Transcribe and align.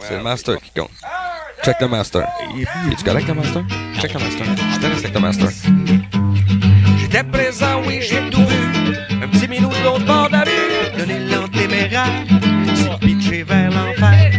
C'est 0.00 0.16
le 0.16 0.22
master 0.22 0.56
qui 0.60 0.70
compte. 0.78 0.90
Check 1.64 1.76
le 1.80 1.88
master. 1.88 2.26
Es-tu 2.90 3.04
correct, 3.04 3.28
le 3.28 3.34
master? 3.34 3.62
Check 4.00 4.14
le 4.14 4.20
master. 4.20 4.46
Je 4.72 4.78
te 4.78 4.86
avec 4.86 5.14
le 5.14 5.20
master. 5.20 5.48
J'étais 6.98 7.24
présent, 7.24 7.82
oui, 7.86 8.00
j'ai 8.00 8.30
tout 8.30 8.44
vu. 8.46 8.96
Un 9.22 9.28
petit 9.28 9.48
minou 9.48 9.68
de 9.68 9.84
l'autre 9.84 10.04
bord 10.04 10.28
de 10.28 10.32
la 10.32 10.44
rue, 10.44 10.98
donner 10.98 11.18
l'antéméraire, 11.18 12.06
s'est 12.74 13.06
pitché 13.06 13.42
vers 13.42 13.70
l'enfer. 13.70 14.30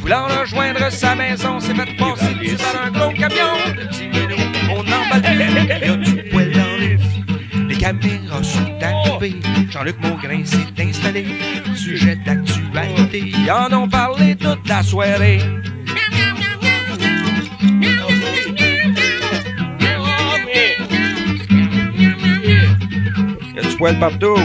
Voulant 0.00 0.26
rejoindre 0.40 0.90
sa 0.90 1.14
maison, 1.14 1.60
s'est 1.60 1.74
fait 1.74 1.96
passer 1.96 2.56
par 2.56 2.86
un 2.86 2.90
gros 2.90 3.12
camion. 3.12 3.54
Le 3.76 3.86
petit 3.86 4.13
Les 7.84 7.90
caméras 7.90 8.42
sont 8.42 8.78
arrivées, 8.80 9.40
Jean-Luc 9.68 9.96
Maugrain 10.00 10.42
s'est 10.46 10.82
installé. 10.82 11.26
Sujet 11.74 12.16
d'actualité, 12.24 13.24
ils 13.26 13.50
en 13.50 13.70
ont 13.74 13.86
parlé 13.86 14.34
toute 14.36 14.66
la 14.66 14.82
soirée. 14.82 15.38
Y 23.54 23.58
a 23.58 23.62
du 23.62 23.76
poil 23.76 23.98
partout. 23.98 24.38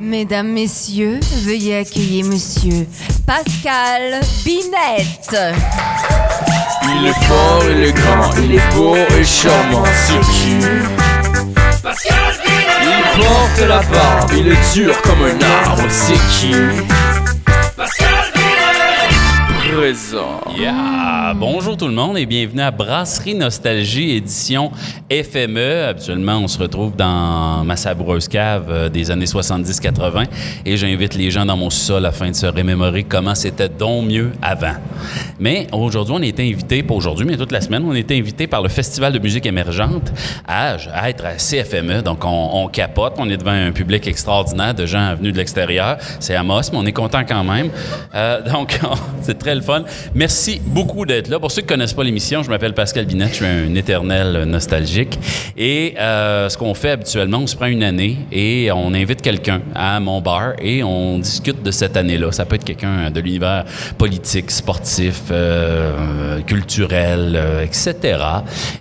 Mesdames, 0.00 0.52
Messieurs, 0.52 1.20
veuillez 1.44 1.76
accueillir 1.76 2.26
Monsieur 2.26 2.88
Pascal 3.26 4.20
Binette. 4.44 5.36
Il 6.94 7.06
est 7.06 7.24
fort, 7.26 7.62
il 7.70 7.84
est 7.84 7.92
grand, 7.92 8.30
il 8.42 8.54
est 8.54 8.74
beau 8.74 8.96
et 8.96 9.24
charmant, 9.24 9.84
c'est 10.06 10.20
qui 10.20 10.56
Il 12.82 13.20
porte 13.20 13.68
la 13.68 13.80
barbe, 13.82 14.30
il 14.36 14.48
est 14.48 14.74
dur 14.74 15.00
comme 15.02 15.22
un 15.22 15.66
arbre, 15.66 15.84
c'est 15.88 16.20
qui 16.30 16.54
Bonjour 21.34 21.78
tout 21.78 21.86
le 21.86 21.94
monde 21.94 22.18
et 22.18 22.26
bienvenue 22.26 22.60
à 22.60 22.70
Brasserie 22.70 23.34
Nostalgie 23.34 24.10
édition 24.16 24.70
FME. 25.10 25.86
Habituellement, 25.88 26.36
on 26.36 26.46
se 26.46 26.58
retrouve 26.58 26.94
dans 26.94 27.64
ma 27.64 27.76
savoureuse 27.76 28.28
cave 28.28 28.66
euh, 28.68 28.88
des 28.90 29.10
années 29.10 29.24
70-80 29.24 30.26
et 30.66 30.76
j'invite 30.76 31.14
les 31.14 31.30
gens 31.30 31.46
dans 31.46 31.56
mon 31.56 31.70
sol 31.70 32.04
afin 32.04 32.30
de 32.30 32.36
se 32.36 32.44
remémorer 32.44 33.04
comment 33.04 33.34
c'était 33.34 33.70
donc 33.70 34.08
mieux 34.08 34.32
avant. 34.42 34.74
Mais 35.40 35.66
aujourd'hui, 35.72 36.14
on 36.18 36.22
été 36.22 36.46
invité, 36.46 36.82
pas 36.82 36.94
aujourd'hui, 36.94 37.24
mais 37.24 37.38
toute 37.38 37.52
la 37.52 37.62
semaine, 37.62 37.82
on 37.86 37.94
été 37.94 38.18
invité 38.18 38.46
par 38.46 38.60
le 38.60 38.68
Festival 38.68 39.14
de 39.14 39.18
musique 39.18 39.46
émergente 39.46 40.12
à, 40.46 40.76
être 41.08 41.24
à 41.24 41.34
CFME. 41.36 42.02
Donc, 42.02 42.26
on, 42.26 42.50
on 42.64 42.68
capote, 42.68 43.14
on 43.16 43.28
est 43.30 43.38
devant 43.38 43.52
un 43.52 43.72
public 43.72 44.06
extraordinaire 44.06 44.74
de 44.74 44.84
gens 44.84 45.14
venus 45.14 45.32
de 45.32 45.38
l'extérieur. 45.38 45.96
C'est 46.20 46.34
Amos, 46.34 46.70
mais 46.72 46.78
on 46.78 46.84
est 46.86 46.92
content 46.92 47.22
quand 47.26 47.44
même. 47.44 47.70
Euh, 48.14 48.42
donc, 48.42 48.78
c'est 49.22 49.38
très 49.38 49.54
le 49.54 49.61
Merci 50.14 50.60
beaucoup 50.64 51.06
d'être 51.06 51.28
là. 51.28 51.38
Pour 51.38 51.50
ceux 51.50 51.62
qui 51.62 51.68
connaissent 51.68 51.92
pas 51.92 52.04
l'émission, 52.04 52.42
je 52.42 52.50
m'appelle 52.50 52.74
Pascal 52.74 53.06
Binette, 53.06 53.30
je 53.30 53.34
suis 53.36 53.44
un 53.46 53.74
éternel 53.74 54.44
nostalgique. 54.44 55.18
Et 55.56 55.94
euh, 55.98 56.48
ce 56.48 56.56
qu'on 56.58 56.74
fait 56.74 56.90
habituellement, 56.90 57.38
on 57.38 57.46
se 57.46 57.56
prend 57.56 57.66
une 57.66 57.82
année 57.82 58.16
et 58.30 58.70
on 58.72 58.92
invite 58.94 59.22
quelqu'un 59.22 59.60
à 59.74 60.00
mon 60.00 60.20
bar 60.20 60.52
et 60.60 60.82
on 60.82 61.18
discute 61.18 61.62
de 61.62 61.70
cette 61.70 61.96
année-là. 61.96 62.32
Ça 62.32 62.44
peut 62.44 62.56
être 62.56 62.64
quelqu'un 62.64 63.10
de 63.10 63.20
l'univers 63.20 63.64
politique, 63.98 64.50
sportif, 64.50 65.22
euh, 65.30 66.40
culturel, 66.42 67.32
euh, 67.36 67.64
etc. 67.64 67.94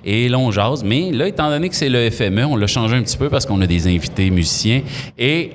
Et 0.05 0.29
là, 0.29 0.37
on 0.39 0.51
jase. 0.51 0.83
Mais 0.83 1.11
là, 1.11 1.27
étant 1.27 1.49
donné 1.49 1.69
que 1.69 1.75
c'est 1.75 1.89
le 1.89 2.09
FME, 2.09 2.45
on 2.45 2.55
l'a 2.55 2.67
changé 2.67 2.95
un 2.95 3.03
petit 3.03 3.17
peu 3.17 3.29
parce 3.29 3.45
qu'on 3.45 3.61
a 3.61 3.67
des 3.67 3.87
invités 3.87 4.29
musiciens 4.29 4.81
et 5.17 5.51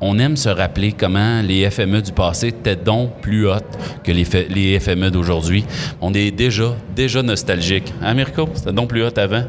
on 0.00 0.18
aime 0.18 0.36
se 0.36 0.48
rappeler 0.48 0.92
comment 0.92 1.42
les 1.42 1.68
FME 1.70 2.02
du 2.02 2.12
passé 2.12 2.48
étaient 2.48 2.76
donc 2.76 3.20
plus 3.20 3.48
hautes 3.48 3.64
que 4.04 4.12
les, 4.12 4.24
fa- 4.24 4.38
FME 4.78 5.10
d'aujourd'hui. 5.10 5.64
On 6.00 6.12
est 6.14 6.30
déjà, 6.30 6.74
déjà 6.94 7.22
nostalgique. 7.22 7.92
Hein, 8.02 8.14
Mirko? 8.14 8.48
C'était 8.54 8.72
donc 8.72 8.88
plus 8.88 9.02
haut 9.04 9.18
avant? 9.18 9.42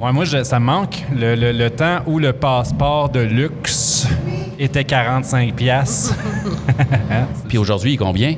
Ouais, 0.00 0.12
moi, 0.12 0.24
je- 0.24 0.42
ça 0.44 0.58
me 0.60 0.66
manque. 0.66 1.02
Le, 1.16 1.34
le- 1.34 1.52
le 1.52 1.70
temps 1.70 2.00
où 2.06 2.18
le 2.18 2.32
passeport 2.34 3.08
de 3.08 3.20
luxe 3.20 4.06
était 4.58 4.84
45 4.84 5.54
pièces. 5.54 6.12
Puis 7.48 7.56
aujourd'hui, 7.58 7.92
il 7.94 7.96
combien? 7.96 8.34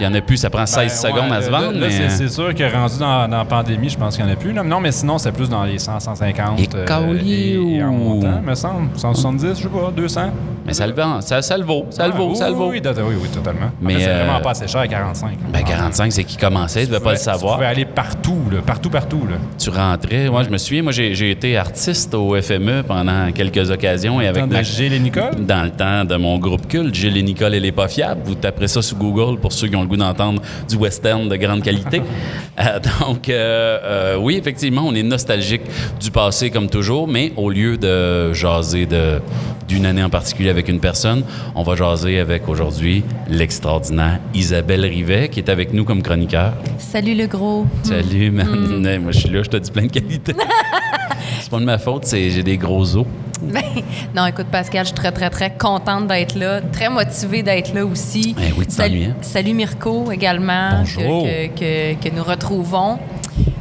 Il 0.00 0.04
y 0.04 0.06
en 0.06 0.14
a 0.14 0.20
plus, 0.20 0.36
ça 0.36 0.48
prend 0.50 0.64
16 0.66 1.00
secondes 1.00 1.32
à 1.32 1.42
se 1.42 1.50
vendre. 1.50 1.72
Ben, 1.72 1.80
Là, 1.80 1.86
mais... 1.88 2.08
c'est, 2.10 2.28
sûr 2.28 2.54
que 2.54 2.72
rendu 2.72 2.98
dans, 2.98 3.28
dans 3.28 3.38
la 3.38 3.44
pandémie, 3.44 3.88
je 3.88 3.98
pense 3.98 4.16
qu'il 4.16 4.24
n'y 4.24 4.30
en 4.30 4.34
a 4.34 4.36
plus. 4.36 4.52
là. 4.52 4.62
Non, 4.62 4.80
mais 4.80 4.92
sinon, 4.92 5.18
c'est 5.18 5.32
plus 5.32 5.48
dans 5.48 5.64
les 5.64 5.78
100, 5.78 6.00
150. 6.00 6.60
Et 6.60 6.68
euh, 6.74 7.18
et, 7.26 7.52
et 7.76 7.82
en 7.82 7.92
montant, 7.92 8.40
me 8.42 8.54
semble. 8.54 8.88
170, 8.96 9.48
je 9.58 9.62
sais 9.62 9.68
pas, 9.68 9.90
200. 9.94 10.20
mais 10.66 10.72
ça 10.74 10.86
le 10.86 10.92
vend, 10.92 11.20
ça, 11.20 11.42
ça 11.42 11.56
le 11.58 11.64
vaut, 11.64 11.86
ça 11.90 12.06
le 12.06 12.12
Ah, 12.14 12.16
vaut, 12.16 12.30
oui, 12.30 12.36
ça 12.36 12.48
le 12.48 12.54
vaut. 12.54 12.68
Oui, 12.68 12.80
oui, 12.80 13.14
oui, 13.22 13.28
totalement. 13.28 13.70
Mais, 13.80 13.98
c'est 13.98 14.08
euh, 14.08 14.24
vraiment 14.24 14.40
pas 14.40 14.50
assez 14.50 14.68
cher, 14.68 14.86
45. 14.86 15.38
Ben 15.52 15.62
45, 15.64 16.12
c'est 16.12 16.24
qui 16.24 16.36
commençait, 16.36 16.80
tu 16.84 16.90
ne 16.90 16.94
devais 16.94 17.04
pas 17.04 17.12
le 17.12 17.18
Tu 17.18 17.24
savoir. 17.24 17.54
pouvais 17.56 17.66
aller 17.66 17.84
partout, 17.84 18.38
là, 18.52 18.58
partout, 18.64 18.90
partout. 18.90 19.26
Là. 19.28 19.36
Tu 19.58 19.70
rentrais. 19.70 20.28
Moi, 20.30 20.42
je 20.44 20.50
me 20.50 20.58
souviens, 20.58 20.82
moi, 20.82 20.92
j'ai 20.92 21.30
été 21.30 21.56
artiste 21.56 22.14
au 22.14 22.40
FME 22.40 22.82
pendant 22.86 23.30
quelques 23.32 23.70
occasions. 23.70 24.20
Et 24.20 24.26
avec 24.28 24.48
Temps 24.48 24.58
de 24.58 24.62
Gilles 24.62 24.92
et 24.92 25.00
Nicole? 25.00 25.34
Dans 25.46 25.62
le 25.64 25.70
temps 25.70 26.04
de 26.04 26.16
mon 26.16 26.38
groupe 26.38 26.68
culte, 26.68 26.94
Gilles 26.94 27.16
et 27.16 27.22
Nicole 27.22 27.54
et 27.54 27.60
les 27.60 27.72
pas 27.72 27.88
fiables. 27.88 28.20
Vous 28.24 28.34
taperez 28.34 28.68
ça 28.68 28.82
sur 28.82 28.96
Google 28.96 29.38
pour 29.40 29.52
ceux 29.52 29.68
qui 29.68 29.76
ont 29.76 29.84
le 29.88 29.96
goût 29.96 29.96
d'entendre 29.96 30.42
du 30.68 30.76
western 30.76 31.28
de 31.28 31.36
grande 31.36 31.62
qualité. 31.62 32.02
Euh, 32.60 32.80
donc, 33.00 33.28
euh, 33.28 33.78
euh, 33.84 34.16
oui, 34.16 34.34
effectivement, 34.36 34.82
on 34.84 34.92
est 34.92 35.04
nostalgique 35.04 35.62
du 36.00 36.10
passé 36.10 36.50
comme 36.50 36.68
toujours, 36.68 37.06
mais 37.06 37.32
au 37.36 37.50
lieu 37.50 37.76
de 37.76 38.32
jaser 38.32 38.84
de 38.84 39.20
d'une 39.68 39.86
année 39.86 40.02
en 40.02 40.10
particulier 40.10 40.50
avec 40.50 40.68
une 40.68 40.80
personne, 40.80 41.22
on 41.54 41.62
va 41.62 41.76
jaser 41.76 42.18
avec 42.18 42.48
aujourd'hui 42.48 43.04
l'extraordinaire 43.28 44.18
Isabelle 44.34 44.84
Rivet, 44.84 45.28
qui 45.28 45.38
est 45.38 45.48
avec 45.48 45.72
nous 45.72 45.84
comme 45.84 46.02
chroniqueur. 46.02 46.54
Salut 46.78 47.14
le 47.14 47.28
gros. 47.28 47.64
Salut, 47.84 48.32
man. 48.32 48.84
Hey, 48.84 48.98
Moi, 48.98 49.12
je 49.12 49.20
suis 49.20 49.28
là, 49.28 49.42
je 49.44 49.50
te 49.50 49.56
dis 49.56 49.70
plein 49.70 49.86
de 49.86 49.92
qualités. 49.92 50.34
c'est 51.40 51.50
pas 51.50 51.60
de 51.60 51.64
ma 51.64 51.78
faute, 51.78 52.06
c'est 52.06 52.30
j'ai 52.30 52.42
des 52.42 52.56
gros 52.56 52.96
os. 52.96 53.06
Ben, 53.52 53.62
non, 54.16 54.26
écoute, 54.26 54.46
Pascal, 54.50 54.84
je 54.84 54.88
suis 54.88 54.94
très, 54.94 55.12
très, 55.12 55.30
très 55.30 55.50
contente 55.56 56.06
d'être 56.08 56.34
là, 56.34 56.60
très 56.60 56.88
motivée 56.90 57.42
d'être 57.42 57.72
là 57.72 57.84
aussi. 57.86 58.34
Eh 58.38 58.52
oui, 58.58 58.64
salut, 58.68 59.04
hein? 59.04 59.14
salut 59.22 59.54
Mirko 59.54 60.10
également, 60.10 60.70
que- 60.70 60.76
Bonjour. 60.78 61.24
Que, 61.24 61.46
que- 61.46 62.08
que 62.08 62.14
nous 62.14 62.24
retrouvons. 62.24 62.98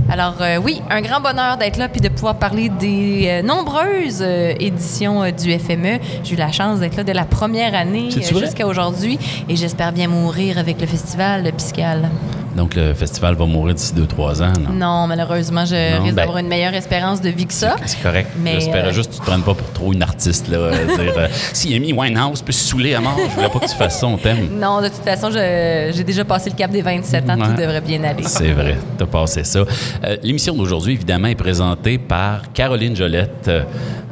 Alors, 0.10 0.36
euh, 0.42 0.58
oui, 0.58 0.82
un 0.90 1.02
grand 1.02 1.20
bonheur 1.20 1.58
d'être 1.58 1.76
là 1.78 1.90
puis 1.90 2.00
de 2.00 2.08
pouvoir 2.08 2.36
parler 2.40 2.70
des 2.70 3.26
euh, 3.28 3.42
nombreuses 3.44 4.22
euh, 4.22 4.54
éditions 4.58 5.30
du 5.32 5.52
FME. 5.60 6.00
J'ai 6.24 6.34
eu 6.36 6.38
la 6.38 6.52
chance 6.52 6.80
d'être 6.80 6.96
là 6.96 7.04
de 7.04 7.12
la 7.12 7.26
première 7.26 7.76
année 7.76 8.10
jusqu'à 8.10 8.66
aujourd'hui 8.66 9.20
et 9.50 9.56
j'espère 9.58 9.92
bien 9.92 10.08
mourir 10.08 10.58
avec 10.60 10.80
le 10.80 10.88
festival 10.88 11.44
de 11.44 11.52
Piscal. 11.52 12.10
Donc, 12.58 12.74
le 12.76 12.96
festival 12.96 13.36
va 13.36 13.46
mourir 13.46 13.76
d'ici 13.76 13.94
2-3 13.94 14.42
ans. 14.42 14.54
Non? 14.60 14.74
Non, 14.74 15.08
malheureusement, 15.08 15.64
je 15.64 15.76
Non, 15.96 16.02
risque 16.04 16.16
ben- 16.16 16.24
d'avoir 16.24 16.40
une 16.40 16.48
meilleure 16.48 16.74
espérance 16.74 17.22
de 17.22 17.30
vie 17.30 17.46
que 17.46 17.54
ça. 17.54 17.76
C'est 17.86 18.02
correct. 18.02 18.32
J'espérais 18.44 18.90
euh, 18.90 18.92
juste 18.92 19.12
que 19.12 19.16
tu 19.16 19.20
te 19.22 19.26
prennes 19.26 19.44
pas 19.44 19.54
pour 19.54 19.72
trop 19.74 19.94
une 19.94 20.02
artiste. 20.02 20.48
Là, 20.48 20.58
euh, 20.58 20.86
dire, 20.98 21.14
euh, 21.18 21.28
si 21.54 21.76
Amy 21.76 21.94
Winehouse 21.94 22.42
peut 22.42 22.52
se 22.52 22.68
saouler 22.70 22.96
à 22.96 23.00
mort, 23.00 23.16
je 23.30 23.36
voulais 23.36 23.50
pas 23.50 23.60
que 23.60 23.68
tu 23.70 23.76
fasses 23.76 24.00
ça, 24.00 24.08
on 24.08 24.18
t'aime. 24.18 24.50
Non, 24.60 24.82
de 24.82 24.88
toute 24.88 25.04
façon, 25.04 25.30
j'ai 25.32 26.04
déjà 26.04 26.26
passé 26.26 26.50
le 26.50 26.56
cap 26.56 26.72
des 26.72 26.82
27 26.82 27.30
ans, 27.30 27.36
tout 27.36 27.42
Ouais. 27.52 27.56
devrait 27.62 27.82
bien 27.82 28.04
aller. 28.04 28.24
C'est 28.24 28.52
vrai, 28.54 28.76
t'as 28.98 29.06
passé 29.06 29.44
ça. 29.44 29.60
Euh, 30.04 30.18
L'émission 30.24 30.56
d'aujourd'hui, 30.56 30.94
évidemment, 30.94 31.28
est 31.28 31.36
présentée 31.36 32.00
par 32.00 32.52
Caroline 32.54 32.96
Jolette, 32.96 33.46
euh, 33.50 33.64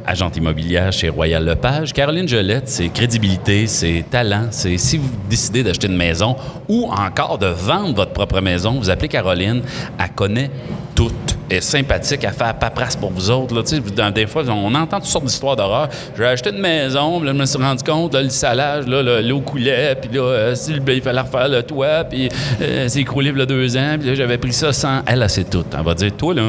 agente 0.06 0.36
immobilière 0.36 0.92
chez 0.92 1.08
Royal 1.08 1.44
Lepage. 1.44 1.92
Caroline 1.92 2.28
Jolette, 2.28 2.68
c'est 2.68 2.88
crédibilité, 2.88 3.66
c'est 3.66 4.04
talent, 4.10 4.48
c'est 4.50 4.78
si 4.78 4.96
vous 4.96 5.10
décidez 5.28 5.62
d'acheter 5.62 5.88
une 5.88 5.96
maison 5.96 6.36
ou 6.68 6.88
encore 6.90 7.38
de 7.38 7.46
vendre 7.46 7.94
votre 7.94 8.12
propre 8.12 8.40
maison, 8.40 8.72
vous 8.72 8.90
appelez 8.90 9.08
Caroline, 9.08 9.62
elle 9.98 10.10
connaît 10.14 10.50
tout. 10.94 11.12
Est 11.48 11.60
sympathique, 11.60 12.22
fait 12.22 12.40
la 12.40 12.54
paperasse 12.54 12.96
pour 12.96 13.12
vous 13.12 13.30
autres. 13.30 13.54
Là, 13.54 14.10
des 14.10 14.26
fois, 14.26 14.42
on 14.48 14.74
entend 14.74 14.98
toutes 14.98 15.08
sortes 15.08 15.26
d'histoires 15.26 15.54
d'horreur. 15.54 15.88
J'ai 16.16 16.24
acheté 16.24 16.50
une 16.50 16.58
maison, 16.58 17.22
là, 17.22 17.32
je 17.32 17.38
me 17.38 17.46
suis 17.46 17.58
rendu 17.58 17.84
compte, 17.84 18.14
là, 18.14 18.22
le 18.22 18.30
salage, 18.30 18.88
là, 18.88 19.00
là, 19.00 19.22
l'eau 19.22 19.40
coulait, 19.40 19.94
puis 19.94 20.10
là, 20.12 20.22
euh, 20.22 20.54
il 20.88 21.02
fallait 21.02 21.20
refaire 21.20 21.48
le 21.48 21.62
toit, 21.62 22.02
puis 22.02 22.28
euh, 22.60 22.88
c'est 22.88 23.00
écroulé 23.00 23.30
il 23.30 23.38
y 23.38 23.42
a 23.42 23.46
deux 23.46 23.76
ans, 23.76 23.96
puis 23.96 24.08
là, 24.08 24.14
j'avais 24.16 24.38
pris 24.38 24.52
ça 24.52 24.72
sans. 24.72 25.02
Elle, 25.06 25.22
elle 25.22 25.30
sait 25.30 25.44
tout. 25.44 25.64
Elle 25.72 25.84
va 25.84 25.94
dire, 25.94 26.10
toi, 26.16 26.34
là, 26.34 26.42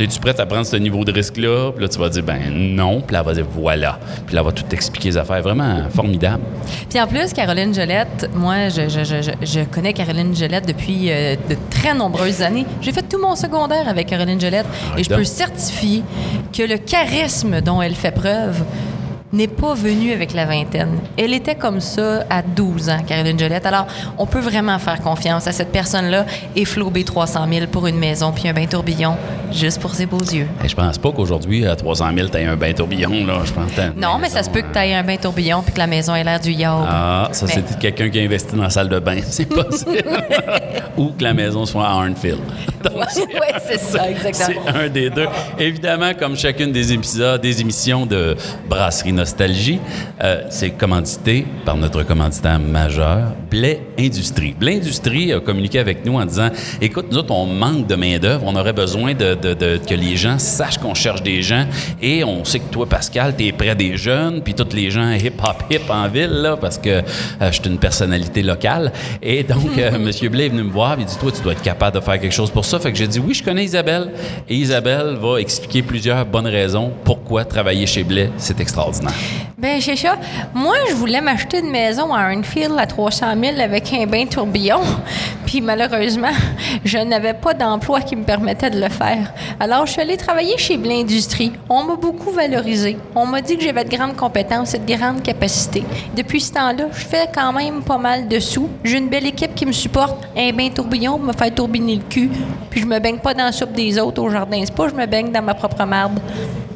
es-tu 0.00 0.20
prête 0.20 0.38
à 0.40 0.46
prendre 0.46 0.66
ce 0.66 0.76
niveau 0.76 1.04
de 1.04 1.12
risque-là? 1.12 1.72
Puis 1.72 1.82
là, 1.82 1.88
tu 1.88 1.98
vas 1.98 2.08
dire, 2.08 2.22
ben 2.22 2.38
non. 2.50 3.00
Puis 3.00 3.14
là, 3.14 3.20
elle 3.20 3.26
va 3.26 3.34
dire, 3.34 3.46
voilà. 3.50 3.98
Puis 4.26 4.34
là, 4.34 4.40
elle 4.42 4.46
va 4.46 4.52
tout 4.52 4.64
expliquer 4.72 5.08
les 5.10 5.16
affaires. 5.16 5.42
Vraiment 5.42 5.82
formidable. 5.94 6.42
Puis 6.88 7.00
en 7.00 7.06
plus, 7.06 7.32
Caroline 7.32 7.74
Gelette, 7.74 8.30
moi, 8.34 8.68
je, 8.68 8.88
je- 8.88 9.32
je- 9.42 9.64
connais 9.64 9.92
Caroline 9.92 10.34
Gelette 10.34 10.66
depuis 10.66 11.10
euh, 11.10 11.34
de 11.48 11.56
très 11.70 11.94
nombreuses 11.94 12.42
années. 12.42 12.66
J'ai 12.80 12.92
fait 12.92 13.02
tout 13.08 13.20
mon 13.20 13.34
secondaire 13.36 13.88
avec 13.88 14.06
Caroline 14.08 14.40
Gelette 14.40 14.66
et 14.96 15.02
je 15.04 15.08
donc. 15.08 15.18
peux 15.18 15.24
certifier 15.24 16.02
que 16.56 16.62
le 16.62 16.78
charisme 16.78 17.60
dont 17.60 17.80
elle 17.82 17.94
fait 17.94 18.10
preuve 18.12 18.62
n'est 19.32 19.48
pas 19.48 19.74
venue 19.74 20.12
avec 20.12 20.32
la 20.32 20.46
vingtaine. 20.46 20.98
Elle 21.16 21.34
était 21.34 21.54
comme 21.54 21.80
ça 21.80 22.24
à 22.30 22.42
12 22.42 22.88
ans, 22.88 22.98
Caroline 23.06 23.38
Jolette. 23.38 23.66
Alors, 23.66 23.86
on 24.16 24.26
peut 24.26 24.40
vraiment 24.40 24.78
faire 24.78 25.00
confiance 25.00 25.46
à 25.46 25.52
cette 25.52 25.70
personne-là 25.70 26.24
et 26.56 26.64
flouber 26.64 27.04
300 27.04 27.46
000 27.52 27.66
pour 27.66 27.86
une 27.86 27.98
maison 27.98 28.32
puis 28.32 28.48
un 28.48 28.52
bain 28.54 28.66
tourbillon 28.66 29.16
juste 29.52 29.80
pour 29.80 29.94
ses 29.94 30.06
beaux 30.06 30.18
yeux. 30.20 30.46
Hey, 30.62 30.68
je 30.68 30.74
pense 30.74 30.98
pas 30.98 31.12
qu'aujourd'hui, 31.12 31.66
à 31.66 31.76
300 31.76 32.06
000, 32.16 32.28
t'aies 32.28 32.44
un 32.44 32.56
bain 32.56 32.72
tourbillon, 32.72 33.26
là. 33.26 33.40
Je 33.44 33.52
pense 33.52 33.70
Non, 33.96 34.18
mais 34.20 34.28
ça 34.28 34.42
se 34.42 34.50
peut 34.50 34.60
que 34.62 34.72
tu 34.72 34.78
aies 34.78 34.94
un 34.94 35.04
bain 35.04 35.16
tourbillon 35.16 35.62
puis 35.62 35.72
que 35.72 35.78
la 35.78 35.86
maison 35.86 36.14
ait 36.14 36.24
l'air 36.24 36.40
du 36.40 36.52
yacht. 36.52 36.86
Ah, 36.88 37.28
ça, 37.32 37.46
Mais- 37.46 37.52
c'est 37.66 37.78
quelqu'un 37.78 38.08
qui 38.10 38.18
a 38.20 38.22
investi 38.22 38.56
dans 38.56 38.62
la 38.62 38.70
salle 38.70 38.88
de 38.88 38.98
bain. 38.98 39.18
C'est 39.28 39.46
possible. 39.46 40.02
Ou 40.96 41.10
que 41.16 41.22
la 41.22 41.34
maison 41.34 41.64
soit 41.66 41.86
à 41.86 41.90
Arnfield. 41.92 42.40
Oui, 42.94 43.04
c'est 43.66 43.78
ça, 43.80 44.10
exactement. 44.10 44.60
C'est 44.66 44.78
un 44.78 44.88
des 44.88 45.10
deux. 45.10 45.26
Évidemment, 45.58 46.12
comme 46.18 46.36
chacune 46.36 46.72
des 46.72 46.92
épisodes, 46.92 47.40
des 47.40 47.60
émissions 47.60 48.06
de 48.06 48.36
Brasserie 48.68 49.12
Nostalgie, 49.12 49.78
euh, 50.22 50.42
c'est 50.50 50.70
commandité 50.70 51.46
par 51.64 51.76
notre 51.76 52.02
commanditaire 52.02 52.58
majeur, 52.58 53.32
Blais 53.50 53.80
Industrie. 53.98 54.54
Blais 54.58 54.76
Industrie 54.76 55.32
a 55.32 55.40
communiqué 55.40 55.78
avec 55.78 56.04
nous 56.04 56.14
en 56.18 56.24
disant 56.24 56.48
Écoute, 56.80 57.06
nous 57.10 57.18
autres, 57.18 57.32
on 57.32 57.46
manque 57.46 57.86
de 57.86 57.94
main-d'œuvre, 57.94 58.42
on 58.46 58.56
aurait 58.56 58.72
besoin 58.72 59.14
de, 59.14 59.34
de- 59.34 59.54
de- 59.54 59.78
que 59.78 59.94
les 59.94 60.16
gens 60.16 60.38
sachent 60.38 60.78
qu'on 60.78 60.94
cherche 60.94 61.22
des 61.22 61.42
gens 61.42 61.66
et 62.02 62.24
on 62.24 62.44
sait 62.44 62.58
que 62.60 62.70
toi, 62.70 62.86
Pascal, 62.86 63.34
tu 63.36 63.46
es 63.46 63.52
près 63.52 63.74
des 63.74 63.96
jeunes, 63.96 64.42
puis 64.42 64.54
tous 64.54 64.74
les 64.74 64.90
gens 64.90 65.10
hip-hop-hip 65.12 65.88
en 65.90 66.08
ville, 66.08 66.30
là, 66.42 66.56
parce 66.56 66.78
que 66.78 66.88
euh, 66.90 67.02
je 67.40 67.52
suis 67.52 67.64
une 67.70 67.78
personnalité 67.78 68.42
locale. 68.42 68.92
Et 69.22 69.42
donc, 69.42 69.76
euh, 69.78 69.90
M. 69.94 70.10
Blais 70.30 70.46
est 70.46 70.48
venu 70.50 70.62
me 70.64 70.70
voir, 70.72 70.96
il 70.98 71.04
dit 71.06 71.16
Toi, 71.18 71.32
tu 71.34 71.42
dois 71.42 71.52
être 71.52 71.62
capable 71.62 71.96
de 71.98 72.04
faire 72.04 72.18
quelque 72.20 72.34
chose 72.34 72.50
pour 72.50 72.64
ça. 72.64 72.77
Fait 72.80 72.92
que 72.92 72.98
j'ai 72.98 73.08
dit 73.08 73.18
Oui, 73.18 73.34
je 73.34 73.42
connais 73.42 73.64
Isabelle. 73.64 74.12
Et 74.48 74.54
Isabelle 74.54 75.16
va 75.20 75.40
expliquer 75.40 75.82
plusieurs 75.82 76.24
bonnes 76.24 76.46
raisons 76.46 76.92
pourquoi 77.04 77.44
travailler 77.44 77.86
chez 77.86 78.04
Blais, 78.04 78.30
c'est 78.36 78.60
extraordinaire. 78.60 79.12
Ben, 79.56 79.80
c'est. 79.80 79.96
Moi, 80.54 80.76
je 80.88 80.94
voulais 80.94 81.20
m'acheter 81.20 81.58
une 81.58 81.70
maison 81.70 82.14
à 82.14 82.20
Arnfield 82.20 82.74
à 82.78 82.86
300 82.86 83.26
000 83.42 83.60
avec 83.60 83.92
un 83.92 84.06
bain 84.06 84.24
tourbillon. 84.26 84.80
Puis 85.46 85.60
malheureusement, 85.60 86.30
je 86.84 86.98
n'avais 86.98 87.34
pas 87.34 87.54
d'emploi 87.54 88.02
qui 88.02 88.14
me 88.14 88.22
permettait 88.22 88.70
de 88.70 88.80
le 88.80 88.88
faire. 88.88 89.32
Alors, 89.58 89.86
je 89.86 89.92
suis 89.92 90.00
allée 90.00 90.16
travailler 90.16 90.56
chez 90.58 90.76
Blé 90.76 91.00
Industrie. 91.00 91.52
On 91.68 91.82
m'a 91.82 91.96
beaucoup 91.96 92.30
valorisé. 92.30 92.98
On 93.14 93.26
m'a 93.26 93.40
dit 93.40 93.56
que 93.56 93.64
j'avais 93.64 93.84
de 93.84 93.90
grandes 93.90 94.14
compétences 94.14 94.74
et 94.74 94.78
de 94.78 94.94
grandes 94.94 95.22
capacités. 95.22 95.82
Depuis 96.16 96.40
ce 96.40 96.52
temps-là, 96.52 96.88
je 96.92 97.04
fais 97.04 97.28
quand 97.34 97.52
même 97.52 97.82
pas 97.82 97.98
mal 97.98 98.28
de 98.28 98.38
sous. 98.38 98.68
J'ai 98.84 98.98
une 98.98 99.08
belle 99.08 99.26
équipe 99.26 99.54
qui 99.54 99.66
me 99.66 99.72
supporte. 99.72 100.28
Un 100.36 100.52
bain 100.52 100.68
tourbillon 100.68 101.18
me 101.18 101.32
faire 101.32 101.54
tourbiner 101.54 101.96
le 101.96 102.02
cul. 102.08 102.30
Puis 102.70 102.80
je 102.80 102.86
me 102.86 102.98
baigne 102.98 103.18
pas 103.18 103.34
dans 103.34 103.44
la 103.44 103.52
soupe 103.52 103.72
des 103.72 103.98
autres 103.98 104.22
au 104.22 104.30
jardin 104.30 104.64
spa, 104.64 104.88
je 104.88 104.94
me 104.94 105.06
baigne 105.06 105.30
dans 105.32 105.42
ma 105.42 105.54
propre 105.54 105.84
marde. 105.84 106.20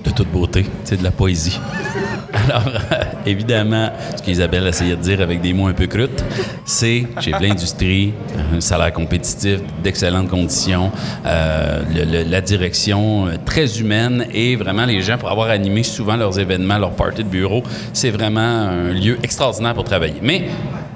De 0.05 0.11
toute 0.11 0.29
beauté. 0.29 0.67
C'est 0.85 0.99
de 0.99 1.05
la 1.05 1.11
poésie. 1.11 1.59
Alors, 2.35 2.67
euh, 2.67 2.97
évidemment, 3.27 3.91
ce 4.17 4.23
qu'Isabelle 4.23 4.67
essayait 4.67 4.97
de 4.97 5.03
dire 5.03 5.21
avec 5.21 5.41
des 5.41 5.53
mots 5.53 5.69
un 5.69 5.73
peu 5.73 5.87
crutes, 5.87 6.25
c'est 6.65 7.07
chez 7.21 7.33
l'industrie, 7.33 8.13
un 8.55 8.61
salaire 8.61 8.93
compétitif, 8.93 9.61
d'excellentes 9.83 10.29
conditions, 10.29 10.91
euh, 11.27 11.83
la 12.29 12.41
direction 12.41 13.27
euh, 13.27 13.37
très 13.45 13.79
humaine 13.79 14.27
et 14.33 14.57
vraiment 14.57 14.85
les 14.85 15.01
gens, 15.03 15.19
pour 15.19 15.31
avoir 15.31 15.51
animé 15.51 15.83
souvent 15.83 16.17
leurs 16.17 16.39
événements, 16.39 16.79
leurs 16.79 16.93
parties 16.93 17.25
de 17.25 17.29
bureau, 17.29 17.63
c'est 17.93 18.11
vraiment 18.11 18.41
un 18.41 18.93
lieu 18.93 19.19
extraordinaire 19.23 19.75
pour 19.75 19.85
travailler. 19.85 20.21
Mais 20.23 20.47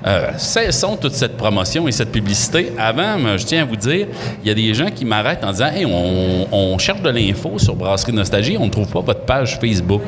euh, 0.06 0.30
cessons 0.36 0.96
toute 0.96 1.14
cette 1.14 1.36
promotion 1.36 1.88
et 1.88 1.92
cette 1.92 2.12
publicité. 2.12 2.72
Avant, 2.78 3.36
je 3.36 3.44
tiens 3.44 3.62
à 3.62 3.64
vous 3.64 3.74
dire, 3.74 4.06
il 4.42 4.48
y 4.48 4.50
a 4.50 4.54
des 4.54 4.72
gens 4.72 4.90
qui 4.90 5.04
m'arrêtent 5.04 5.42
en 5.42 5.50
disant 5.50 5.66
Hey, 5.66 5.84
on, 5.84 6.46
on 6.52 6.78
cherche 6.78 7.02
de 7.02 7.10
l'info 7.10 7.58
sur 7.58 7.74
Brasserie 7.74 8.12
Nostalgie, 8.12 8.56
on 8.56 8.66
ne 8.66 8.70
trouve 8.70 8.88
pas 8.88 8.95
votre 9.02 9.20
page 9.22 9.58
Facebook. 9.60 10.02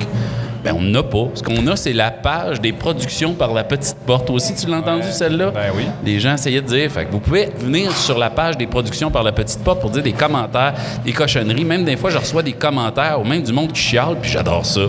Ben, 0.65 0.75
on 0.77 0.83
n'a 0.83 1.05
pas. 1.05 1.29
Ce 1.35 1.43
qu'on 1.43 1.65
a, 1.69 1.77
c'est 1.77 1.93
la 1.93 2.11
page 2.11 2.61
des 2.61 2.73
productions 2.73 3.33
par 3.33 3.55
la 3.55 3.63
petite 3.63 3.97
porte. 4.05 4.29
Aussi, 4.29 4.57
tu 4.57 4.67
l'as 4.69 4.79
entendu, 4.79 5.05
celle-là? 5.09 5.53
Ben 5.53 5.71
oui. 5.77 5.85
Les 6.05 6.19
gens 6.19 6.35
essayaient 6.35 6.61
de 6.61 6.67
dire. 6.67 6.91
Fait 6.91 7.05
que 7.05 7.13
vous 7.13 7.21
pouvez 7.21 7.49
venir 7.61 7.93
sur 7.97 8.19
la 8.19 8.29
page 8.29 8.59
des 8.59 8.67
productions 8.67 9.09
par 9.09 9.23
la 9.23 9.31
petite 9.31 9.61
porte 9.63 9.81
pour 9.81 9.91
dire 9.91 10.03
des 10.03 10.13
commentaires, 10.13 10.75
des 11.05 11.13
cochonneries. 11.13 11.65
Même 11.65 11.85
des 11.85 11.97
fois, 11.97 12.11
je 12.11 12.19
reçois 12.19 12.43
des 12.43 12.55
commentaires 12.55 13.21
ou 13.21 13.25
même 13.25 13.43
du 13.45 13.53
monde 13.53 13.71
qui 13.73 13.81
chiale, 13.81 14.17
puis 14.21 14.33
j'adore 14.33 14.67
ça. 14.67 14.81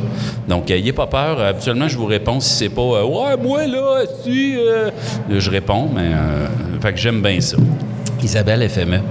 Donc, 0.48 0.68
n'ayez 0.70 0.92
pas 0.92 1.06
peur. 1.06 1.40
Habituellement, 1.40 1.88
je 1.88 1.98
vous 1.98 2.08
réponds 2.08 2.40
si 2.40 2.52
c'est 2.52 2.70
pas 2.70 2.82
euh, 2.82 3.04
Ouais, 3.04 3.38
moi, 3.38 3.68
là, 3.68 4.06
si. 4.24 4.56
euh, 4.58 4.90
Je 5.30 5.52
réponds, 5.52 5.88
mais. 5.94 6.02
euh, 6.12 6.48
fait 6.82 6.94
que 6.94 6.98
j'aime 7.00 7.22
bien 7.22 7.40
ça. 7.42 7.58
Isabelle 8.24 8.68
FME, 8.68 9.02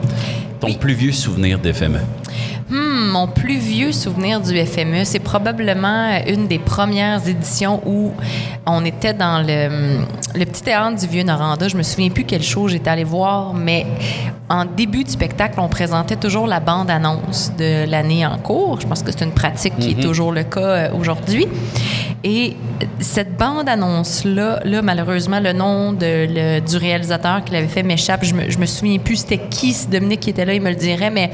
ton 0.59 0.75
plus 0.75 0.95
vieux 0.95 1.13
souvenir 1.13 1.61
d'FME. 1.61 2.01
Hmm, 2.71 3.09
mon 3.13 3.27
plus 3.27 3.57
vieux 3.57 3.93
souvenir 3.93 4.43
du 4.43 4.55
FME, 4.67 5.05
c'est 5.05 5.21
probablement 5.21 6.19
une 6.27 6.47
des 6.49 6.59
premières 6.59 7.27
éditions 7.27 7.81
où 7.87 8.13
on 8.67 8.85
était 8.85 9.15
dans 9.15 9.39
le, 9.41 10.01
le 10.39 10.45
petit 10.45 10.63
théâtre 10.65 10.97
du 11.01 11.07
Vieux-Noranda. 11.07 11.67
Je 11.69 11.79
me 11.79 11.83
souviens 11.83 12.11
plus 12.11 12.25
quel 12.25 12.43
show 12.43 12.69
j'étais 12.69 12.91
allée 12.91 13.05
voir, 13.05 13.55
mais 13.55 13.87
en 14.51 14.67
début 14.67 15.03
du 15.03 15.11
spectacle, 15.11 15.59
on 15.61 15.69
présentait 15.69 16.17
toujours 16.17 16.47
la 16.47 16.61
bande-annonce 16.61 17.53
de 17.59 17.89
l'année 17.91 18.27
en 18.27 18.37
cours. 18.37 18.79
Je 18.83 18.87
pense 18.87 19.03
que 19.03 19.13
c'est 19.13 19.25
une 19.25 19.33
pratique 19.33 19.79
qui 19.79 19.93
est 19.93 20.03
toujours 20.03 20.33
le 20.33 20.43
cas 20.43 20.61
euh, 20.61 20.89
aujourd'hui. 20.93 21.47
Et 22.23 22.55
cette 23.01 23.39
bande-annonce-là, 23.39 24.61
là, 24.65 24.83
malheureusement, 24.83 25.41
le 25.41 25.55
nom 25.55 25.95
de, 25.95 26.27
le- 26.29 26.61
du 26.61 26.77
réalisateur 26.77 27.43
qui 27.45 27.53
l'avait 27.55 27.67
fait 27.69 27.83
m'échappe. 27.83 28.25
Je 28.27 28.35
me, 28.35 28.51
je 28.51 28.59
me 28.59 28.67
souviens 28.67 28.99
plus 28.99 29.17
c'était 29.17 29.39
qui, 29.39 29.73
si 29.73 29.87
Dominique 29.87 30.21
qui 30.21 30.31
était 30.31 30.45
là, 30.45 30.53
il 30.53 30.61
me 30.61 30.69
le 30.69 30.77
dirait, 30.77 31.09
mais 31.11 31.31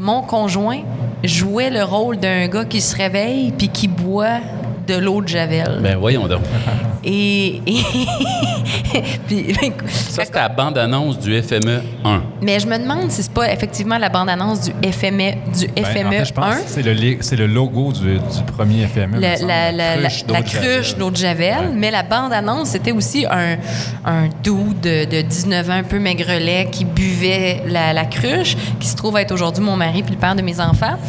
mon 0.00 0.22
conjoint 0.22 0.80
jouait 1.22 1.68
le 1.68 1.84
rôle 1.84 2.16
d'un 2.16 2.48
gars 2.48 2.64
qui 2.64 2.80
se 2.80 2.96
réveille 2.96 3.52
puis 3.52 3.68
qui 3.68 3.86
boit 3.86 4.40
de 4.90 4.96
l'eau 4.98 5.22
de 5.22 5.28
Javel. 5.28 5.78
Ben, 5.82 5.96
voyons 5.96 6.26
donc. 6.26 6.40
Et. 7.04 7.62
et- 7.66 7.82
puis, 9.26 9.54
Ça, 9.88 10.24
c'était 10.24 10.38
la 10.38 10.48
bande-annonce 10.50 11.18
du 11.18 11.40
FME 11.42 11.80
1. 12.04 12.22
mais 12.42 12.60
je 12.60 12.66
me 12.66 12.76
demande 12.78 13.10
si 13.10 13.22
c'est 13.22 13.32
pas 13.32 13.50
effectivement 13.50 13.96
la 13.96 14.08
bande-annonce 14.10 14.60
du 14.62 14.72
FME, 14.92 15.32
du 15.58 15.66
Ben, 15.68 15.84
FME 15.84 16.06
en 16.06 16.10
fait, 16.10 16.24
je 16.26 16.32
pense 16.34 16.54
1. 16.54 16.58
que 17.16 17.22
c'est 17.24 17.36
le, 17.36 17.46
logo 17.46 17.92
du, 17.92 18.14
du 18.18 18.42
premier 18.54 18.86
FME. 18.86 19.16
me 19.16 19.20
La, 19.20 19.36
semble. 19.36 19.48
la, 19.48 19.72
la, 19.72 19.96
la- 19.96 20.08
cruche 20.08 20.20
la 20.20 20.26
d'eau 20.26 20.42
de 20.42 20.48
Javel. 20.48 20.70
cruche 20.76 20.96
d'eau 20.96 21.10
de 21.10 21.16
Javel, 21.16 21.70
mais 21.74 21.90
la 21.90 22.02
bande-annonce, 22.02 22.68
c'était 22.70 22.92
aussi 22.92 23.24
un, 23.30 23.56
un 24.04 24.28
doux 24.44 24.74
de, 24.82 25.04
de 25.06 25.22
19 25.22 25.70
ans, 25.70 25.74
un 25.74 25.82
peu 25.84 25.98
maigrelet, 25.98 26.68
qui 26.70 26.84
buvait 26.84 27.62
la, 27.66 27.92
la 27.94 28.04
cruche, 28.04 28.56
qui 28.78 28.88
se 28.88 28.96
trouve 28.96 29.16
être 29.16 29.32
aujourd'hui 29.32 29.64
mon 29.64 29.76
mari 29.76 30.02
puis 30.02 30.14
le 30.14 30.20
père 30.20 30.34
de 30.34 30.42
mes 30.42 30.60
enfants. 30.60 30.96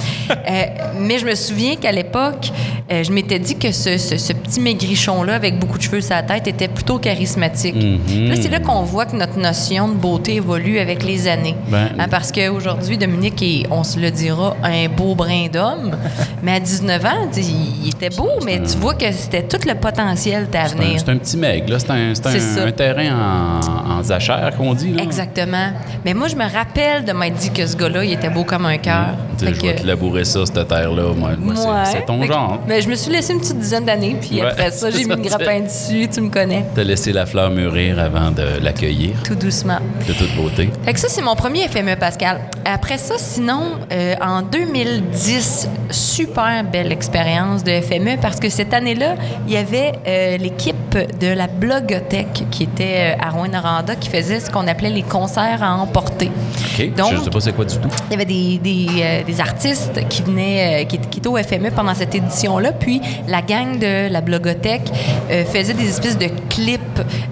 Euh, 0.49 0.63
mais 0.97 1.19
je 1.19 1.25
me 1.25 1.35
souviens 1.35 1.75
qu'à 1.75 1.91
l'époque, 1.91 2.51
euh, 2.91 3.03
je 3.03 3.11
m'étais 3.11 3.37
dit 3.37 3.57
que 3.57 3.70
ce, 3.71 3.97
ce- 3.97 4.17
ce 4.17 4.33
petit 4.33 4.59
maigrichon-là, 4.59 5.35
avec 5.35 5.59
beaucoup 5.59 5.77
de 5.77 5.83
cheveux 5.83 6.01
sur 6.01 6.15
la 6.15 6.23
tête, 6.23 6.47
était 6.47 6.67
plutôt 6.67 6.97
charismatique. 6.99 7.75
Puis 8.07 8.27
Là, 8.27 8.35
c'est 8.39 8.49
là 8.49 8.59
qu'on 8.59 8.83
voit 8.83 9.05
que 9.05 9.15
notre 9.15 9.37
notion 9.37 9.87
de 9.87 9.93
beauté 9.93 10.35
évolue 10.35 10.79
avec 10.79 11.03
les 11.03 11.27
années. 11.27 11.55
Ben- 11.69 11.89
Hein, 11.99 12.07
parce 12.09 12.31
qu'aujourd'hui, 12.31 12.97
Dominique 12.97 13.41
est, 13.41 13.63
on 13.71 13.83
se 13.83 13.99
le 13.99 14.11
dira, 14.11 14.55
un 14.63 14.87
beau 14.87 15.15
brin 15.15 15.47
d'homme. 15.51 15.91
mais 16.43 16.53
à 16.53 16.59
19 16.59 17.05
ans, 17.05 17.29
il 17.35 17.89
était 17.89 18.09
beau, 18.15 18.29
mais 18.45 18.59
tu 18.61 18.77
vois 18.77 18.93
que 18.95 19.11
c'était 19.11 19.43
tout 19.43 19.59
le 19.67 19.75
potentiel 19.75 20.47
à 20.53 20.67
C'est 20.67 20.75
un, 20.79 20.97
c'est 20.97 21.09
un 21.09 21.17
petit 21.17 21.37
mec, 21.37 21.69
là. 21.69 21.79
C'est 21.79 21.91
un, 21.91 22.13
c'est 22.15 22.27
un- 22.27 22.31
C'est 22.31 22.39
ça. 22.39 22.63
un 22.65 22.71
terrain 22.71 23.59
en, 23.87 23.91
en 23.99 24.03
zachère, 24.03 24.51
qu'on 24.57 24.73
dit, 24.73 24.93
là. 24.93 25.03
Exactement. 25.03 25.71
Mais 26.05 26.13
moi, 26.13 26.27
je 26.27 26.35
me 26.35 26.43
rappelle 26.51 27.05
de 27.05 27.11
m'être 27.13 27.35
dit 27.35 27.51
que 27.51 27.65
ce 27.65 27.75
gars-là, 27.75 28.03
il 28.03 28.13
était 28.13 28.29
beau 28.29 28.43
comme 28.43 28.65
un 28.65 28.77
cœur. 28.77 29.15
Fait 29.37 29.53
je 29.53 29.61
vais 29.61 29.75
te 29.75 29.85
labourer 29.87 30.23
ça, 30.25 30.45
cette 30.45 30.67
terre-là. 30.67 31.13
Moi, 31.15 31.31
moi, 31.39 31.55
c'est- 31.55 31.67
Ouais. 31.67 31.73
c'est 31.85 32.05
ton 32.05 32.21
Fait 32.21 32.27
que- 32.27 32.33
genre. 32.33 32.59
Mais 32.67 32.81
je 32.81 32.89
me 32.89 32.95
suis 32.95 33.11
laissé 33.11 33.33
une 33.33 33.39
petite 33.39 33.59
dizaine 33.61 33.85
d'années, 33.85 34.17
puis 34.19 34.41
Ouais, 34.41 34.47
après 34.47 34.71
ça, 34.71 34.89
j'ai 34.89 35.05
mis 35.05 35.15
tu- 35.15 35.29
grappin 35.29 35.61
dessus, 35.61 36.07
tu 36.13 36.21
me 36.21 36.29
connais, 36.29 36.65
T'as 36.75 36.83
laissé 36.83 37.13
la 37.13 37.25
fleur 37.25 37.49
mûrir 37.49 37.99
avant 37.99 38.31
de 38.31 38.43
l'accueillir, 38.61 39.11
tout 39.23 39.35
doucement. 39.35 39.77
de 40.07 40.13
toute 40.13 40.35
beauté. 40.35 40.69
Fait 40.83 40.93
que 40.93 40.99
ça, 40.99 41.07
c'est 41.09 41.21
mon 41.21 41.35
premier 41.35 41.67
FME, 41.67 41.95
Pascal. 41.95 42.41
Après 42.65 42.97
ça, 42.97 43.15
sinon, 43.17 43.61
euh, 43.91 44.15
en 44.21 44.41
2010, 44.41 45.69
super 45.89 46.63
belle 46.63 46.91
expérience 46.91 47.63
de 47.63 47.71
FME 47.81 48.17
parce 48.21 48.39
que 48.39 48.49
cette 48.49 48.73
année-là, 48.73 49.15
il 49.47 49.53
y 49.53 49.57
avait 49.57 49.93
euh, 50.07 50.37
l'équipe 50.37 50.97
de 51.19 51.27
la 51.27 51.47
Blogothèque 51.47 52.43
qui 52.51 52.63
était 52.63 53.15
euh, 53.17 53.23
à 53.25 53.29
Rouen-Noranda 53.29 53.95
qui 53.95 54.09
faisait 54.09 54.39
ce 54.39 54.49
qu'on 54.49 54.67
appelait 54.67 54.89
les 54.89 55.03
concerts 55.03 55.61
à 55.63 55.75
emporter. 55.75 56.31
OK? 56.79 56.95
Donc, 56.95 57.13
je 57.15 57.21
sais 57.23 57.29
pas 57.29 57.39
c'est 57.39 57.53
quoi 57.53 57.65
du 57.65 57.75
tout. 57.77 57.87
il 58.09 58.11
y 58.11 58.15
avait 58.15 58.25
des, 58.25 58.57
des, 58.59 58.87
euh, 59.01 59.23
des 59.23 59.39
artistes 59.41 60.07
qui 60.09 60.21
venaient, 60.23 60.85
qui, 60.89 60.97
qui 60.97 61.19
étaient 61.19 61.27
au 61.29 61.37
FME 61.37 61.71
pendant 61.71 61.93
cette 61.93 62.15
édition-là. 62.15 62.71
Puis 62.73 63.01
la 63.27 63.40
gang 63.41 63.77
de 63.77 64.11
la 64.11 64.21
Blogothèque 64.21 64.89
euh, 65.29 65.45
faisait 65.45 65.73
des 65.73 65.89
espèces 65.89 66.17
de 66.17 66.27
clips 66.49 66.81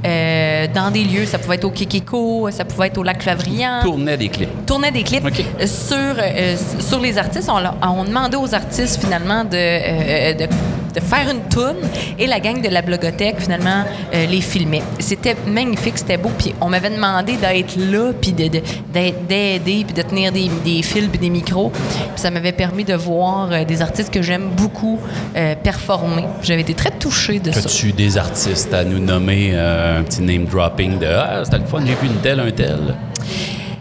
euh, 0.05 0.67
dans 0.73 0.91
des 0.91 1.03
lieux. 1.03 1.25
Ça 1.25 1.37
pouvait 1.37 1.55
être 1.55 1.65
au 1.65 1.71
Kikiko, 1.71 2.49
ça 2.51 2.65
pouvait 2.65 2.87
être 2.87 2.97
au 2.97 3.03
Lac 3.03 3.21
Flavrian 3.21 3.81
Tournait 3.81 4.17
des 4.17 4.29
clips. 4.29 4.65
tournait 4.65 4.91
des 4.91 5.03
clips 5.03 5.27
sur, 5.65 5.97
euh, 5.97 6.55
sur 6.79 6.99
les 6.99 7.17
artistes. 7.17 7.49
On, 7.81 8.03
demandait 8.03 8.37
aux 8.37 8.53
artistes 8.53 9.01
finalement 9.01 9.43
de, 9.43 10.33
de 10.33 10.47
de 10.93 10.99
faire 10.99 11.29
une 11.29 11.41
toune 11.49 11.87
et 12.17 12.27
la 12.27 12.39
gang 12.39 12.61
de 12.61 12.69
la 12.69 12.81
blogothèque, 12.81 13.35
finalement, 13.39 13.83
euh, 14.13 14.25
les 14.25 14.41
filmait. 14.41 14.81
C'était 14.99 15.35
magnifique, 15.47 15.97
c'était 15.97 16.17
beau. 16.17 16.31
Puis 16.37 16.53
on 16.61 16.69
m'avait 16.69 16.89
demandé 16.89 17.35
d'être 17.37 17.75
là, 17.77 18.11
puis 18.19 18.33
de- 18.33 18.47
de- 18.47 18.61
d'aider, 18.93 19.85
puis 19.85 19.93
de 19.93 20.01
tenir 20.01 20.31
des, 20.31 20.49
des 20.63 20.81
fils 20.81 21.07
puis 21.07 21.19
des 21.19 21.29
micros. 21.29 21.69
Puis 21.71 21.81
ça 22.15 22.31
m'avait 22.31 22.51
permis 22.51 22.83
de 22.83 22.93
voir 22.95 23.49
euh, 23.51 23.63
des 23.65 23.81
artistes 23.81 24.11
que 24.13 24.21
j'aime 24.21 24.49
beaucoup 24.55 24.99
euh, 25.35 25.55
performer. 25.55 26.25
J'avais 26.41 26.61
été 26.61 26.73
très 26.73 26.91
touchée 26.91 27.39
de 27.39 27.51
ça. 27.51 27.59
As-tu 27.59 27.91
des 27.91 28.17
artistes 28.17 28.73
à 28.73 28.83
nous 28.83 28.99
nommer, 28.99 29.55
un 29.57 30.03
petit 30.03 30.21
name 30.21 30.45
dropping 30.45 30.99
de 30.99 31.05
Ah, 31.07 31.41
c'était 31.43 31.57
le 31.59 31.65
fun, 31.65 31.79
j'ai 31.85 31.93
vu 31.95 32.07
une 32.07 32.21
telle, 32.21 32.39
un 32.39 32.51
tel. 32.51 32.79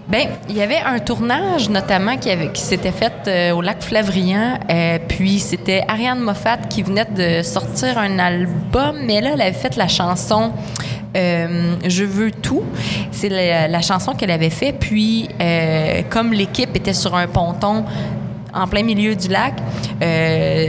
Ben, 0.08 0.26
il 0.48 0.56
y 0.56 0.62
avait 0.62 0.78
un 0.78 0.98
tournage 1.00 1.68
notamment 1.68 2.16
qui, 2.16 2.30
avait- 2.30 2.50
s'était 2.54 2.92
fait 2.92 3.12
euh, 3.26 3.52
au 3.52 3.60
lac 3.60 3.82
Flavrian. 3.82 4.58
euh, 4.70 4.98
puis 5.06 5.38
c'était 5.38 5.84
Ariane 5.86 6.20
Moffat 6.20 6.56
qui 6.70 6.82
venait 6.82 7.04
de 7.04 7.42
sortir 7.42 7.98
un 7.98 8.18
album, 8.18 8.96
mais 9.04 9.20
là, 9.20 9.32
elle 9.34 9.42
avait 9.42 9.52
fait 9.52 9.76
la 9.76 9.86
chanson 9.86 10.52
euh, 11.14 11.74
Je 11.86 12.04
veux 12.04 12.30
tout. 12.30 12.62
C'est 13.10 13.28
la, 13.28 13.80
chanson 13.82 14.14
qu'elle 14.14 14.30
avait 14.30 14.48
fait. 14.50 14.72
Puis, 14.72 15.28
comme 16.08 16.32
l'équipe 16.32 16.74
était 16.74 16.94
sur 16.94 17.14
un 17.14 17.26
ponton 17.26 17.84
en 18.54 18.66
plein 18.66 18.82
milieu 18.82 19.14
du 19.14 19.28
lac. 19.28 19.54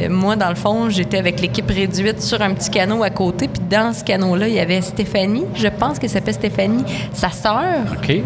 Moi, 0.10 0.36
dans 0.36 0.50
le 0.50 0.56
fond, 0.56 0.90
j'étais 0.90 1.18
avec 1.18 1.40
l'équipe 1.40 1.70
réduite 1.70 2.22
sur 2.22 2.42
un 2.42 2.54
petit 2.54 2.70
canot 2.72 3.04
à 3.04 3.10
côté. 3.10 3.48
Puis 3.48 3.62
dans 3.70 3.94
ce 3.94 4.04
canot-là, 4.04 4.48
il 4.50 4.56
y 4.56 4.60
avait 4.60 4.82
Stéphanie, 4.82 5.46
je 5.56 5.68
pense 5.70 5.98
qu'elle 5.98 6.10
s'appelle 6.10 6.34
Stéphanie, 6.34 6.84
sa 7.14 7.30
sœur, 7.30 7.86
OK? 7.98 8.22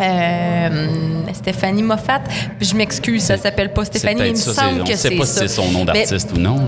Euh, 0.00 0.86
Stéphanie 1.32 1.82
Moffat. 1.82 2.20
Puis 2.58 2.68
je 2.68 2.76
m'excuse, 2.76 3.22
ça 3.22 3.36
s'appelle 3.36 3.72
pas 3.72 3.84
C'est 3.84 3.98
Stéphanie. 3.98 4.22
Il 4.26 4.30
me 4.32 4.36
ça. 4.36 4.52
c'est- 4.52 4.60
semble 4.60 4.84
que 4.84 4.92
ne 4.92 4.96
sait 4.96 5.08
c'est 5.10 5.16
pas 5.16 5.26
si 5.26 5.32
c'est 5.34 5.48
son 5.48 5.70
nom 5.70 5.84
d'artiste 5.84 6.30
ou 6.34 6.38
non. 6.38 6.56
là. 6.56 6.62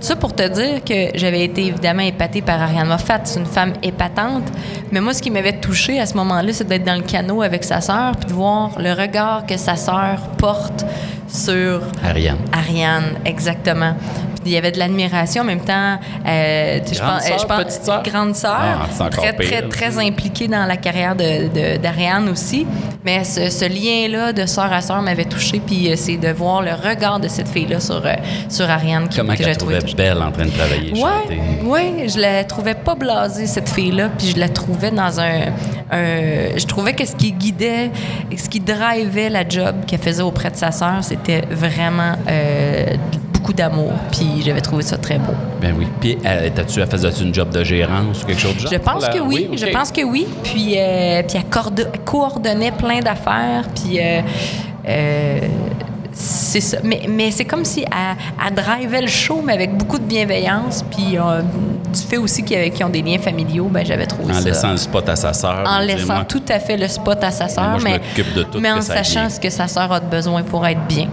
ça 0.00 0.16
pour 0.16 0.34
te 0.34 0.46
dire 0.48 0.84
que 0.84 1.16
j'avais 1.18 1.44
été 1.44 1.66
évidemment 1.66 2.02
épatée 2.02 2.42
par 2.42 2.60
Ariane 2.60 2.88
Moffat. 2.88 3.20
C'est 3.24 3.40
une 3.40 3.46
femme 3.46 3.72
épatante. 3.82 4.44
Mais 4.92 5.00
moi, 5.00 5.14
ce 5.14 5.22
qui 5.22 5.30
m'avait 5.30 5.58
touchée 5.58 5.98
à 6.00 6.06
ce 6.06 6.14
moment-là, 6.14 6.52
c'est 6.52 6.66
d'être 6.66 6.84
dans 6.84 6.96
le 6.96 7.02
canot 7.02 7.42
avec 7.42 7.64
sa 7.64 7.80
sœur 7.80 8.16
puis 8.16 8.28
de 8.28 8.34
voir 8.34 8.78
le 8.78 8.92
regard 8.92 9.46
que 9.46 9.56
sa 9.56 9.76
sœur 9.76 10.18
porte 10.38 10.84
sur 11.28 11.82
Ariane. 12.04 12.36
Ariane, 12.52 13.14
exactement. 13.24 13.94
Il 14.46 14.52
y 14.52 14.56
avait 14.56 14.70
de 14.72 14.78
l'admiration 14.78 15.42
en 15.42 15.44
même 15.44 15.60
temps. 15.60 15.98
euh, 16.26 16.78
je 16.90 16.98
pense- 17.00 17.22
sœur, 17.24 17.38
je 17.38 17.46
pense-? 17.46 17.80
Grande 18.02 18.34
sœur. 18.34 18.56
Ah, 18.58 19.08
très, 19.10 19.32
pire, 19.34 19.48
très, 19.48 19.62
très 19.68 19.98
impliquée 20.06 20.48
dans 20.48 20.64
la 20.66 20.76
carrière 20.76 21.14
de- 21.16 21.76
d'Ariane 21.78 22.28
aussi. 22.28 22.66
Mais 23.04 23.24
ce, 23.24 23.50
ce 23.50 23.64
lien-là 23.64 24.32
de 24.32 24.46
sœur 24.46 24.72
à 24.72 24.80
sœur 24.80 25.02
m'avait 25.02 25.24
touchée. 25.24 25.60
Puis 25.64 25.90
euh, 25.90 25.94
c'est 25.96 26.16
de 26.16 26.28
voir 26.32 26.62
le 26.62 26.72
regard 26.72 27.20
de 27.20 27.28
cette 27.28 27.48
fille-là 27.48 27.80
sur, 27.80 28.04
euh, 28.04 28.12
sur 28.48 28.68
Ariane 28.70 29.08
qui, 29.08 29.18
Comment 29.18 29.34
que 29.34 29.42
trouvé 29.54 29.78
trouvait 29.78 29.94
belle 29.94 30.22
en 30.22 30.30
train 30.32 30.44
de 30.46 30.50
travailler, 30.50 30.94
chanter. 30.94 31.40
Ouais, 31.64 32.00
ouais, 32.00 32.08
je 32.08 32.18
la 32.20 32.44
trouvais 32.44 32.74
pas 32.74 32.94
blasée 32.94 33.46
cette 33.46 33.68
fille-là, 33.68 34.10
puis 34.16 34.28
je 34.34 34.38
la 34.40 34.48
trouvais 34.48 34.90
dans 34.90 35.20
un, 35.20 35.40
un- 35.90 36.56
je 36.56 36.66
trouvais 36.66 36.92
que 36.94 37.04
ce 37.06 37.14
qui 37.16 37.32
guidait, 37.32 37.90
ce 38.36 38.48
qui 38.48 38.60
drivait 38.60 39.28
la 39.30 39.48
job 39.48 39.74
qu'elle 39.86 40.00
faisait 40.00 40.22
auprès 40.22 40.50
de 40.50 40.56
sa 40.56 40.70
sœur, 40.72 40.98
c'était 41.02 41.42
vraiment 41.50 42.12
euh, 42.28 42.86
beaucoup 43.46 43.52
d'amour, 43.56 43.92
puis 44.10 44.42
j'avais 44.44 44.60
trouvé 44.60 44.82
ça 44.82 44.96
très 44.96 45.18
beau. 45.18 45.32
Ben 45.60 45.72
oui. 45.78 45.86
Puis, 46.00 46.18
euh, 46.26 46.48
t'as-tu, 46.52 46.80
elle 46.80 46.88
faisait-tu 46.88 47.22
une 47.22 47.32
job 47.32 47.50
de 47.50 47.62
gérance 47.62 48.22
ou 48.22 48.26
quelque 48.26 48.40
chose 48.40 48.54
de 48.56 48.60
genre? 48.60 48.72
Je 48.72 48.78
pense 48.78 49.08
que 49.08 49.20
oui, 49.20 49.48
je 49.54 49.66
pense 49.66 49.92
que 49.92 50.02
oui, 50.02 50.26
puis 50.42 50.74
euh, 50.76 51.22
puis 51.22 51.38
elle 51.38 52.00
coordonnait 52.04 52.72
plein 52.72 52.98
d'affaires, 53.00 53.64
puis 53.72 54.00
euh, 54.00 54.20
euh, 54.88 55.40
c'est 56.18 56.60
ça. 56.62 56.78
Mais, 56.82 57.02
mais 57.08 57.30
c'est 57.30 57.44
comme 57.44 57.64
si 57.64 57.80
elle, 57.82 58.16
elle 58.48 58.54
drivait 58.54 59.02
le 59.02 59.06
show, 59.06 59.42
mais 59.44 59.52
avec 59.52 59.76
beaucoup 59.76 59.98
de 59.98 60.04
bienveillance, 60.04 60.82
puis 60.90 61.18
euh, 61.18 61.42
du 61.92 62.00
fait 62.00 62.16
aussi 62.16 62.42
qu'ils 62.42 62.84
ont 62.84 62.88
des 62.88 63.02
liens 63.02 63.18
familiaux, 63.18 63.68
ben 63.70 63.84
j'avais 63.84 64.06
trouvé 64.06 64.32
En 64.32 64.38
ça. 64.40 64.48
laissant 64.48 64.70
le 64.70 64.76
spot 64.78 65.06
à 65.08 65.16
sa 65.16 65.32
sœur. 65.34 65.64
en 65.66 65.78
laissant 65.80 66.14
moi, 66.14 66.24
tout 66.26 66.42
à 66.48 66.58
fait 66.58 66.76
le 66.78 66.88
spot 66.88 67.22
à 67.22 67.30
sa 67.30 67.48
sœur, 67.48 67.78
mais, 67.84 68.00
mais 68.16 68.70
que 68.70 68.78
en 68.78 68.80
ça 68.80 68.96
sachant 68.96 69.28
ce 69.28 69.38
que 69.38 69.50
sa 69.50 69.68
sœur 69.68 69.92
a 69.92 70.00
de 70.00 70.06
besoin 70.06 70.42
pour 70.42 70.66
être 70.66 70.80
bien. 70.86 71.08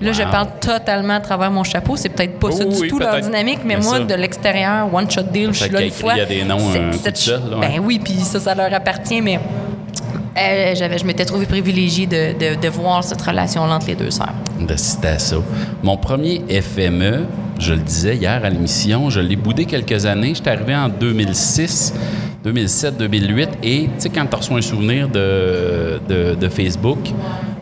Là, 0.00 0.12
je 0.12 0.22
parle 0.24 0.48
totalement 0.60 1.14
à 1.14 1.20
travers 1.20 1.50
mon 1.50 1.62
chapeau. 1.64 1.96
C'est 1.96 2.08
peut-être 2.08 2.38
pas 2.38 2.50
ça 2.50 2.64
Oui, 2.66 2.80
du 2.82 2.88
tout 2.88 2.98
leur 2.98 3.20
dynamique, 3.20 3.60
mais 3.64 3.76
Mais 3.76 3.82
moi, 3.84 3.98
ça- 3.98 4.04
de 4.04 4.14
l'extérieur, 4.14 4.92
one 4.92 5.08
shot 5.10 5.22
deal, 5.22 5.50
je 5.52 5.62
suis 5.64 5.70
là 5.70 5.82
une 5.82 5.90
fois. 5.92 6.14
il 6.14 6.18
y 6.18 6.22
a 6.22 6.26
des 6.26 6.44
noms, 6.44 6.56
de 6.58 7.16
seul, 7.16 7.40
là, 7.50 7.58
ouais. 7.58 7.68
Ben 7.68 7.80
oui, 7.84 8.00
puis 8.02 8.14
ça, 8.14 8.40
ça 8.40 8.54
leur 8.54 8.72
appartient, 8.74 9.20
mais 9.20 9.38
euh, 10.36 10.74
je 10.74 11.04
m'étais 11.04 11.24
trouvé 11.24 11.46
privilégiée 11.46 12.06
de, 12.06 12.54
de, 12.60 12.68
voir 12.68 13.02
cette 13.02 13.20
relation 13.20 13.62
entre 13.62 13.86
les 13.88 13.94
deux 13.94 14.10
sœurs. 14.10 14.34
de 14.60 14.76
citer 14.76 15.08
à 15.08 15.18
ça. 15.18 15.36
Mon 15.82 15.96
premier 15.96 16.42
FME, 16.48 17.26
je 17.58 17.72
le 17.72 17.80
disais 17.80 18.16
hier 18.16 18.44
à 18.44 18.48
l'émission, 18.50 19.10
je 19.10 19.20
l'ai 19.20 19.36
boudé 19.36 19.64
quelques 19.64 20.06
années. 20.06 20.34
J'étais 20.34 20.50
arrivé 20.50 20.74
en 20.74 20.88
2006, 20.88 21.94
2007, 22.44 22.96
2008. 22.96 23.48
Et 23.62 23.84
tu 23.84 23.90
sais, 23.98 24.08
quand 24.08 24.26
tu 24.26 24.36
reçois 24.36 24.58
un 24.58 24.62
souvenir 24.62 25.08
de, 25.08 26.00
de 26.08 26.48
Facebook, 26.48 27.12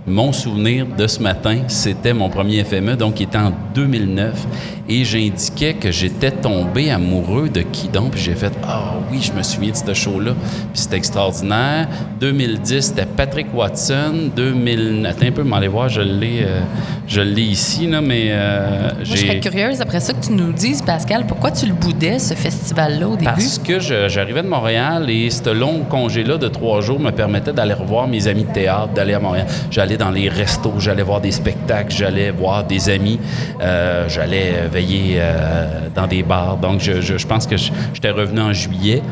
mon 0.08 0.32
souvenir 0.32 0.86
de 0.86 1.06
ce 1.06 1.22
matin, 1.22 1.62
c'était 1.68 2.12
mon 2.12 2.28
premier 2.28 2.64
FME, 2.64 2.96
donc 2.96 3.20
il 3.20 3.24
était 3.24 3.38
en 3.38 3.52
2009. 3.74 4.46
Et 4.90 5.04
j'indiquais 5.04 5.74
que 5.74 5.92
j'étais 5.92 6.30
tombé 6.30 6.90
amoureux 6.90 7.50
de 7.50 7.60
qui 7.60 7.88
donc? 7.88 8.12
Puis 8.12 8.22
j'ai 8.22 8.34
fait 8.34 8.52
Ah 8.66 8.94
oui, 9.12 9.20
je 9.20 9.32
me 9.32 9.42
souviens 9.42 9.70
de 9.70 9.76
ce 9.76 9.92
show-là. 9.92 10.32
Puis 10.72 10.82
c'était 10.82 10.96
extraordinaire. 10.96 11.88
2010, 12.20 12.80
c'était 12.80 13.04
Patrick 13.04 13.48
Watson. 13.54 14.30
2000. 14.34 15.06
Attends 15.06 15.26
un 15.26 15.32
peu, 15.32 15.42
m'aller 15.42 15.68
voir, 15.68 15.90
je 15.90 16.00
l'ai, 16.00 16.40
euh, 16.42 16.60
je 17.08 17.20
l'ai 17.22 17.42
ici, 17.42 17.86
là, 17.86 18.00
mais 18.02 18.26
euh, 18.28 18.80
Moi, 18.82 18.90
je 19.02 19.16
serais 19.16 19.40
curieuse, 19.40 19.80
après 19.80 19.98
ça, 20.00 20.12
que 20.12 20.24
tu 20.24 20.32
nous 20.32 20.52
dises, 20.52 20.82
Pascal, 20.82 21.24
pourquoi 21.26 21.50
tu 21.50 21.66
le 21.66 21.72
boudais, 21.72 22.18
ce 22.18 22.34
festival-là, 22.34 23.08
au 23.08 23.12
début? 23.16 23.24
Parce 23.24 23.58
que 23.58 23.80
j'arrivais 23.80 24.42
de 24.42 24.48
Montréal 24.48 25.08
et 25.08 25.30
ce 25.30 25.48
long 25.50 25.84
congé-là 25.88 26.36
de 26.36 26.48
trois 26.48 26.80
jours 26.82 27.00
me 27.00 27.10
permettait 27.10 27.52
d'aller 27.52 27.72
revoir 27.74 28.06
mes 28.08 28.28
amis 28.28 28.44
de 28.44 28.52
théâtre, 28.52 28.88
d'aller 28.94 29.14
à 29.14 29.20
Montréal. 29.20 29.46
J'allais 29.70 29.96
dans 29.96 30.10
les 30.10 30.28
restos, 30.28 30.74
j'allais 30.78 31.02
voir 31.02 31.20
des 31.20 31.32
spectacles, 31.32 31.94
j'allais 31.94 32.30
voir 32.30 32.64
des 32.64 32.90
amis, 32.90 33.18
euh, 33.62 34.06
j'allais 34.08 34.66
veiller 34.70 35.16
euh, 35.18 35.88
dans 35.94 36.06
des 36.06 36.22
bars. 36.22 36.58
Donc, 36.58 36.80
je, 36.80 37.00
je- 37.00 37.16
je 37.16 37.26
pense 37.26 37.46
que 37.46 37.56
j'étais 37.56 38.10
revenu 38.10 38.40
en 38.40 38.52
juillet 38.52 39.02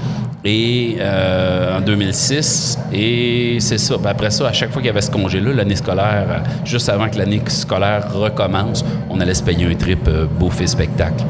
et 0.44 0.96
euh, 1.00 1.78
en 1.78 1.80
2006. 1.80 2.78
Et 2.92 3.58
c'est 3.60 3.78
ça. 3.78 3.96
Puis 3.98 4.06
après 4.06 4.30
ça, 4.30 4.48
à 4.48 4.52
chaque 4.52 4.70
fois 4.70 4.80
qu'il 4.80 4.86
y 4.86 4.90
avait 4.90 5.00
ce 5.00 5.10
congé-là, 5.10 5.52
l'année 5.52 5.76
scolaire, 5.76 6.26
euh, 6.28 6.38
juste 6.64 6.88
avant 6.88 7.08
que 7.08 7.18
l'année 7.18 7.42
scolaire 7.48 8.12
recommence, 8.12 8.84
on 9.10 9.20
allait 9.20 9.34
se 9.34 9.42
payer 9.42 9.66
un 9.66 9.74
trip 9.74 10.06
euh, 10.08 10.26
bouffe 10.26 10.60
et 10.60 10.66
spectacle. 10.66 11.24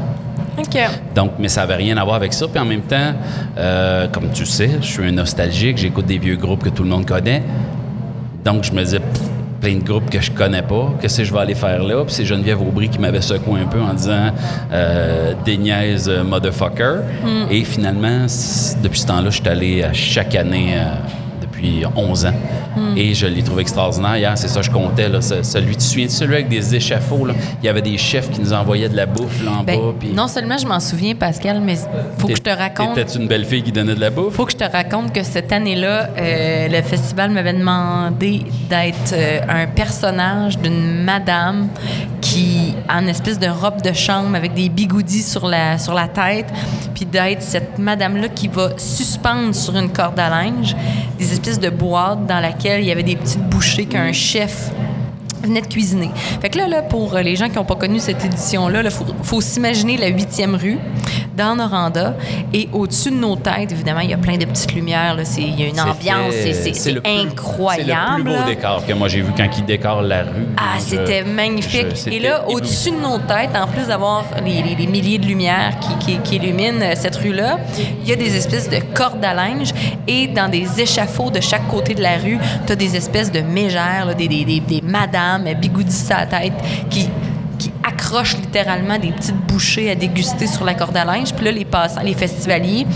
OK. 0.59 0.79
Donc, 1.15 1.33
mais 1.39 1.49
ça 1.49 1.63
n'avait 1.63 1.77
rien 1.77 1.97
à 1.97 2.05
voir 2.05 2.17
avec 2.17 2.33
ça. 2.33 2.47
Puis 2.49 2.59
en 2.59 2.65
même 2.65 2.83
temps, 2.83 3.13
euh, 3.59 4.09
comme 4.09 4.31
tu 4.33 4.47
sais, 4.47 4.71
je 4.81 4.87
suis 4.87 5.05
un 5.05 5.13
nostalgique, 5.13 5.79
j'écoute 5.79 6.07
des 6.07 6.19
vieux 6.19 6.37
groupes 6.37 6.65
que 6.65 6.71
tout 6.71 6.83
le 6.83 6.89
monde 6.89 7.07
connaît. 7.07 7.43
Donc, 8.45 8.65
je 8.65 8.73
me 8.73 8.83
disais, 8.83 9.01
Pff, 9.01 9.23
plein 9.67 9.79
de 9.79 9.83
groupes 9.85 10.09
que 10.09 10.21
je 10.21 10.31
connais 10.31 10.63
pas, 10.63 10.95
qu'est-ce 11.01 11.19
que 11.19 11.25
je 11.25 11.33
vais 11.33 11.41
aller 11.41 11.57
faire 11.57 11.83
là? 11.83 12.05
Puis 12.05 12.15
c'est 12.15 12.25
Geneviève 12.25 12.63
Aubry 12.63 12.89
qui 12.89 13.01
m'avait 13.01 13.21
secoué 13.21 13.61
un 13.61 13.67
peu 13.67 13.81
en 13.81 13.95
disant 13.95 14.31
euh, 14.73 15.33
des 15.45 15.57
niaises 15.57 16.09
euh, 16.09 16.23
motherfucker. 16.23 17.01
Et 17.51 17.65
finalement, 17.65 18.27
depuis 18.81 19.01
ce 19.01 19.07
temps-là, 19.07 19.31
je 19.31 19.41
suis 19.41 19.49
allé 19.49 19.83
à 19.83 19.93
chaque 19.93 20.37
année. 20.37 20.75
euh, 20.77 20.95
depuis 21.57 21.85
11 21.97 22.27
ans. 22.27 22.33
Et 22.97 23.15
je 23.15 23.27
l'ai 23.27 23.43
trouvé 23.43 23.63
extraordinaire. 23.63 24.17
Hier, 24.17 24.33
c'est 24.37 24.49
ça, 24.49 24.61
je 24.63 24.71
comptais. 24.71 25.09
Là, 25.09 25.21
ce- 25.23 25.43
celui, 25.43 25.73
tu 25.73 25.77
te 25.79 25.83
souviens 25.83 26.09
celui 26.09 26.35
avec 26.35 26.49
des 26.49 26.75
échafauds? 26.75 27.25
Là? 27.27 27.35
Il 27.63 27.67
y 27.67 27.69
avait 27.69 27.81
des 27.83 27.97
chefs 27.97 28.31
qui 28.31 28.41
nous 28.41 28.53
envoyaient 28.53 28.89
de 28.89 28.97
la 28.97 29.07
bouffe 29.07 29.43
là, 29.45 29.53
en 29.61 29.63
Ben, 29.65 29.79
bas. 29.79 30.07
non 30.15 30.29
seulement 30.29 30.59
je 30.59 30.67
m'en 30.67 30.81
souviens, 30.81 31.15
Pascal, 31.15 31.61
mais 31.63 31.77
faut 32.19 32.29
que 32.29 32.37
je 32.37 32.43
te 32.43 32.51
raconte. 32.51 32.95
T'étais 32.95 33.19
une 33.19 33.29
belle 33.29 33.45
fille 33.47 33.63
qui 33.63 33.73
donnait 33.73 33.95
de 33.95 34.01
la 34.01 34.11
bouffe? 34.11 34.35
faut 34.35 34.45
que 34.45 34.53
je 34.53 34.57
te 34.59 34.71
raconte 34.71 35.13
que 35.13 35.23
cette 35.23 35.53
année-là, 35.53 36.09
euh, 36.19 36.69
le 36.69 36.83
festival 36.83 37.31
m'avait 37.31 37.55
demandé 37.55 38.45
d'être 38.69 39.13
euh, 39.15 39.41
un 39.49 39.67
personnage 39.67 40.59
d'une 40.59 41.03
madame 41.03 41.69
qui 42.21 42.75
a 42.89 43.01
une 43.01 43.09
espèce 43.09 43.39
de 43.39 43.47
robe 43.49 43.81
de 43.83 43.93
chambre 43.93 44.35
avec 44.37 44.53
des 44.53 44.69
bigoudis 44.69 45.23
sur 45.23 45.47
la, 45.47 45.79
sur 45.79 45.95
la 45.95 46.09
tête, 46.09 46.47
puis 46.95 47.07
d'être 47.07 47.41
cette 47.43 47.79
madame-là 47.79 48.29
qui 48.29 48.49
va 48.49 48.71
suspendre 48.77 49.55
sur 49.55 49.77
une 49.77 49.91
corde 49.91 50.19
à 50.19 50.29
linge 50.29 50.75
des 51.19 51.33
de 51.55 51.71
boîtes 51.71 52.27
dans 52.27 52.41
laquelle 52.41 52.81
il 52.81 52.87
y 52.87 52.91
avait 52.91 53.05
des 53.05 53.15
petites 53.15 53.49
bouchées 53.49 53.87
qu'un 53.87 54.13
chef 54.13 54.73
venait 55.47 55.61
de 55.63 55.67
cuisiner. 55.67 56.11
Fait 56.41 56.49
que 56.51 56.59
là, 56.59 56.69
là 56.69 56.83
pour 56.83 57.15
euh, 57.17 57.23
les 57.23 57.37
gens 57.37 57.49
qui 57.49 57.57
n'ont 57.57 57.65
pas 57.65 57.75
connu 57.77 57.99
cette 57.99 58.25
édition-là, 58.25 58.83
il 58.85 58.91
faut, 58.91 59.05
faut 59.23 59.41
s'imaginer 59.41 59.97
la 59.97 60.11
8e 60.11 60.55
rue 60.57 60.79
dans 61.37 61.57
Noranda. 61.57 62.15
Et 62.53 62.69
au-dessus 62.73 63.11
de 63.11 63.17
nos 63.17 63.37
têtes, 63.37 63.73
évidemment, 63.73 64.01
il 64.01 64.11
y 64.11 64.15
a 64.15 64.19
plein 64.19 64.37
de 64.37 64.45
petites 64.45 64.75
lumières. 64.75 65.17
Il 65.39 65.61
y 65.61 65.65
a 65.65 65.67
une 65.69 65.81
ambiance. 65.81 66.35
C'est- 66.73 66.73
incroyable. 67.07 67.85
C'est 67.85 68.19
le 68.19 68.25
plus 68.25 68.25
beau 68.25 68.49
décor 68.49 68.87
que 68.87 68.93
moi 68.93 69.09
j'ai 69.09 69.21
vu 69.23 69.33
quand 69.37 69.49
ils 69.59 69.65
décorent 69.65 70.03
la 70.03 70.23
rue. 70.23 70.47
Ah, 70.57 70.79
c'était 70.79 71.25
magnifique. 71.25 71.87
je- 72.07 72.11
Et 72.11 72.19
là, 72.21 72.45
au-dessus 72.49 72.91
de 72.91 72.97
nos 72.97 73.19
têtes, 73.19 73.51
en 73.57 73.67
plus 73.67 73.87
d'avoir 73.89 74.25
les, 74.45 74.63
les- 74.63 74.75
les 74.75 74.87
milliers 74.87 75.19
de 75.19 75.27
lumières 75.27 75.75
qui, 75.81 75.95
qui- 75.99 76.19
qui 76.21 76.37
illuminent 76.37 76.81
euh, 76.83 76.93
cette 76.95 77.17
rue-là, 77.17 77.59
il 78.03 78.09
y 78.09 78.13
a 78.13 78.17
des 78.17 78.35
espèces 78.37 78.69
de 78.69 78.79
cordes 78.95 79.25
à 79.25 79.35
linge 79.35 79.71
et 80.09 80.27
dans 80.29 80.49
des 80.51 80.81
échafauds 80.81 81.31
de 81.31 81.41
chaque 81.41 81.67
côté 81.69 81.95
de 81.95 82.03
la 82.03 82.17
rue, 82.17 82.39
tu 82.67 82.73
as 82.73 82.77
des 82.77 82.97
espèces 82.97 83.31
de 83.31 83.41
mégères, 83.41 84.07
là, 84.07 84.15
des, 84.15 84.29
des, 84.29 84.45
des, 84.45 84.61
des 84.61 84.81
madames 84.83 85.36
bigoudis 85.39 86.05
à 86.11 86.21
la 86.21 86.27
tête 86.27 86.55
qui 86.91 87.09
qui 87.59 87.73
accroche 87.83 88.37
littéralement 88.37 88.99
des 88.99 89.13
petites 89.13 89.37
bouchées 89.47 89.91
à 89.91 89.95
déguster 89.95 90.47
sur 90.47 90.65
la 90.65 90.75
corde 90.75 90.97
à 90.97 91.05
linge. 91.05 91.33
Puis 91.35 91.45
là, 91.45 91.51
les 91.53 91.65
passants, 91.65 92.03
les 92.03 92.13
festivaliers, 92.15 92.87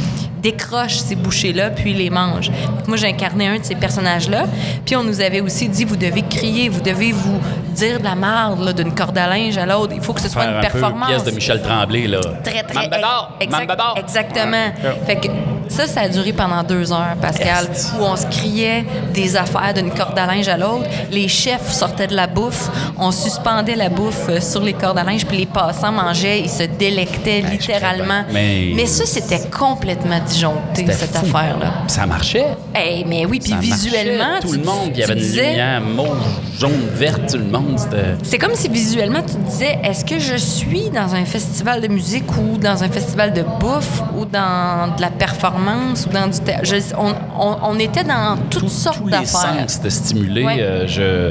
décrochent 0.43 0.99
ces 0.99 1.17
bouchées-là, 1.17 1.71
puis 1.71 1.93
les 1.95 2.11
mangent. 2.11 2.51
Donc, 2.51 2.89
moi, 2.89 2.97
j'ai 2.97 3.09
incarné 3.09 3.49
un 3.49 3.59
de 3.59 3.65
ces 3.65 3.75
personnages-là. 3.75 4.45
Puis 4.85 4.97
on 4.97 5.05
nous 5.05 5.21
avait 5.21 5.41
aussi 5.41 5.69
dit, 5.69 5.85
vous 5.85 5.97
devez 5.97 6.23
crier, 6.23 6.69
vous 6.69 6.81
devez 6.81 7.13
vous 7.13 7.39
dire 7.75 7.99
de 7.99 8.05
la 8.05 8.15
marde 8.15 8.63
là, 8.63 8.73
d'une 8.73 8.95
corde 8.95 9.17
à 9.19 9.27
linge 9.27 9.57
à 9.59 9.67
l'autre. 9.67 9.93
Il 9.95 10.03
faut 10.03 10.13
que 10.13 10.21
ce 10.21 10.29
soit 10.29 10.43
Faire 10.43 10.51
une 10.53 10.59
un 10.59 10.61
peu 10.63 10.69
performance. 10.73 11.09
pièce 11.09 11.25
de 11.25 11.31
Michel 11.31 11.63
Tremblay, 11.63 12.07
là. 12.07 12.21
Très, 12.45 12.63
très. 12.63 12.85
Mambador! 12.85 13.97
Exactement. 13.99 14.73
Fait 15.07 15.17
que 15.17 15.29
ça, 15.71 15.87
ça 15.87 16.01
a 16.03 16.09
duré 16.09 16.33
pendant 16.33 16.63
deux 16.63 16.93
heures, 16.93 17.17
Pascal, 17.21 17.67
où 17.99 18.03
on 18.03 18.17
se 18.17 18.27
criait 18.27 18.85
des 19.15 19.37
affaires 19.37 19.73
d'une 19.75 19.91
corde 19.91 20.19
à 20.19 20.27
linge 20.27 20.49
à 20.49 20.57
l'autre. 20.57 20.87
Les 21.11 21.29
chefs 21.29 21.71
sortaient 21.73 22.07
de 22.09 22.15
la 22.17 22.27
bouffe. 22.27 22.69
On 22.99 23.11
suspendait 23.13 23.77
la 23.77 23.89
bouffe 23.89 24.29
euh, 24.29 24.41
sur 24.41 24.63
les 24.63 24.73
cordes 24.73 24.99
à 24.99 25.05
linge, 25.05 25.25
puis 25.27 25.37
les 25.39 25.47
passants 25.47 25.93
mangeaient. 25.93 26.41
Ils 26.41 26.51
se 26.51 26.65
délectaient 26.65 27.43
Ben, 27.43 27.51
littéralement. 27.53 28.25
Mais- 28.33 28.87
ça, 28.87 29.07
c'était 29.07 29.41
complètement 29.49 30.19
disjoncté, 30.27 30.85
cette 30.91 31.15
affaire-là. 31.15 31.73
Ça 31.87 32.07
marchait. 32.07 32.47
Hey, 32.75 33.05
mais 33.07 33.25
oui, 33.25 33.39
puis 33.39 33.53
marchait. 33.53 33.67
visuellement, 33.69 34.41
Tout 34.41 34.49
tu- 34.51 34.59
le 34.59 34.65
monde, 34.65 34.91
il 34.93 34.99
y 35.01 35.05
avait 35.05 35.13
une 35.13 35.19
disais- 35.21 35.51
lumière 35.51 35.81
mauve, 35.81 36.19
jaune, 36.59 36.89
verte, 36.95 37.31
tout 37.31 37.39
le 37.39 37.45
monde. 37.45 37.79
C'est 38.25 38.39
comme 38.39 38.55
si 38.55 38.69
visuellement 38.69 39.21
tu 39.23 39.35
te 39.35 39.49
disais 39.49 39.79
est-ce 39.85 40.05
que 40.05 40.19
je 40.19 40.35
suis 40.37 40.91
dans 40.91 41.15
un 41.15 41.25
festival 41.25 41.81
de 41.81 41.87
musique 41.89 42.25
ou 42.37 42.59
dans 42.59 42.83
un 42.83 42.89
festival 42.89 43.33
de 43.33 43.43
bouffe 43.43 44.03
ou 44.17 44.25
dans 44.25 44.95
de 44.97 45.01
la 45.01 45.11
performance? 45.11 45.60
Ou 45.69 46.13
dans 46.13 46.27
du 46.29 46.39
théâtre 46.41 46.65
Je- 46.65 46.95
on, 46.97 47.11
on- 47.39 47.57
on 47.63 47.79
était 47.79 48.05
dans 48.05 48.37
toutes 48.49 48.69
sortes 48.69 48.99
tous 48.99 49.07
les 49.07 49.13
d'affaires. 49.13 49.61
sens 49.69 49.77
étaient 49.79 49.91
stimulés. 49.91 50.45
Ouais. 50.45 50.57
Euh, 50.61 50.87
je, 50.87 51.31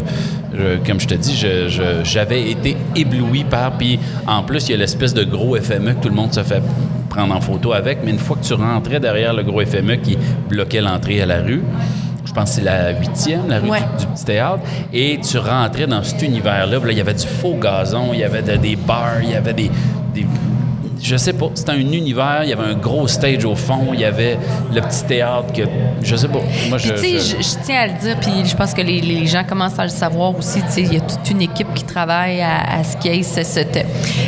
je- 0.57 0.77
comme 0.88 1.00
je 1.00 1.07
te 1.07 1.15
dis, 1.15 1.36
j'avais 2.03 2.51
été 2.51 2.77
ébloui 2.95 3.43
par. 3.43 3.71
Puis 3.74 4.00
en 4.27 4.43
plus, 4.43 4.67
il 4.67 4.71
y 4.71 4.75
a 4.75 4.77
l'espèce 4.77 5.13
de 5.13 5.24
gros 5.24 5.55
FME 5.57 5.93
que 5.93 6.01
tout 6.03 6.09
le 6.09 6.15
monde 6.15 6.33
se 6.33 6.43
fait 6.43 6.62
prendre 7.09 7.36
en 7.36 7.41
photo 7.41 7.74
avec. 7.74 8.00
Mais 8.03 8.12
une 8.12 8.19
fois 8.19 8.38
que 8.39 8.45
tu 8.45 8.53
rentrais 8.53 9.00
derrière 9.00 9.33
le 9.33 9.43
gros 9.43 9.62
FME 9.65 9.95
qui 9.98 10.17
bloquait 10.48 10.81
l'entrée 10.81 11.21
à 11.21 11.25
la 11.25 11.38
rue, 11.41 11.63
je 12.25 12.31
pense 12.33 12.50
que 12.51 12.55
c'est 12.57 12.63
la 12.63 12.91
huitième, 12.91 13.48
la 13.50 13.59
rue 13.59 13.69
Ouais. 13.69 13.79
du, 13.98 14.05
du 14.05 14.12
petit 14.12 14.25
théâtre, 14.25 14.59
et 14.93 15.19
tu 15.19 15.38
rentrais 15.39 15.88
dans 15.88 16.03
cet 16.03 16.21
univers-là. 16.21 16.77
Là, 16.77 16.91
il 16.91 16.98
y 16.98 17.01
avait 17.01 17.13
du 17.15 17.25
faux 17.25 17.55
gazon, 17.59 18.09
il 18.13 18.19
y 18.19 18.24
avait 18.24 18.43
de- 18.43 18.55
des 18.57 18.75
bars, 18.75 19.15
il 19.24 19.31
y 19.31 19.36
avait 19.36 19.53
des 19.53 19.71
je 21.01 21.15
sais 21.18 21.34
pas, 21.34 21.50
c'était 21.56 21.72
un 21.72 21.79
univers, 21.79 22.41
il 22.44 22.50
y 22.50 22.53
avait 22.53 22.72
un 22.72 22.75
gros 22.75 23.08
stage 23.08 23.46
au 23.46 23.56
fond, 23.56 23.89
il 23.94 24.00
y 24.01 24.06
avait 24.06 24.38
le 24.74 24.82
petit 24.82 25.03
théâtre 25.06 25.53
que 25.53 25.63
je 26.03 26.15
sais 26.15 26.27
pas. 26.27 26.39
Moi 26.70 26.77
je, 26.77 26.89
je- 26.89 26.96
je, 26.96 27.41
je 27.41 27.63
tiens 27.65 27.82
à 27.82 27.88
le 27.88 27.94
dire, 27.94 28.18
puis 28.20 28.32
je 28.46 28.56
pense 28.56 28.74
que 28.74 28.82
les, 28.82 29.01
les 29.01 29.25
gens 29.27 29.44
commencent 29.44 29.79
à 29.79 29.84
le 29.84 29.89
savoir 29.89 30.38
aussi. 30.38 30.62
Tu 30.63 30.72
sais, 30.72 30.82
il 30.82 30.94
y 30.94 30.98
a 30.98 31.01
toute 31.01 31.29
une 31.29 31.41
équipe 31.41 31.74
qui 31.74 31.84
travaille 31.84 32.41
à, 32.41 32.79
à 32.79 32.84
ce 32.84 32.98
qu'il 32.98 33.13
y 33.15 33.20
ait 33.20 33.24
ce- 33.24 33.44
cette, 33.44 33.86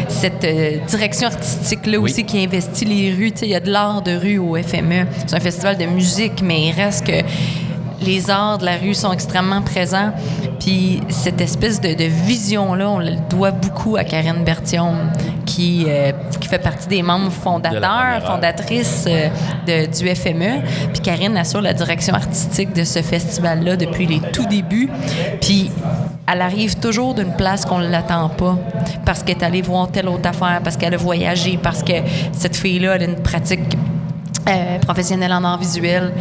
cette 0.07 0.43
euh, 0.43 0.77
direction 0.87 1.27
artistique-là 1.27 1.97
Oui. 1.99 2.09
aussi 2.11 2.23
qui 2.23 2.43
investit 2.43 2.85
les 2.85 3.13
rues. 3.13 3.31
Tu 3.31 3.39
sais, 3.39 3.45
il 3.47 3.51
y 3.51 3.55
a 3.55 3.59
de 3.59 3.69
l'art 3.71 4.01
de 4.01 4.15
rue 4.15 4.37
au 4.37 4.55
FME. 4.55 5.05
C'est 5.27 5.35
un 5.35 5.39
festival 5.39 5.77
de 5.77 5.85
musique, 5.85 6.41
mais 6.43 6.67
il 6.67 6.71
reste 6.71 7.05
que 7.05 7.11
les 8.01 8.29
arts 8.29 8.57
de 8.57 8.65
la 8.65 8.77
rue 8.77 8.93
sont 8.93 9.11
extrêmement 9.11 9.61
présents. 9.61 10.11
Puis 10.59 11.01
cette 11.09 11.39
espèce 11.41 11.79
de, 11.81 11.93
de 11.93 12.03
vision-là, 12.03 12.89
on 12.89 12.99
le 12.99 13.11
doit 13.29 13.51
beaucoup 13.51 13.95
à 13.97 14.03
Karine 14.03 14.43
Bertium, 14.43 14.95
qui, 15.45 15.85
euh, 15.87 16.11
qui 16.39 16.47
fait 16.47 16.59
partie 16.59 16.87
des 16.87 17.01
membres 17.01 17.31
fondateurs, 17.31 17.81
première 17.81 18.15
heure. 18.23 18.35
fondatrice 18.35 19.05
euh, 19.07 19.27
de- 19.67 19.85
du 19.87 20.15
FME. 20.15 20.61
Puis 20.93 21.01
Karine 21.01 21.35
assure 21.37 21.61
la 21.61 21.73
direction 21.73 22.13
artistique 22.13 22.73
de 22.73 22.83
ce 22.83 23.01
festival-là 23.01 23.75
depuis 23.75 24.05
les 24.05 24.19
tout 24.31 24.45
débuts. 24.45 24.89
Puis 25.41 25.71
elle 26.31 26.41
arrive 26.41 26.77
toujours 26.77 27.13
d'une 27.13 27.33
place 27.33 27.65
qu'on 27.65 27.79
ne 27.79 27.87
l'attend 27.89 28.29
pas, 28.29 28.57
parce 29.05 29.23
qu'elle 29.23 29.37
est 29.37 29.43
allée 29.43 29.61
voir 29.61 29.89
telle 29.91 30.07
autre 30.07 30.29
affaire, 30.29 30.61
parce 30.63 30.77
qu'elle 30.77 30.93
a 30.93 30.97
voyagé, 30.97 31.59
parce 31.61 31.83
que 31.83 31.93
cette 32.31 32.55
fille-là, 32.55 32.95
elle 32.95 33.01
a 33.01 33.05
une 33.05 33.15
pratique 33.21 33.77
euh, 34.47 34.79
professionnelle 34.79 35.33
en 35.33 35.43
art 35.43 35.57
visuel. 35.59 36.13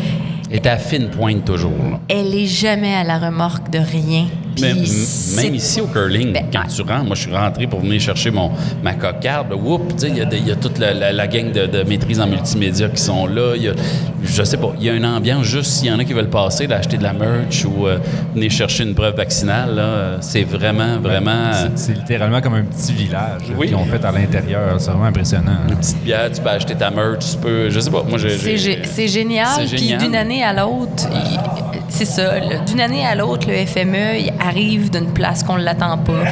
Était 0.50 0.68
à 0.68 0.78
fine 0.78 1.10
pointe 1.10 1.44
toujours. 1.44 2.00
Elle 2.08 2.34
est 2.34 2.46
jamais 2.46 2.94
à 2.94 3.04
la 3.04 3.18
remorque 3.18 3.70
de 3.70 3.78
rien. 3.78 4.26
Même, 4.60 5.54
ici 5.54 5.80
au 5.80 5.86
curling, 5.86 6.32
Ben, 6.32 6.44
quand 6.52 6.60
ouais. 6.60 6.66
tu 6.74 6.82
rentres, 6.82 7.04
moi 7.04 7.14
je 7.16 7.22
suis 7.22 7.34
rentré 7.34 7.66
pour 7.66 7.80
venir 7.80 8.00
chercher 8.00 8.30
mon, 8.30 8.50
ma 8.82 8.94
cocarde. 8.94 9.52
Whoop, 9.52 9.94
tu 9.96 10.06
sais, 10.06 10.08
il 10.08 10.16
y 10.16 10.20
a, 10.20 10.24
y 10.52 10.56
toute 10.56 10.78
la, 10.78 10.92
la- 10.94 11.12
la 11.12 11.26
gang 11.26 11.50
de, 11.52 11.66
de 11.66 11.82
maîtrise 11.82 12.20
en 12.20 12.26
multimédia 12.26 12.88
qui 12.88 13.02
sont 13.02 13.26
là. 13.26 13.56
Y 13.56 13.68
a, 13.68 13.72
je 14.24 14.42
sais 14.42 14.56
pas, 14.56 14.72
il 14.78 14.84
y 14.84 14.90
a 14.90 14.94
une 14.94 15.06
ambiance 15.06 15.44
juste 15.44 15.70
s'il 15.70 15.88
y 15.88 15.92
en 15.92 15.98
a 15.98 16.04
qui 16.04 16.12
veulent 16.12 16.28
passer, 16.30 16.66
d'acheter 16.66 16.96
de 16.98 17.02
la 17.02 17.12
merch 17.12 17.64
ou 17.64 17.86
euh, 17.86 17.98
venir 18.34 18.50
chercher 18.50 18.84
une 18.84 18.94
preuve 18.94 19.16
vaccinale. 19.16 20.18
C'est 20.20 20.44
vraiment, 20.44 20.98
vraiment. 21.00 21.50
C'est- 21.74 21.94
littéralement 21.94 22.40
comme 22.40 22.54
un 22.54 22.62
petit 22.64 22.92
village 22.92 23.42
Oui. 23.58 23.66
qu'ils 23.68 23.76
ont 23.76 23.84
fait 23.84 24.04
à 24.04 24.12
l'intérieur. 24.12 24.76
C'est 24.78 24.90
vraiment 24.90 25.06
impressionnant. 25.06 25.56
une 25.68 25.76
petite 25.76 26.02
bière, 26.02 26.30
tu 26.32 26.40
peux 26.40 26.48
acheter 26.50 26.74
ta 26.74 26.90
merch, 26.90 27.32
tu 27.32 27.36
peux. 27.38 27.70
Je 27.70 27.80
sais 27.80 27.90
pas, 27.90 28.02
moi. 28.08 28.18
C'est 28.18 29.08
génial. 29.08 29.48
Puis 29.66 29.94
d'une 29.98 30.14
année 30.14 30.42
à 30.42 30.52
l'autre, 30.52 31.08
c'est 31.90 32.04
ça. 32.06 32.40
D'une 32.66 32.80
année 32.80 33.04
à 33.06 33.14
l'autre, 33.14 33.46
le 33.48 33.66
FME 33.66 34.18
il 34.18 34.32
arrive 34.40 34.90
d'une 34.90 35.12
place 35.12 35.42
qu'on 35.42 35.58
ne 35.58 35.62
l'attend 35.64 35.98
pas. 35.98 36.22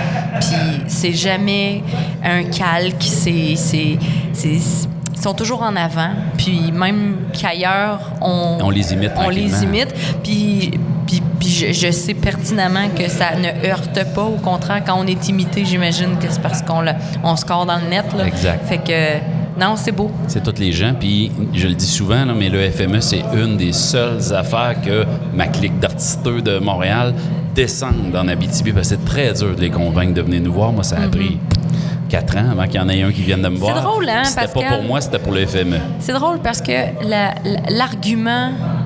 Puis 0.40 0.82
c'est 0.86 1.12
jamais 1.12 1.82
un 2.24 2.44
calque. 2.44 3.02
C'est, 3.02 3.54
c'est, 3.56 3.98
c'est- 4.32 4.88
ils 5.14 5.22
sont 5.22 5.34
toujours 5.34 5.62
en 5.62 5.74
avant. 5.74 6.10
Puis 6.36 6.70
même 6.72 7.16
qu'ailleurs, 7.32 8.12
on, 8.20 8.58
On 8.62 8.70
les 8.70 8.92
imite 8.92 9.10
On 9.16 9.28
les 9.30 9.64
imite. 9.64 9.92
Puis, 10.22 10.70
puis, 11.08 11.20
puis 11.40 11.48
je, 11.48 11.72
je 11.72 11.90
sais 11.90 12.14
pertinemment 12.14 12.88
que 12.96 13.08
ça 13.08 13.30
ne 13.34 13.68
heurte 13.68 14.14
pas. 14.14 14.22
Au 14.22 14.36
contraire, 14.36 14.80
quand 14.86 14.94
on 14.96 15.06
est 15.08 15.28
imité, 15.28 15.64
j'imagine 15.64 16.18
que 16.20 16.26
c'est 16.30 16.40
parce 16.40 16.62
qu'on 16.62 16.84
on 17.24 17.34
score 17.34 17.66
dans 17.66 17.78
le 17.78 17.88
net. 17.90 18.04
Là. 18.16 18.26
Exact. 18.28 18.64
Fait 18.68 18.78
que, 18.78 19.18
non, 19.58 19.74
c'est 19.76 19.92
beau. 19.92 20.10
C'est 20.26 20.42
tous 20.42 20.60
les 20.60 20.72
gens. 20.72 20.94
Puis, 20.98 21.30
je 21.52 21.66
le 21.68 21.74
dis 21.74 21.86
souvent, 21.86 22.24
là, 22.24 22.32
mais 22.36 22.48
le 22.48 22.70
FME, 22.70 23.00
c'est 23.00 23.22
une 23.34 23.56
des 23.56 23.72
seules 23.72 24.32
affaires 24.34 24.76
que 24.84 25.04
ma 25.34 25.46
clique 25.46 25.78
d'artisteux 25.78 26.40
de 26.40 26.58
Montréal 26.58 27.14
descendent 27.54 28.14
en 28.14 28.28
Abitibi. 28.28 28.72
Parce 28.72 28.88
que 28.90 28.96
c'est 28.96 29.04
très 29.04 29.32
dur 29.32 29.54
de 29.56 29.60
les 29.60 29.70
convaincre 29.70 30.14
de 30.14 30.22
venir 30.22 30.40
nous 30.42 30.52
voir. 30.52 30.72
Moi, 30.72 30.84
ça 30.84 30.96
a 31.02 31.08
pris 31.08 31.38
quatre 32.08 32.36
ans 32.36 32.50
avant 32.52 32.64
qu'il 32.66 32.76
y 32.76 32.80
en 32.80 32.88
ait 32.88 33.02
un 33.02 33.12
qui 33.12 33.22
vienne 33.22 33.42
de 33.42 33.48
me 33.48 33.56
voir. 33.56 33.76
Mm-hmm. 33.76 33.82
drôle, 33.82 34.08
hein, 34.08 34.24
C'était 34.24 34.46
pas 34.46 34.76
pour 34.76 34.82
moi, 34.84 35.00
c'était 35.00 35.18
pour 35.18 35.32
le 35.32 35.44
FME. 35.46 35.76
C'est 36.00 36.12
drôle 36.14 36.38
parce 36.38 36.62
que 36.62 36.72
la- 37.06 37.34
la- 37.44 37.86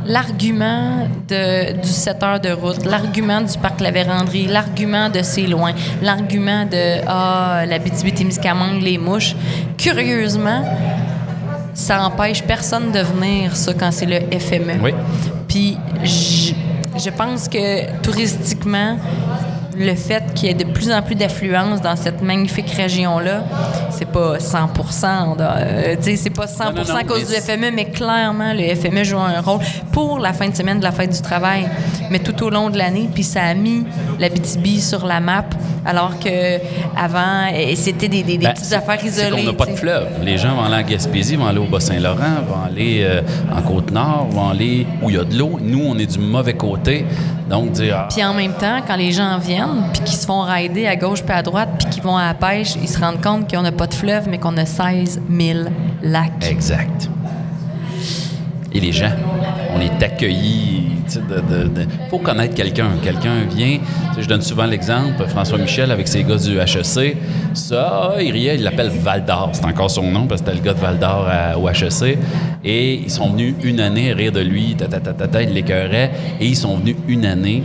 l'argument, 0.07 1.07
du 1.29 1.89
7 1.89 2.23
heures 2.23 2.41
de 2.41 2.51
route, 2.51 2.85
l'argument 2.85 3.41
du 3.41 3.57
parc 3.59 3.81
La 3.81 3.91
Vérandrie, 3.91 4.47
l'argument 4.47 5.09
de 5.09 5.23
c'est 5.23 5.47
loin, 5.47 5.73
l'argument 6.03 6.65
de 6.65 7.01
ah 7.07 7.65
la 7.67 7.79
témiscamingue 7.79 8.83
les 8.83 8.99
mouches, 8.99 9.35
curieusement, 9.77 10.65
ça 11.75 12.05
empêche 12.05 12.43
personne 12.43 12.93
de 12.93 13.01
venir 13.01 13.57
ça 13.57 13.73
quand 13.75 13.91
c'est 13.93 14.07
le 14.07 14.21
FME. 14.39 14.83
Oui. 14.83 14.93
Puis 15.49 15.77
je 16.05 17.11
pense 17.11 17.49
que 17.49 18.01
touristiquement, 18.03 18.99
le 19.77 19.95
fait 19.95 20.23
qu'il 20.35 20.49
y 20.49 20.51
ait 20.51 20.55
de 20.55 20.65
plus 20.65 20.93
en 20.93 21.01
plus 21.03 21.15
d'affluence 21.15 21.81
dans 21.81 21.97
cette 21.97 22.21
magnifique 22.23 22.71
région-là, 22.71 23.43
c'est 23.91 24.05
pas 24.11 24.39
100 24.39 25.37
de- 25.37 25.43
euh, 25.43 25.97
c'est 26.17 26.31
pas 26.31 26.47
100 26.47 26.65
Non, 26.73 26.83
non, 26.83 26.89
non, 26.89 26.95
à 26.97 27.05
cause 27.05 27.27
du 27.29 27.35
FME, 27.35 27.71
mais 27.75 27.87
clairement, 27.87 28.53
le 28.53 28.75
FME 28.75 29.03
joue 29.05 29.19
un 29.19 29.41
rôle 29.41 29.61
pour 29.93 30.19
la 30.19 30.33
fin 30.33 30.49
de 30.49 30.55
semaine 30.55 30.79
de 30.79 30.85
la 30.85 30.93
fête 30.93 31.11
du 31.13 31.21
travail, 31.23 31.69
mais 32.11 32.19
tout 32.19 32.43
au 32.43 32.51
long 32.51 32.69
de 32.71 32.77
l'année. 32.79 33.09
Puis 33.15 33.25
ça 33.25 33.43
a 33.45 33.55
mis 33.55 33.85
la 34.19 34.29
BTB 34.29 34.79
sur 34.79 35.07
la 35.07 35.21
map, 35.21 35.45
alors 35.85 36.19
que 36.19 36.59
avant, 36.97 37.51
c'était 37.75 38.09
des, 38.09 38.23
des- 38.23 38.39
des 38.39 38.47
Ben, 38.47 38.53
petites 38.55 38.73
affaires 38.73 39.05
isolées. 39.05 39.31
qu'on 39.31 39.43
n'a 39.43 39.53
pas 39.53 39.67
de 39.67 39.75
fleuve. 39.77 40.07
Les 40.23 40.39
gens 40.39 40.55
vont 40.55 40.63
aller 40.65 40.83
en 40.85 40.89
Gaspésie, 40.89 41.37
vont 41.37 41.47
aller 41.47 41.59
au 41.59 41.65
Bas-Saint-Laurent, 41.67 42.43
vont 42.49 42.65
aller 42.67 43.01
euh, 43.03 43.21
en 43.57 43.63
Côte-Nord, 43.63 44.29
vont 44.31 44.49
aller 44.51 44.87
où 45.03 45.11
il 45.11 45.17
y 45.17 45.19
a 45.19 45.25
de 45.25 45.37
l'eau. 45.37 45.59
Nous, 45.61 45.83
on 45.85 45.99
est 45.99 46.07
du 46.07 46.19
mauvais 46.19 46.55
côté. 46.55 47.05
Donc, 47.51 47.73
dire. 47.73 47.97
ah, 47.99 48.09
Puis 48.11 48.25
en 48.25 48.33
même 48.35 48.53
temps, 48.55 48.81
quand 48.87 48.97
les 48.97 49.13
gens 49.13 49.37
viennent, 49.39 49.85
puis 49.93 50.03
qu'ils 50.05 50.17
se 50.17 50.25
font 50.27 50.41
rider 50.43 50.87
à 50.87 50.97
gauche 50.97 51.23
puis 51.23 51.35
à 51.37 51.43
droite, 51.43 51.69
puis 51.79 51.89
qu'ils 51.91 52.03
vont 52.03 52.17
à 52.17 52.27
la 52.27 52.35
pêche, 52.35 52.75
ils 52.81 52.89
se 52.89 52.99
rendent 52.99 53.21
compte 53.21 53.51
qu'on 53.53 53.63
n'a 53.63 53.73
pas 53.73 53.87
de 53.87 53.95
fleuve, 53.95 54.29
mais 54.31 54.39
qu'on 54.39 54.57
a 54.57 54.65
16 54.65 55.21
000 55.31 55.59
lacs. 56.03 56.49
Exact. 56.51 57.09
Et 58.75 58.81
les 58.81 58.93
gens, 58.93 59.11
on 59.77 59.81
est 59.81 59.99
de- 61.17 61.69
de- 61.69 61.87
faut 62.11 62.19
connaître 62.19 62.55
quelqu'un. 62.55 62.89
Quelqu'un 63.03 63.45
vient. 63.55 63.79
je 64.19 64.27
donne 64.27 64.43
souvent 64.43 64.67
l'exemple, 64.67 65.25
François 65.29 65.59
Michel 65.59 65.91
avec 65.91 66.07
ses 66.09 66.23
gars 66.25 66.37
du 66.37 66.59
HEC. 66.59 67.17
Ça, 67.55 68.15
il 68.21 68.31
riait, 68.33 68.55
il 68.57 68.63
l'appelle 68.63 68.91
Val 68.91 69.25
d'Or. 69.25 69.51
C'est 69.53 69.65
encore 69.65 69.91
son 69.91 70.11
nom 70.11 70.27
parce 70.27 70.41
que 70.43 70.49
c'était 70.49 70.59
le 70.59 70.65
gars 70.65 70.75
de 70.75 70.81
Val 70.81 70.99
d'Or 70.99 71.27
au 71.61 71.69
HEC. 71.69 72.19
Et 72.65 72.95
ils 72.95 73.11
sont 73.11 73.31
venus 73.31 73.55
une 73.65 73.81
année 73.81 74.13
rire 74.13 74.33
de 74.33 74.41
lui, 74.41 74.75
ta, 74.77 74.87
ta, 74.87 75.01
ta, 75.01 75.13
ta, 75.13 75.27
ta, 75.29 75.43
il 75.43 75.51
l'écœurait. 75.53 76.11
Et 76.41 76.47
ils 76.47 76.57
sont 76.57 76.77
venus 76.77 76.97
une 77.09 77.25
année. 77.27 77.63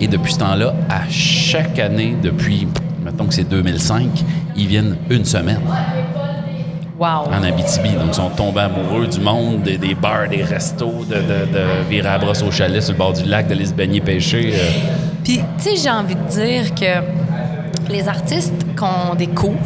Et 0.00 0.06
depuis 0.06 0.32
ce 0.32 0.38
temps-là, 0.40 0.74
à 0.88 1.02
chaque 1.08 1.78
année, 1.78 2.14
depuis, 2.22 2.68
mettons 3.04 3.26
que 3.26 3.34
c'est 3.34 3.48
2005, 3.48 4.08
ils 4.56 4.66
viennent 4.66 4.96
une 5.10 5.24
semaine 5.24 5.60
Wow! 6.98 7.28
en 7.32 7.42
Abitibi. 7.44 7.90
Donc, 7.90 8.08
ils 8.08 8.14
sont 8.14 8.30
tombés 8.30 8.60
amoureux 8.62 9.06
du 9.06 9.20
monde, 9.20 9.62
des, 9.62 9.78
des 9.78 9.94
bars, 9.94 10.28
des 10.28 10.42
restos, 10.42 11.04
de, 11.08 11.14
de, 11.14 11.52
de 11.52 11.88
virer 11.88 12.08
à 12.08 12.18
brosse 12.18 12.42
au 12.42 12.50
chalet 12.50 12.82
sur 12.82 12.92
le 12.92 12.98
bord 12.98 13.12
du 13.12 13.24
lac, 13.24 13.46
d'aller 13.46 13.66
se 13.66 13.72
baigner, 13.74 14.00
pêcher. 14.00 14.52
euh. 14.54 14.70
Puis, 15.22 15.38
tu 15.58 15.64
sais, 15.64 15.76
j'ai 15.76 15.90
envie 15.90 16.16
de 16.16 16.28
dire 16.28 16.74
que 16.74 17.88
les 17.92 18.08
artistes 18.08 18.52
qu'on 18.76 19.14
découvre, 19.14 19.56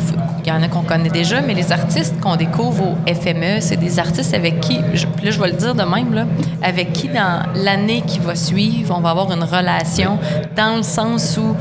il 0.44 0.48
y 0.48 0.52
en 0.52 0.62
a 0.62 0.68
qu'on 0.68 0.82
connaît 0.82 1.08
déjà, 1.08 1.40
mais 1.40 1.54
les 1.54 1.72
artistes 1.72 2.20
qu'on 2.20 2.36
découvre 2.36 2.84
au 2.90 2.96
FME, 3.14 3.60
c'est 3.60 3.76
des 3.78 3.98
artistes 3.98 4.34
avec 4.34 4.60
qui, 4.60 4.78
je- 4.94 5.06
là 5.24 5.30
je 5.30 5.40
vais 5.40 5.48
le 5.48 5.56
dire 5.56 5.74
de 5.74 5.82
même, 5.82 6.12
là, 6.14 6.26
avec 6.62 6.92
qui 6.92 7.08
dans 7.08 7.42
l'année 7.56 8.02
qui 8.06 8.18
va 8.20 8.34
suivre, 8.36 8.94
on 8.96 9.00
va 9.00 9.10
avoir 9.10 9.32
une 9.32 9.42
relation 9.42 10.18
dans 10.56 10.76
le 10.76 10.82
sens 10.82 11.36
où 11.38 11.56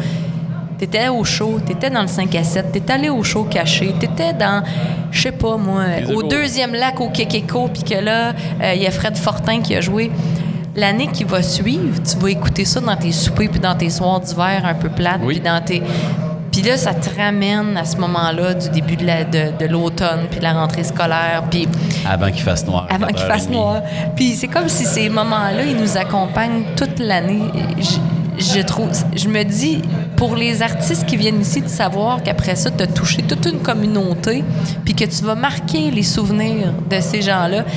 tu 0.81 0.85
étais 0.85 1.09
au 1.09 1.23
show, 1.23 1.59
tu 1.63 1.73
étais 1.73 1.91
dans 1.91 2.01
le 2.01 2.07
5 2.07 2.33
à 2.35 2.43
7, 2.43 2.71
tu 2.71 2.79
étais 2.79 2.93
allé 2.93 3.09
au 3.09 3.21
show 3.23 3.43
caché, 3.43 3.93
tu 3.99 4.05
étais 4.07 4.33
dans, 4.33 4.63
je 5.11 5.21
sais 5.21 5.31
pas 5.31 5.55
moi, 5.55 5.83
Les 6.07 6.11
au 6.15 6.23
deuxième 6.23 6.73
lac 6.73 6.99
au 6.99 7.09
Kekeko, 7.09 7.69
puis 7.71 7.83
que 7.83 8.03
là, 8.03 8.33
euh, 8.63 8.73
il 8.73 8.81
y 8.81 8.87
a 8.87 8.91
Fred 8.91 9.15
Fortin 9.15 9.61
qui 9.61 9.75
a 9.75 9.81
joué. 9.81 10.09
L'année 10.75 11.07
qui 11.13 11.23
va 11.23 11.43
suivre, 11.43 12.01
tu 12.01 12.17
vas 12.17 12.29
écouter 12.31 12.65
ça 12.65 12.79
dans 12.79 12.95
tes 12.95 13.11
soupers 13.11 13.49
puis 13.49 13.59
dans 13.59 13.75
tes 13.75 13.89
soirs 13.91 14.21
d'hiver 14.21 14.63
un 14.65 14.73
peu 14.73 14.89
plates, 14.89 15.21
Oui. 15.23 15.35
puis 15.35 15.43
dans 15.43 15.61
tes... 15.63 15.83
Puis 16.51 16.63
là, 16.63 16.75
ça 16.77 16.93
te 16.93 17.09
ramène 17.17 17.77
à 17.77 17.85
ce 17.85 17.95
moment-là 17.97 18.53
du 18.55 18.69
début 18.71 18.97
de 18.97 19.05
la- 19.05 19.23
de, 19.23 19.51
de 19.57 19.65
l'automne, 19.67 20.21
puis 20.29 20.39
de 20.39 20.43
la 20.43 20.53
rentrée 20.53 20.83
scolaire, 20.83 21.43
puis 21.49 21.67
Avant 22.09 22.29
qu'il 22.31 22.41
fasse 22.41 22.65
noir. 22.65 22.87
avant 22.89 23.07
qu'il 23.07 23.19
fasse 23.19 23.47
4h30. 23.47 23.51
noir. 23.51 23.81
Puis 24.15 24.33
c'est 24.35 24.47
comme 24.49 24.67
si 24.67 24.83
ces 24.85 25.07
moments-là, 25.09 25.63
ils 25.63 25.77
nous 25.77 25.95
accompagnent 25.97 26.63
toute 26.75 26.99
l'année. 26.99 27.39
Je, 28.37 28.61
trouve, 28.61 28.89
je 29.15 29.27
me 29.27 29.43
dis, 29.43 29.81
pour 30.15 30.35
les 30.35 30.61
artistes 30.61 31.05
qui 31.05 31.17
viennent 31.17 31.41
ici, 31.41 31.61
de 31.61 31.67
savoir 31.67 32.23
qu'après 32.23 32.55
ça, 32.55 32.71
tu 32.71 32.83
as 32.83 32.87
touché 32.87 33.21
toute 33.23 33.45
une 33.45 33.59
communauté, 33.59 34.43
puis 34.83 34.93
que 34.93 35.05
tu 35.05 35.23
vas 35.23 35.35
marquer 35.35 35.91
les 35.91 36.03
souvenirs 36.03 36.73
de 36.89 36.99
ces 36.99 37.21
gens-là. 37.21 37.63
Tu 37.63 37.71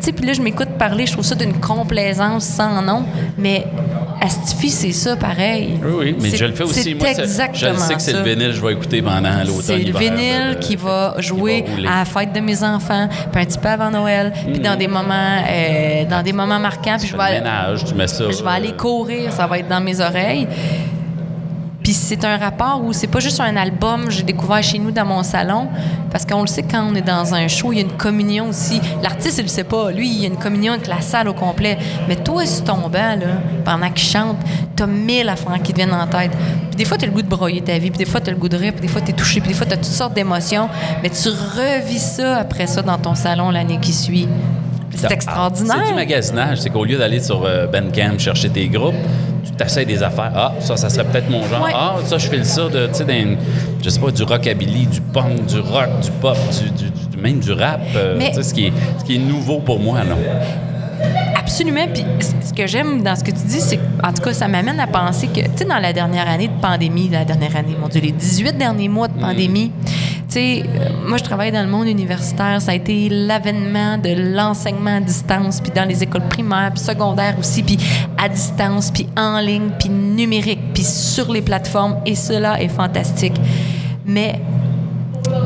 sais, 0.00 0.12
puis 0.12 0.26
là, 0.26 0.32
je 0.32 0.42
m'écoute 0.42 0.68
parler, 0.78 1.06
je 1.06 1.12
trouve 1.12 1.24
ça 1.24 1.34
d'une 1.34 1.58
complaisance 1.58 2.44
sans 2.44 2.82
nom, 2.82 3.04
mais 3.38 3.66
Astifi, 4.26 4.70
c'est 4.70 4.92
ça 4.92 5.14
pareil. 5.16 5.78
Oui, 5.82 5.92
oui, 5.98 6.16
mais 6.20 6.36
je 6.36 6.44
le 6.44 6.52
fais 6.52 6.64
aussi. 6.64 6.94
Moi, 6.94 7.06
c'est- 7.14 7.22
exactement 7.22 7.74
je 7.74 7.80
sais 7.80 7.94
que 7.94 8.02
c'est 8.02 8.12
le 8.12 8.22
vinyle 8.22 8.48
que 8.48 8.52
je 8.56 8.60
vais 8.60 8.72
écouter 8.72 9.00
pendant 9.02 9.30
l'automne. 9.44 9.62
C'est 9.62 9.78
le 9.78 9.96
vinyle 9.96 10.58
qui 10.60 10.74
va 10.76 11.14
jouer 11.18 11.62
qui 11.62 11.70
va 11.70 11.74
rouler. 11.76 11.88
à 11.88 11.98
la 12.00 12.04
fête 12.04 12.32
de 12.32 12.40
mes 12.40 12.62
enfants, 12.64 13.08
puis 13.32 13.42
un 13.42 13.44
petit 13.44 13.58
peu 13.58 13.68
avant 13.68 13.90
Noël, 13.90 14.32
puis 14.52 14.58
dans 14.58 14.76
des 14.76 14.88
moments, 14.88 15.38
euh, 15.48 16.04
dans 16.10 16.22
des 16.22 16.32
moments 16.32 16.58
marquants, 16.58 16.96
puis 16.98 17.08
je 17.08 17.16
vais, 17.16 17.38
ménage, 17.40 17.84
tu 17.84 17.94
mets 17.94 18.08
ça. 18.08 18.24
je 18.30 18.42
vais 18.42 18.50
aller 18.50 18.70
euh, 18.70 18.76
courir, 18.76 19.32
ça 19.32 19.46
va 19.46 19.58
être 19.58 19.68
dans 19.68 19.80
mes 19.80 20.00
oreilles. 20.00 20.48
Puis 21.86 21.92
c'est 21.94 22.24
un 22.24 22.36
rapport 22.36 22.82
où 22.84 22.92
c'est 22.92 23.06
pas 23.06 23.20
juste 23.20 23.38
un 23.40 23.56
album, 23.56 24.10
j'ai 24.10 24.24
découvert 24.24 24.60
chez 24.60 24.80
nous 24.80 24.90
dans 24.90 25.04
mon 25.06 25.22
salon, 25.22 25.68
parce 26.10 26.26
qu'on 26.26 26.40
le 26.40 26.48
sait 26.48 26.64
quand 26.64 26.84
on 26.84 26.96
est 26.96 27.00
dans 27.00 27.32
un 27.32 27.46
show, 27.46 27.72
il 27.72 27.76
y 27.76 27.78
a 27.78 27.84
une 27.84 27.92
communion 27.96 28.48
aussi. 28.48 28.80
L'artiste, 29.04 29.38
il 29.38 29.42
le 29.42 29.48
sait 29.48 29.62
pas. 29.62 29.92
Lui, 29.92 30.08
il 30.08 30.20
y 30.20 30.24
a 30.24 30.26
une 30.26 30.36
communion 30.36 30.72
avec 30.72 30.88
la 30.88 31.00
salle 31.00 31.28
au 31.28 31.32
complet. 31.32 31.78
Mais 32.08 32.16
toi, 32.16 32.44
sur 32.44 32.64
ton 32.64 32.88
banc, 32.88 33.14
là, 33.20 33.38
pendant 33.64 33.88
qu'il 33.90 34.04
chante, 34.04 34.36
t'as 34.74 34.88
mille 34.88 35.28
affaires 35.28 35.62
qui 35.62 35.70
te 35.70 35.76
viennent 35.76 35.94
en 35.94 36.08
tête. 36.08 36.32
Puis 36.70 36.76
des 36.76 36.84
fois, 36.84 36.96
t'as 36.98 37.06
le 37.06 37.12
goût 37.12 37.22
de 37.22 37.28
broyer 37.28 37.60
ta 37.60 37.78
vie, 37.78 37.90
puis 37.92 37.98
des 37.98 38.04
fois, 38.04 38.20
t'as 38.20 38.32
le 38.32 38.36
goût 38.36 38.48
de 38.48 38.56
rire, 38.56 38.72
puis 38.72 38.80
des 38.82 38.88
fois, 38.88 39.00
t'es 39.00 39.12
touché, 39.12 39.38
puis 39.40 39.50
des 39.50 39.54
fois, 39.54 39.66
t'as 39.68 39.76
toutes 39.76 39.84
sortes 39.84 40.14
d'émotions. 40.14 40.68
Mais 41.04 41.10
tu 41.10 41.28
revis 41.28 42.00
ça 42.00 42.38
après 42.38 42.66
ça 42.66 42.82
dans 42.82 42.98
ton 42.98 43.14
salon 43.14 43.50
l'année 43.52 43.78
qui 43.80 43.92
suit. 43.92 44.26
C'est 44.92 45.06
Ah, 45.06 45.12
extraordinaire. 45.14 45.76
C'est 45.84 45.90
du 45.90 45.94
magasinage. 45.94 46.58
C'est 46.62 46.70
qu'au 46.70 46.84
lieu 46.84 46.98
d'aller 46.98 47.20
sur 47.20 47.44
euh, 47.44 47.68
Bandcamp 47.68 48.18
chercher 48.18 48.48
tes 48.50 48.66
groupes, 48.66 48.94
tu 49.46 49.52
t'essayes 49.52 49.86
des 49.86 50.02
affaires. 50.02 50.32
Ah, 50.34 50.52
ça, 50.60 50.76
ça 50.76 50.88
serait 50.90 51.04
peut-être 51.04 51.30
mon 51.30 51.42
genre. 51.48 51.64
Ouais. 51.64 51.72
Ah, 51.74 51.96
ça, 52.04 52.18
je 52.18 52.28
file 52.28 52.44
ça 52.44 52.68
de, 52.68 52.86
tu 52.88 52.94
sais, 52.94 53.26
je 53.82 53.88
sais 53.88 54.00
pas, 54.00 54.10
du 54.10 54.22
rockabilly, 54.22 54.86
du 54.86 55.00
punk, 55.00 55.46
du 55.46 55.60
rock, 55.60 56.00
du 56.02 56.10
pop, 56.20 56.36
du, 56.62 56.70
du- 56.84 56.90
du- 56.90 57.16
même 57.22 57.38
du 57.40 57.52
rap. 57.52 57.80
euh, 57.94 58.16
Mais- 58.18 58.28
tu 58.30 58.34
sais, 58.36 58.42
ce 58.42 58.54
qui, 58.54 58.66
est, 58.66 58.72
ce 58.98 59.04
qui 59.04 59.16
est 59.16 59.18
nouveau 59.18 59.58
pour 59.60 59.78
moi, 59.80 60.00
là. 60.04 60.14
Absolument. 61.36 61.86
Puis 61.92 62.04
ce 62.42 62.52
que 62.52 62.66
j'aime 62.66 63.02
dans 63.02 63.14
ce 63.14 63.22
que 63.22 63.30
tu 63.30 63.46
dis, 63.46 63.60
c'est 63.60 63.76
que, 63.76 63.82
en 64.06 64.12
tout 64.12 64.22
cas, 64.22 64.32
ça 64.32 64.48
m'amène 64.48 64.80
à 64.80 64.86
penser 64.86 65.28
que, 65.28 65.40
tu 65.40 65.50
sais, 65.56 65.64
dans 65.64 65.78
la 65.78 65.92
dernière 65.92 66.28
année 66.28 66.48
de 66.48 66.60
pandémie, 66.60 67.08
la 67.08 67.24
dernière 67.24 67.54
année, 67.56 67.76
mon 67.80 67.88
Dieu, 67.88 68.00
les 68.00 68.12
18 68.12 68.56
derniers 68.58 68.88
mois 68.88 69.08
de 69.08 69.18
pandémie, 69.18 69.70
tu 69.84 69.92
euh, 70.40 70.88
moi, 71.06 71.16
je 71.18 71.24
travaille 71.24 71.52
dans 71.52 71.62
le 71.62 71.68
monde 71.68 71.86
universitaire. 71.88 72.60
Ça 72.60 72.72
a 72.72 72.74
été 72.74 73.08
l'avènement 73.08 73.98
de 73.98 74.34
l'enseignement 74.34 74.96
à 74.96 75.00
distance, 75.00 75.60
puis 75.60 75.72
dans 75.74 75.84
les 75.88 76.02
écoles 76.02 76.26
primaires, 76.28 76.70
puis 76.74 76.82
secondaires 76.84 77.36
aussi, 77.38 77.62
puis 77.62 77.78
à 78.18 78.28
distance, 78.28 78.90
puis 78.90 79.06
en 79.16 79.38
ligne, 79.40 79.70
puis 79.78 79.88
numérique, 79.88 80.60
puis 80.74 80.84
sur 80.84 81.30
les 81.32 81.42
plateformes. 81.42 81.96
Et 82.06 82.14
cela 82.14 82.60
est 82.60 82.68
fantastique. 82.68 83.34
Mais 84.04 84.40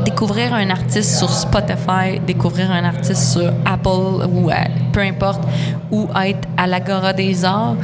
découvrir 0.05 0.53
un 0.53 0.69
artiste 0.69 1.17
sur 1.17 1.29
Spotify, 1.31 2.19
découvrir 2.25 2.71
un 2.71 2.83
artiste 2.83 3.31
sur 3.33 3.51
Apple 3.65 4.25
ou 4.31 4.49
à- 4.49 4.67
peu 4.91 4.99
importe, 5.01 5.41
ou 5.91 6.07
être 6.23 6.47
à 6.57 6.67
l'Agora 6.67 7.13
des 7.13 7.43
Arts, 7.43 7.75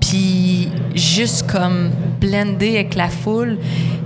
puis 0.00 0.70
juste 0.94 1.50
comme 1.50 1.90
blender 2.20 2.76
avec 2.76 2.94
la 2.94 3.08
foule, 3.08 3.58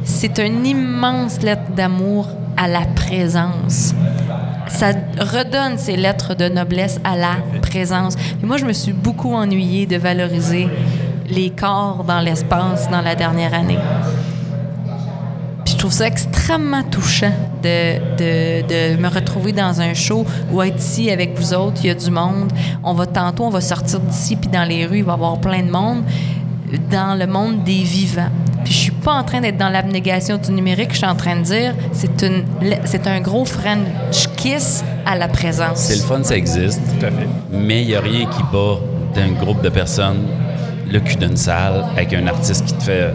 c'est 0.04 0.38
une 0.38 0.66
immense 0.66 1.42
lettre 1.42 1.70
d'amour 1.74 2.28
à 2.56 2.68
la 2.68 2.82
présence. 2.94 3.94
Ça 4.68 4.92
redonne 5.18 5.78
ces 5.78 5.96
lettres 5.96 6.34
de 6.34 6.48
noblesse 6.48 7.00
à 7.04 7.16
la 7.16 7.36
présence. 7.60 8.14
Et 8.42 8.46
moi, 8.46 8.56
je 8.56 8.64
me 8.64 8.72
suis 8.72 8.92
beaucoup 8.92 9.34
ennuyée 9.34 9.86
de 9.86 9.96
valoriser 9.96 10.68
les 11.28 11.50
corps 11.50 12.04
dans 12.04 12.20
l'espace 12.20 12.90
dans 12.90 13.00
la 13.00 13.14
dernière 13.14 13.54
année. 13.54 13.78
Puis 15.64 15.74
je 15.74 15.78
trouve 15.78 15.92
ça 15.92 16.06
extrêmement 16.06 16.82
touchant 16.82 17.32
de, 17.62 17.98
de, 18.16 18.62
de 18.94 19.00
me 19.00 19.08
retrouver 19.08 19.52
dans 19.52 19.80
un 19.80 19.94
show 19.94 20.24
ou 20.50 20.62
être 20.62 20.78
ici 20.78 21.10
avec 21.10 21.38
vous 21.38 21.54
autres. 21.54 21.80
Il 21.84 21.88
y 21.88 21.90
a 21.90 21.94
du 21.94 22.10
monde. 22.10 22.52
On 22.82 22.94
va 22.94 23.06
tantôt, 23.06 23.44
on 23.44 23.50
va 23.50 23.60
sortir 23.60 24.00
d'ici, 24.00 24.36
puis 24.36 24.50
dans 24.50 24.64
les 24.64 24.86
rues, 24.86 24.98
il 24.98 25.04
va 25.04 25.12
y 25.12 25.14
avoir 25.14 25.38
plein 25.38 25.62
de 25.62 25.70
monde 25.70 26.02
dans 26.90 27.18
le 27.18 27.26
monde 27.26 27.62
des 27.64 27.82
vivants. 27.82 28.30
Puis 28.64 28.72
je 28.72 28.78
suis 28.78 28.90
pas 28.92 29.12
en 29.12 29.24
train 29.24 29.40
d'être 29.40 29.56
dans 29.56 29.68
l'abnégation 29.68 30.36
du 30.36 30.52
numérique. 30.52 30.90
Je 30.92 30.98
suis 30.98 31.06
en 31.06 31.14
train 31.16 31.36
de 31.36 31.42
dire, 31.42 31.74
c'est 31.92 32.22
une, 32.22 32.44
c'est 32.84 33.06
un 33.06 33.20
gros 33.20 33.44
French 33.44 34.28
kiss 34.36 34.84
à 35.04 35.16
la 35.16 35.28
présence. 35.28 35.78
C'est 35.78 35.96
le 35.96 36.02
fun, 36.02 36.22
ça 36.22 36.36
existe. 36.36 36.80
Tout 36.98 37.06
à 37.06 37.10
fait. 37.10 37.26
Mais 37.50 37.82
il 37.82 37.88
n'y 37.88 37.94
a 37.94 38.00
rien 38.00 38.26
qui 38.26 38.42
bat 38.52 38.76
d'un 39.14 39.32
groupe 39.32 39.62
de 39.62 39.68
personnes 39.68 40.22
le 40.90 41.00
cul 41.00 41.16
d'une 41.16 41.36
salle 41.36 41.84
avec 41.96 42.12
un 42.12 42.26
artiste 42.26 42.64
qui 42.66 42.74
te 42.74 42.82
fait 42.82 43.10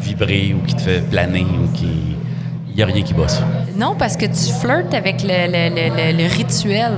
vibrer 0.00 0.54
ou 0.54 0.64
qui 0.66 0.74
te 0.76 0.80
fait 0.82 1.00
planer 1.10 1.44
ou 1.44 1.66
qui. 1.76 1.88
Il 2.70 2.76
n'y 2.76 2.82
a 2.82 2.86
rien 2.86 3.02
qui 3.02 3.14
bat 3.14 3.26
ça. 3.26 3.42
Non, 3.76 3.94
parce 3.98 4.16
que 4.18 4.26
tu 4.26 4.52
flirtes 4.60 4.92
avec 4.94 5.22
le, 5.22 5.28
le- 5.28 5.74
le- 5.74 5.96
le- 6.12 6.22
le 6.22 6.28
rituel. 6.30 6.92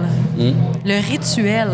Le 0.85 1.11
rituel. 1.11 1.69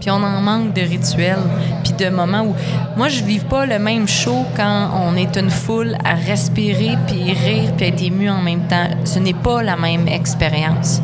Puis 0.00 0.10
on 0.10 0.22
en 0.22 0.40
manque 0.40 0.72
de 0.72 0.80
rituels. 0.80 1.38
Puis 1.84 1.92
de 1.92 2.08
moments 2.08 2.42
où. 2.42 2.54
Moi, 2.96 3.08
je 3.08 3.22
vis 3.22 3.38
pas 3.38 3.66
le 3.66 3.78
même 3.78 4.08
show 4.08 4.44
quand 4.56 4.90
on 5.04 5.14
est 5.16 5.36
une 5.36 5.50
foule 5.50 5.96
à 6.04 6.14
respirer, 6.14 6.96
puis 7.06 7.32
rire, 7.32 7.72
puis 7.76 7.86
être 7.86 8.02
ému 8.02 8.30
en 8.30 8.40
même 8.40 8.62
temps. 8.62 8.88
Ce 9.04 9.18
n'est 9.18 9.34
pas 9.34 9.62
la 9.62 9.76
même 9.76 10.08
expérience. 10.08 11.02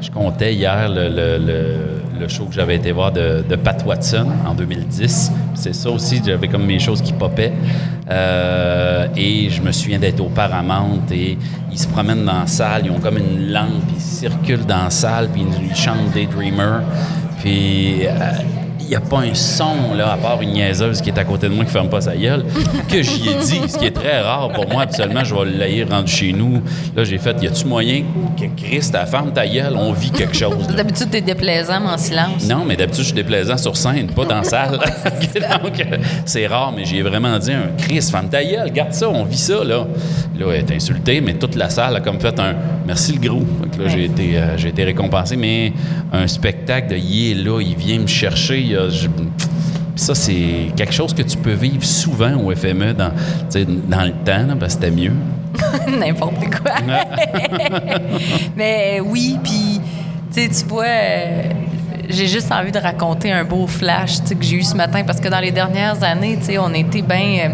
Je 0.00 0.10
comptais 0.10 0.54
hier 0.54 0.88
le, 0.88 2.28
show 2.28 2.44
que 2.44 2.54
j'avais 2.54 2.76
été 2.76 2.92
voir 2.92 3.10
de, 3.12 3.42
Pat 3.56 3.84
Watson 3.84 4.26
en 4.46 4.54
2010. 4.54 5.32
C'est 5.54 5.74
ça 5.74 5.90
aussi, 5.90 6.20
j'avais 6.24 6.48
comme 6.48 6.64
mes 6.64 6.78
choses 6.78 7.02
qui 7.02 7.12
popaient. 7.12 7.52
Euh, 8.10 9.06
et 9.16 9.48
je 9.50 9.62
me 9.62 9.72
souviens 9.72 9.98
d'être 9.98 10.20
au 10.20 10.28
Paramount 10.28 11.02
et 11.10 11.38
ils 11.70 11.78
se 11.78 11.86
promènent 11.88 12.24
dans 12.24 12.40
la 12.40 12.46
salle, 12.46 12.82
ils 12.86 12.90
ont 12.90 12.98
comme 12.98 13.18
une 13.18 13.52
lampe, 13.52 13.84
ils 13.94 14.00
circulent 14.00 14.66
dans 14.66 14.84
la 14.84 14.90
salle, 14.90 15.28
puis 15.32 15.42
ils, 15.42 15.68
ils 15.68 15.76
chantent 15.76 16.12
des 16.12 16.26
Dreamers. 16.26 16.82
Puis 17.42 18.06
euh, 18.06 18.12
il 18.82 18.88
n'y 18.88 18.94
a 18.96 19.00
pas 19.00 19.20
un 19.20 19.34
son, 19.34 19.94
là, 19.96 20.12
à 20.12 20.16
part 20.16 20.40
une 20.42 20.52
niaiseuse 20.52 21.00
qui 21.00 21.10
est 21.10 21.18
à 21.18 21.24
côté 21.24 21.48
de 21.48 21.54
moi 21.54 21.64
qui 21.64 21.70
ferme 21.70 21.88
pas 21.88 22.00
sa 22.00 22.16
gueule, 22.16 22.44
que 22.88 23.02
j'y 23.02 23.28
ai 23.28 23.34
dit, 23.34 23.68
ce 23.68 23.78
qui 23.78 23.86
est 23.86 23.90
très 23.90 24.20
rare 24.20 24.50
pour 24.50 24.68
moi. 24.68 24.82
Habituellement, 24.82 25.24
je 25.24 25.34
vais 25.34 25.44
l'aïr 25.44 25.88
rendu 25.88 26.10
chez 26.10 26.32
nous. 26.32 26.62
Là, 26.96 27.04
j'ai 27.04 27.18
fait, 27.18 27.40
y 27.42 27.46
a-tu 27.46 27.66
moyen 27.66 28.02
que 28.38 28.46
Christ, 28.56 28.92
ta 28.92 29.06
ferme 29.06 29.32
ta 29.32 29.46
gueule, 29.46 29.74
on 29.76 29.92
vit 29.92 30.10
quelque 30.10 30.36
chose. 30.36 30.66
D'habitude, 30.68 31.10
t'es 31.10 31.20
déplaisant, 31.20 31.80
mais 31.80 31.90
en 31.90 31.98
silence. 31.98 32.48
Non, 32.48 32.64
mais 32.66 32.76
d'habitude, 32.76 33.02
je 33.02 33.06
suis 33.06 33.14
déplaisant 33.14 33.56
sur 33.56 33.76
scène, 33.76 34.08
pas 34.08 34.24
dans 34.24 34.36
la 34.36 34.44
salle. 34.44 34.78
Donc, 35.62 35.80
euh, 35.80 35.98
c'est 36.24 36.46
rare, 36.46 36.72
mais 36.74 36.84
j'ai 36.84 37.02
vraiment 37.02 37.38
dit 37.38 37.52
un 37.52 37.70
Chris, 37.78 38.02
ferme 38.02 38.28
ta 38.28 38.44
gueule, 38.44 38.70
garde 38.72 38.92
ça, 38.92 39.08
on 39.08 39.24
vit 39.24 39.38
ça, 39.38 39.64
là. 39.64 39.86
Là, 40.38 40.46
elle 40.52 40.60
est 40.60 40.72
insultée, 40.72 41.20
mais 41.20 41.34
toute 41.34 41.54
la 41.56 41.70
salle 41.70 41.96
a 41.96 42.00
comme 42.00 42.20
fait 42.20 42.38
un 42.38 42.54
merci 42.86 43.12
le 43.12 43.20
gros. 43.20 43.42
Que 43.72 43.82
là, 43.82 43.88
j'ai 43.88 44.04
été, 44.04 44.36
euh, 44.36 44.56
j'ai 44.56 44.68
été 44.68 44.84
récompensé, 44.84 45.36
mais 45.36 45.72
un 46.12 46.26
spectacle 46.26 46.90
de 46.90 46.96
il 46.96 47.30
est 47.32 47.42
là, 47.42 47.60
il 47.60 47.76
vient 47.76 47.98
me 47.98 48.06
chercher. 48.06 48.71
Je- 48.90 49.08
ça, 49.94 50.14
c'est 50.14 50.72
quelque 50.76 50.92
chose 50.92 51.12
que 51.14 51.22
tu 51.22 51.36
peux 51.36 51.52
vivre 51.52 51.84
souvent 51.84 52.34
au 52.36 52.54
FME 52.54 52.94
dans, 52.94 53.12
dans 53.88 54.02
le 54.04 54.12
temps, 54.24 54.46
là, 54.46 54.56
parce 54.58 54.74
que 54.76 54.84
c'était 54.84 54.90
mieux. 54.90 55.12
N'importe 55.98 56.44
quoi. 56.50 56.72
mais 58.56 59.00
oui, 59.04 59.38
puis, 59.42 59.80
tu 60.34 60.48
vois, 60.66 60.84
euh, 60.86 61.42
j'ai 62.08 62.26
juste 62.26 62.50
envie 62.50 62.72
de 62.72 62.78
raconter 62.78 63.30
un 63.30 63.44
beau 63.44 63.66
flash 63.66 64.20
que 64.22 64.34
j'ai 64.42 64.56
eu 64.56 64.62
ce 64.62 64.74
matin 64.74 65.02
parce 65.06 65.20
que 65.20 65.28
dans 65.28 65.40
les 65.40 65.50
dernières 65.50 66.02
années, 66.02 66.38
on 66.58 66.72
était 66.74 67.02
bien. 67.02 67.52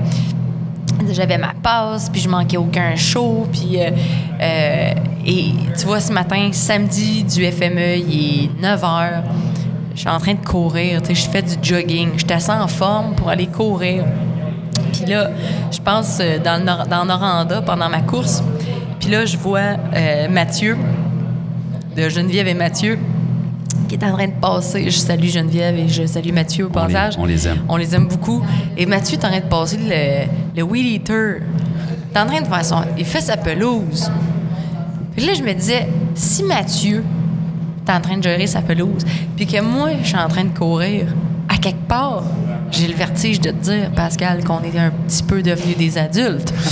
j'avais 1.10 1.38
ma 1.38 1.54
passe, 1.62 2.08
puis 2.08 2.20
je 2.20 2.28
manquais 2.28 2.56
aucun 2.56 2.94
show, 2.96 3.46
puis. 3.52 3.80
euh, 3.80 3.90
euh, 4.40 4.90
et 5.26 5.52
tu 5.78 5.84
vois, 5.84 6.00
ce 6.00 6.10
matin, 6.12 6.48
samedi 6.52 7.22
du 7.24 7.44
FME, 7.44 7.96
il 7.98 8.44
est 8.44 8.62
9 8.62 8.80
h. 8.80 9.10
Je 9.98 10.02
suis 10.02 10.10
en 10.10 10.18
train 10.20 10.34
de 10.34 10.46
courir, 10.46 11.02
tu 11.02 11.08
sais, 11.08 11.14
je 11.24 11.28
fais 11.28 11.42
du 11.42 11.54
jogging. 11.60 12.10
J'étais 12.16 12.34
assez 12.34 12.52
en 12.52 12.68
forme 12.68 13.16
pour 13.16 13.30
aller 13.30 13.48
courir. 13.48 14.04
Puis 14.92 15.04
là, 15.06 15.30
je 15.72 15.80
passe 15.80 16.18
euh, 16.20 16.38
dans, 16.38 16.56
le 16.60 16.64
Nor- 16.64 16.86
dans 16.86 17.04
Noranda 17.04 17.62
pendant 17.62 17.88
ma 17.88 18.02
course. 18.02 18.44
Puis 19.00 19.10
là, 19.10 19.24
je 19.26 19.36
vois 19.36 19.58
euh, 19.96 20.28
Mathieu, 20.28 20.76
de 21.96 22.08
Geneviève 22.08 22.46
et 22.46 22.54
Mathieu, 22.54 22.96
qui 23.88 23.96
est 23.96 24.04
en 24.04 24.12
train 24.12 24.28
de 24.28 24.34
passer. 24.40 24.84
Je 24.84 24.96
salue 24.98 25.24
Geneviève 25.26 25.76
et 25.76 25.88
je 25.88 26.06
salue 26.06 26.30
Mathieu 26.32 26.66
au 26.66 26.68
On 26.72 26.86
les- 26.86 26.92
passage. 26.94 27.14
on 27.18 27.24
les 27.24 27.48
aime. 27.48 27.58
On 27.68 27.76
les 27.76 27.92
aime 27.96 28.06
beaucoup. 28.06 28.40
Et 28.76 28.86
Mathieu 28.86 29.18
est 29.18 29.24
en 29.24 29.30
train 29.30 29.40
de 29.40 29.46
passer 29.46 29.78
le, 29.78 30.28
le 30.56 30.62
Weed 30.62 30.86
Eater. 30.86 31.38
Il 32.12 32.16
est 32.16 32.20
en 32.20 32.26
train 32.26 32.40
de 32.40 32.46
faire 32.46 32.64
son... 32.64 32.82
Il 32.96 33.04
fait 33.04 33.20
sa 33.20 33.36
pelouse. 33.36 34.12
Puis 35.16 35.26
là, 35.26 35.32
je 35.34 35.42
me 35.42 35.52
disais, 35.54 35.88
si 36.14 36.44
Mathieu 36.44 37.02
en 37.92 38.00
train 38.00 38.16
de 38.16 38.22
gérer 38.22 38.46
sa 38.46 38.60
pelouse, 38.62 39.04
puis 39.36 39.46
que 39.46 39.60
moi, 39.60 39.90
je 40.02 40.08
suis 40.08 40.16
en 40.16 40.28
train 40.28 40.44
de 40.44 40.56
courir, 40.56 41.06
à 41.48 41.56
quelque 41.56 41.86
part, 41.88 42.22
j'ai 42.70 42.86
le 42.86 42.94
vertige 42.94 43.40
de 43.40 43.50
te 43.50 43.56
dire, 43.56 43.90
Pascal, 43.96 44.44
qu'on 44.44 44.60
est 44.62 44.78
un 44.78 44.90
petit 44.90 45.22
peu 45.22 45.42
devenus 45.42 45.76
des 45.76 45.98
adultes. 45.98 46.52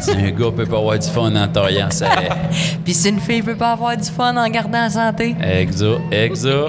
Si 0.00 0.10
un 0.10 0.30
gars 0.32 0.50
peut 0.50 0.66
pas 0.66 0.78
avoir 0.78 0.98
du 0.98 1.06
fun 1.06 1.32
en 1.36 1.46
taillant, 1.46 1.90
ça 1.90 2.08
puis 2.84 2.92
si 2.92 3.08
une 3.08 3.20
fille 3.20 3.40
peut 3.40 3.54
pas 3.54 3.70
avoir 3.70 3.96
du 3.96 4.08
fun 4.10 4.36
en 4.36 4.48
gardant 4.48 4.80
la 4.80 4.90
santé, 4.90 5.36
Exo, 5.40 5.98
exo. 6.10 6.66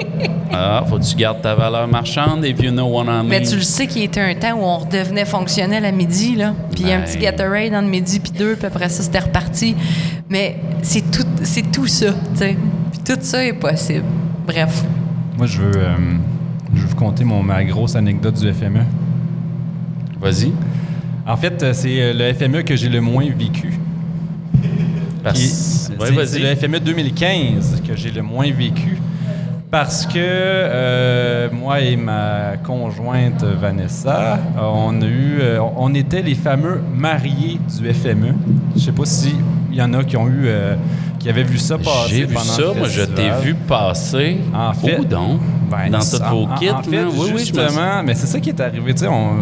Ah, 0.54 0.84
faut 0.88 1.00
que 1.00 1.04
tu 1.04 1.16
gardes 1.16 1.42
ta 1.42 1.56
valeur 1.56 1.88
marchande, 1.88 2.46
if 2.46 2.62
you 2.62 2.70
know 2.70 3.02
I 3.02 3.06
mean. 3.08 3.24
Mais 3.24 3.42
tu 3.42 3.56
le 3.56 3.64
sais 3.64 3.88
qu'il 3.88 4.04
était 4.04 4.22
un 4.22 4.36
temps 4.36 4.54
où 4.54 4.64
on 4.64 4.78
redevenait 4.78 5.26
fonctionnel 5.26 5.84
à 5.86 5.92
midi, 5.92 6.36
là. 6.36 6.54
Puis 6.76 6.94
un 6.94 7.00
Ben. 7.00 7.06
petit 7.06 7.18
Gatorade 7.18 7.74
entre 7.74 7.90
midi 7.90 8.20
puis 8.20 8.32
deux, 8.32 8.56
puis 8.56 8.68
après 8.68 8.88
ça, 8.90 9.02
c'était 9.02 9.20
reparti. 9.20 9.76
Mais 10.30 10.58
c'est 10.84 11.10
tout, 11.10 11.26
c'est 11.42 11.72
tout 11.72 11.88
ça, 11.88 12.12
tu 12.34 12.38
sais. 12.38 12.58
Tout 13.08 13.18
ça 13.22 13.46
est 13.46 13.54
possible. 13.54 14.04
Bref. 14.46 14.84
Moi, 15.38 15.48
je 15.48 15.62
veux, 15.62 15.78
euh, 15.78 15.96
je 16.76 16.82
veux 16.82 16.88
vous 16.88 16.96
conter 16.96 17.24
mon, 17.24 17.42
ma 17.42 17.64
grosse 17.64 17.96
anecdote 17.96 18.36
du 18.40 18.52
FME. 18.52 18.82
Vas-y. 20.20 20.52
En 21.26 21.38
fait, 21.38 21.62
euh, 21.64 21.72
c'est 21.74 22.02
euh, 22.02 22.14
le 22.14 22.34
FME 22.34 22.64
que 22.64 22.76
j'ai 22.76 22.90
le 22.90 23.00
moins 23.02 23.26
vécu. 23.38 23.74
Parce- 25.24 25.40
Qui- 25.40 25.98
Ouais, 26.00 26.26
c'est- 26.26 26.40
le 26.40 26.56
FME 26.56 26.80
2015 26.80 27.82
que 27.88 27.96
j'ai 27.96 28.12
le 28.12 28.22
moins 28.22 28.52
vécu. 28.52 28.98
Parce 29.72 30.06
que 30.06 30.14
euh, 30.18 31.50
moi 31.52 31.82
et 31.82 31.98
ma 31.98 32.56
conjointe 32.64 33.44
Vanessa, 33.44 34.40
on 34.58 35.02
a 35.02 35.06
eu, 35.06 35.40
euh, 35.42 35.60
on 35.76 35.94
était 35.94 36.22
les 36.22 36.36
fameux 36.36 36.80
mariés 36.96 37.60
du 37.78 37.88
FME. 37.94 38.34
Je 38.76 38.82
sais 38.82 38.92
pas 38.94 39.06
si 39.06 39.36
il 39.72 39.78
y 39.78 39.82
en 39.82 39.94
a 39.94 40.04
qui 40.06 40.16
ont 40.16 40.28
eu, 40.28 40.44
euh, 40.46 40.76
qui 41.28 41.40
avaient 41.40 41.44
vu 41.44 41.58
ça 41.58 41.78
passer 41.78 42.10
J'ai 42.16 42.26
vu 42.26 42.34
pendant 42.34 42.46
ça, 42.46 42.64
moi 42.78 42.88
je 42.88 43.02
t'ai 43.04 43.30
vu 43.44 43.54
passer. 43.54 44.38
En 44.54 44.74
fait- 44.74 45.00
Où 45.00 45.06
donc? 45.06 45.40
Ben, 45.70 45.90
Dans 45.92 46.00
tous 46.00 46.22
vos 46.30 46.48
kits, 46.58 46.70
En 46.72 46.82
fait, 46.82 46.92
là? 46.96 47.08
Oui, 47.12 47.28
oui, 47.34 47.40
justement, 47.40 48.02
mais 48.06 48.14
c'est 48.16 48.28
ça 48.28 48.40
qui 48.40 48.50
est 48.50 48.62
arrivé. 48.62 48.94
Tu 48.94 49.00
sais, 49.02 49.08
on- 49.08 49.36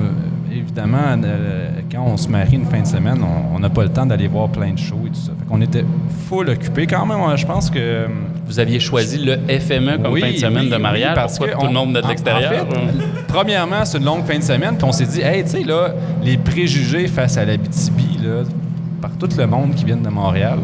évidemment, 0.52 0.98
euh, 1.24 1.70
quand 1.92 2.04
on 2.08 2.18
se 2.18 2.28
marie 2.30 2.56
une 2.56 2.66
fin 2.66 2.82
de 2.82 2.88
semaine, 2.88 3.20
on- 3.54 3.60
n'a 3.60 3.70
pas 3.70 3.84
le 3.84 3.90
temps 3.90 4.06
d'aller 4.06 4.28
voir 4.28 4.50
plein 4.50 4.72
de 4.74 4.80
shows 4.80 5.02
et 5.06 5.10
tout 5.10 5.16
ça. 5.20 5.32
Fait 5.40 5.46
qu'on 5.48 5.62
était 5.62 5.86
full 6.28 6.50
occupé 6.50 6.88
quand 6.88 7.06
même. 7.06 7.18
Je 7.38 7.46
pense 7.46 7.70
que. 7.70 8.08
Vous 8.48 8.60
aviez 8.60 8.80
choisi 8.80 9.18
le 9.18 9.38
FME 9.48 9.98
comme 9.98 10.14
Oui, 10.14 10.22
fin 10.22 10.32
de 10.32 10.38
semaine 10.38 10.64
oui, 10.66 10.70
de 10.70 10.76
oui, 10.76 10.82
mariage. 10.82 11.16
parce 11.16 11.40
que 11.40 11.46
tout 11.46 11.62
le 11.64 11.68
on- 11.68 11.74
monde 11.74 11.94
de 11.96 12.08
l'extérieur? 12.08 12.68
en 12.68 12.70
fait, 12.72 13.26
premièrement, 13.28 13.84
c'est 13.86 13.98
une 13.98 14.06
longue 14.06 14.24
fin 14.24 14.38
de 14.38 14.44
semaine, 14.44 14.76
puis 14.78 14.86
on 14.86 14.92
s'est 14.92 15.06
dit, 15.08 15.22
hey, 15.22 15.44
tu 15.44 15.50
sais, 15.50 15.64
là, 15.64 15.90
les 16.24 16.38
préjugés 16.38 17.08
face 17.08 17.38
à 17.38 17.46
la 17.46 17.58
BTB, 17.58 18.24
là, 18.24 18.44
par 19.02 19.12
tout 19.18 19.30
le 19.36 19.48
monde 19.48 19.74
qui 19.76 19.84
vient 19.86 19.98
de 19.98 20.08
Montréal, 20.10 20.60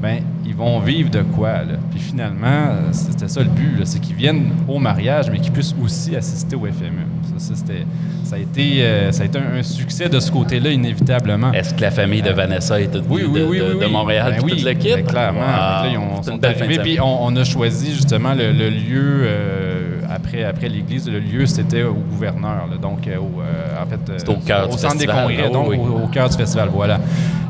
ben 0.00 0.20
vont 0.60 0.78
vivre 0.80 1.10
de 1.10 1.22
quoi, 1.22 1.52
là. 1.64 1.74
Puis 1.90 2.00
finalement, 2.00 2.46
euh, 2.46 2.88
c'était 2.92 3.28
ça 3.28 3.40
le 3.40 3.48
but, 3.48 3.80
c'est 3.84 3.98
qu'ils 4.00 4.14
viennent 4.16 4.50
au 4.68 4.78
mariage, 4.78 5.30
mais 5.30 5.38
qu'ils 5.38 5.52
puissent 5.52 5.74
aussi 5.82 6.14
assister 6.14 6.54
au 6.56 6.66
FME. 6.66 7.06
Ça, 7.38 7.48
ça, 7.48 7.54
c'était- 7.56 7.86
ça 8.24 8.36
a 8.36 8.38
été, 8.38 8.82
euh, 8.84 9.10
ça 9.12 9.22
a 9.22 9.26
été 9.26 9.38
un, 9.38 9.58
un 9.58 9.62
succès 9.62 10.08
de 10.08 10.20
ce 10.20 10.30
côté-là, 10.30 10.70
inévitablement. 10.70 11.52
Est-ce 11.52 11.74
que 11.74 11.80
la 11.80 11.90
famille 11.90 12.22
de 12.22 12.30
Vanessa 12.30 12.80
est 12.80 12.88
toute 12.92 13.04
Oui, 13.08 13.22
oui, 13.28 13.58
de, 13.58 13.80
de-. 13.80 13.86
Montréal 13.86 14.32
Ben 14.36 14.42
puis 14.44 14.52
oui, 14.54 14.60
tout 14.60 14.66
le 14.68 14.74
kit? 14.74 14.88
ben 14.94 15.04
clairement. 15.04 15.40
Wow. 15.40 15.46
Là, 15.46 15.86
ils 15.92 15.98
ont- 15.98 16.22
sont 16.22 16.44
arrivés, 16.44 16.78
puis 16.78 17.00
on, 17.00 17.24
on 17.26 17.34
a 17.36 17.44
choisi 17.44 17.92
justement 17.92 18.34
le, 18.34 18.52
le 18.52 18.68
lieu 18.70 19.22
euh, 19.24 19.89
après, 20.10 20.44
après 20.44 20.68
l'église. 20.68 21.08
Le 21.08 21.18
lieu, 21.20 21.46
c'était 21.46 21.82
au 21.84 21.94
gouverneur. 21.94 22.66
là. 22.70 22.76
donc, 22.80 23.06
euh, 23.06 23.16
au, 23.18 23.40
euh, 23.40 23.82
en 23.82 23.86
fait, 23.86 24.10
euh, 24.10 24.14
C'était 24.18 24.30
au 24.32 24.36
cœur 24.36 24.68
du 24.68 24.76
centre 24.78 24.94
des 24.94 25.06
festival, 25.06 25.26
congrès, 25.28 25.42
là, 25.42 25.48
donc 25.50 25.68
oui. 25.68 25.78
au, 25.78 26.04
au 26.04 26.06
cœur 26.08 26.28
du 26.28 26.36
festival, 26.36 26.68
voilà. 26.72 26.98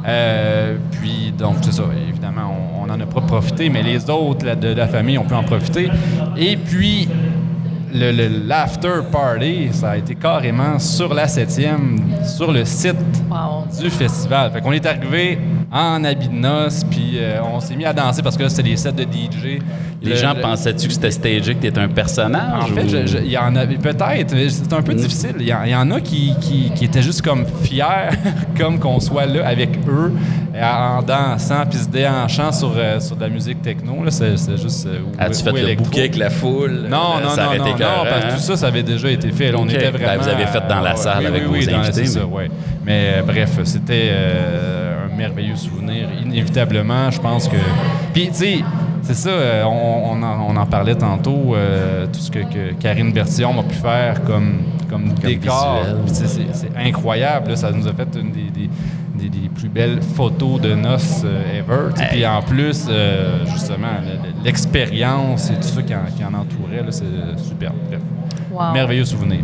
Euh, 0.07 0.77
puis, 0.93 1.33
donc, 1.37 1.57
c'est 1.63 1.73
ça. 1.73 1.85
Évidemment, 2.09 2.55
on 2.81 2.87
n'en 2.87 3.01
a 3.01 3.07
pas 3.07 3.21
profité, 3.21 3.69
mais 3.71 3.83
les 3.83 4.09
autres 4.11 4.45
là, 4.47 4.55
de 4.55 4.69
la 4.69 4.87
famille, 4.87 5.19
on 5.19 5.25
peut 5.25 5.35
en 5.35 5.43
profiter. 5.45 5.91
Et 6.37 6.57
puis, 6.57 7.09
le- 7.93 8.13
le- 8.13 8.47
l'after 8.47 9.01
party, 9.11 9.69
ça 9.73 9.91
a 9.91 9.97
été 9.97 10.15
carrément 10.15 10.79
sur 10.79 11.13
la 11.13 11.27
7e, 11.27 11.99
sur 12.25 12.53
le 12.53 12.65
site 12.65 12.97
Wow. 13.31 13.65
du 13.83 13.91
festival. 13.91 14.51
Fait 14.53 14.61
qu'on 14.61 14.73
est 14.73 14.87
arrivé 14.87 15.39
en 15.73 16.03
habit 16.05 16.29
de 16.29 16.35
noces, 16.35 16.85
puis 16.91 17.13
euh, 17.17 17.39
on 17.55 17.61
s'est 17.61 17.77
mis 17.77 17.85
à 17.85 17.93
danser 17.93 18.23
parce 18.23 18.37
que 18.37 18.43
là, 18.43 18.49
c'était 18.49 18.63
les 18.69 18.77
sets 18.77 18.93
de 18.93 19.03
DJ. 19.05 19.61
Les 20.03 20.11
Le- 20.11 20.17
gens 20.17 20.33
le- 20.35 20.41
pensaient-tu 20.41 20.89
que 20.89 20.93
c'était 20.95 21.11
stagé, 21.11 21.55
que 21.55 21.61
t'étais 21.61 21.79
un 21.79 21.89
personnage? 21.89 22.63
En 22.65 22.67
fait, 22.75 22.83
ou- 22.83 23.19
il 23.25 23.31
y 23.31 23.37
en 23.39 23.55
avait 23.55 23.77
peut-être, 23.77 24.33
mais 24.35 24.49
c'est 24.49 24.73
un 24.73 24.83
peu 24.83 24.95
difficile. 24.95 25.35
Il 25.39 25.47
y, 25.47 25.53
en- 25.55 25.63
il 25.65 25.71
y 25.71 25.75
en 25.75 25.91
a 25.91 26.01
qui, 26.01 26.35
qui- 26.41 26.71
qui 26.75 26.85
étaient 26.87 27.03
juste 27.03 27.23
comme 27.23 27.45
fiers, 27.63 27.85
comme 28.59 28.79
qu'on 28.81 28.99
soit 28.99 29.27
là 29.27 29.47
avec 29.47 29.71
eux, 29.87 30.13
en 30.61 31.03
dansant, 31.03 31.65
puis 31.71 31.79
se 31.79 31.89
déhanchant 31.89 32.51
sur, 32.51 32.73
euh, 32.77 32.99
sur 32.99 33.15
de 33.15 33.21
la 33.23 33.29
musique 33.29 33.63
techno. 33.63 34.03
là. 34.03 34.11
C'est 34.11 34.37
c'est 34.39 34.57
juste. 34.61 34.87
euh, 34.87 35.01
As-tu 35.19 35.43
fait 35.45 35.51
ou 35.51 35.55
le 35.57 35.75
bouquet 35.77 36.01
avec 36.01 36.17
la 36.17 36.31
foule? 36.31 36.87
Non, 36.89 37.21
non, 37.23 37.29
ça 37.31 37.45
non, 37.45 37.65
non, 37.65 37.65
non, 37.71 37.77
parce 37.77 38.25
que 38.25 38.27
hein? 38.31 38.35
tout 38.35 38.41
ça, 38.43 38.57
ça 38.57 38.67
avait 38.67 38.83
déjà 38.83 39.11
été 39.11 39.31
fait. 39.31 39.53
Là, 39.53 39.59
on 39.61 39.67
était 39.69 39.91
Ben, 39.91 39.93
vraiment. 39.93 40.23
vous 40.23 40.29
avez 40.29 40.47
fait 40.47 40.63
dans 40.69 40.81
la 40.81 40.97
salle 40.97 41.19
oui, 41.21 41.27
avec 41.27 41.43
oui, 41.43 41.49
vos 41.49 41.67
oui, 41.69 41.75
invités, 41.75 42.01
mais- 42.01 42.07
ça, 42.07 42.25
ouais. 42.27 42.51
Mais 42.85 43.23
bref, 43.27 43.51
c'était 43.65 44.11
merveilleux 45.25 45.57
souvenir. 45.57 46.09
Inévitablement, 46.25 47.11
je 47.11 47.21
pense 47.21 47.47
que. 47.49 47.57
Puis, 48.15 48.29
tu 48.29 48.35
sais, 48.35 48.59
c'est 49.03 49.15
ça, 49.15 49.31
euh, 49.31 49.65
on, 49.65 50.13
on 50.13 50.23
en, 50.23 50.47
on 50.49 50.57
en 50.57 50.67
parlait 50.67 50.95
tantôt, 50.95 51.55
euh, 51.55 52.07
tout 52.13 52.21
ce 52.21 52.31
que, 52.31 52.41
que 52.41 52.73
Karine 52.81 53.13
Bertillon 53.13 53.59
a 53.61 53.63
pu 53.63 53.75
faire 53.75 54.23
comme, 54.25 54.59
comme, 54.89 55.13
décor. 55.15 55.83
C'est 56.07 56.77
incroyable. 56.77 57.51
là. 57.51 57.57
ça 57.57 57.71
nous 57.71 57.87
a 57.87 57.93
fait 57.93 58.09
une 58.19 58.31
des, 58.33 58.51
des- 58.51 58.71
des- 59.21 59.29
des 59.29 59.49
plus 59.51 59.69
belles 59.69 60.01
photos 60.17 60.59
de 60.63 60.75
noces 60.75 61.23
euh, 61.27 61.59
ever. 61.59 61.95
sais. 61.95 62.09
Puis 62.11 62.27
en 62.27 62.41
plus, 62.43 62.87
euh, 62.89 63.45
justement, 63.53 63.95
le- 64.03 64.17
le- 64.29 64.45
l'expérience 64.45 65.51
et 65.51 65.55
tout 65.57 65.69
ça 65.77 65.83
qui 65.83 65.95
en, 65.95 66.05
qui 66.17 66.25
en 66.25 66.33
entourait, 66.33 66.83
c'est 66.91 67.05
super. 67.47 67.73
Bref. 67.89 68.01
Wow. 68.53 68.73
Merveilleux 68.73 69.05
souvenir. 69.05 69.41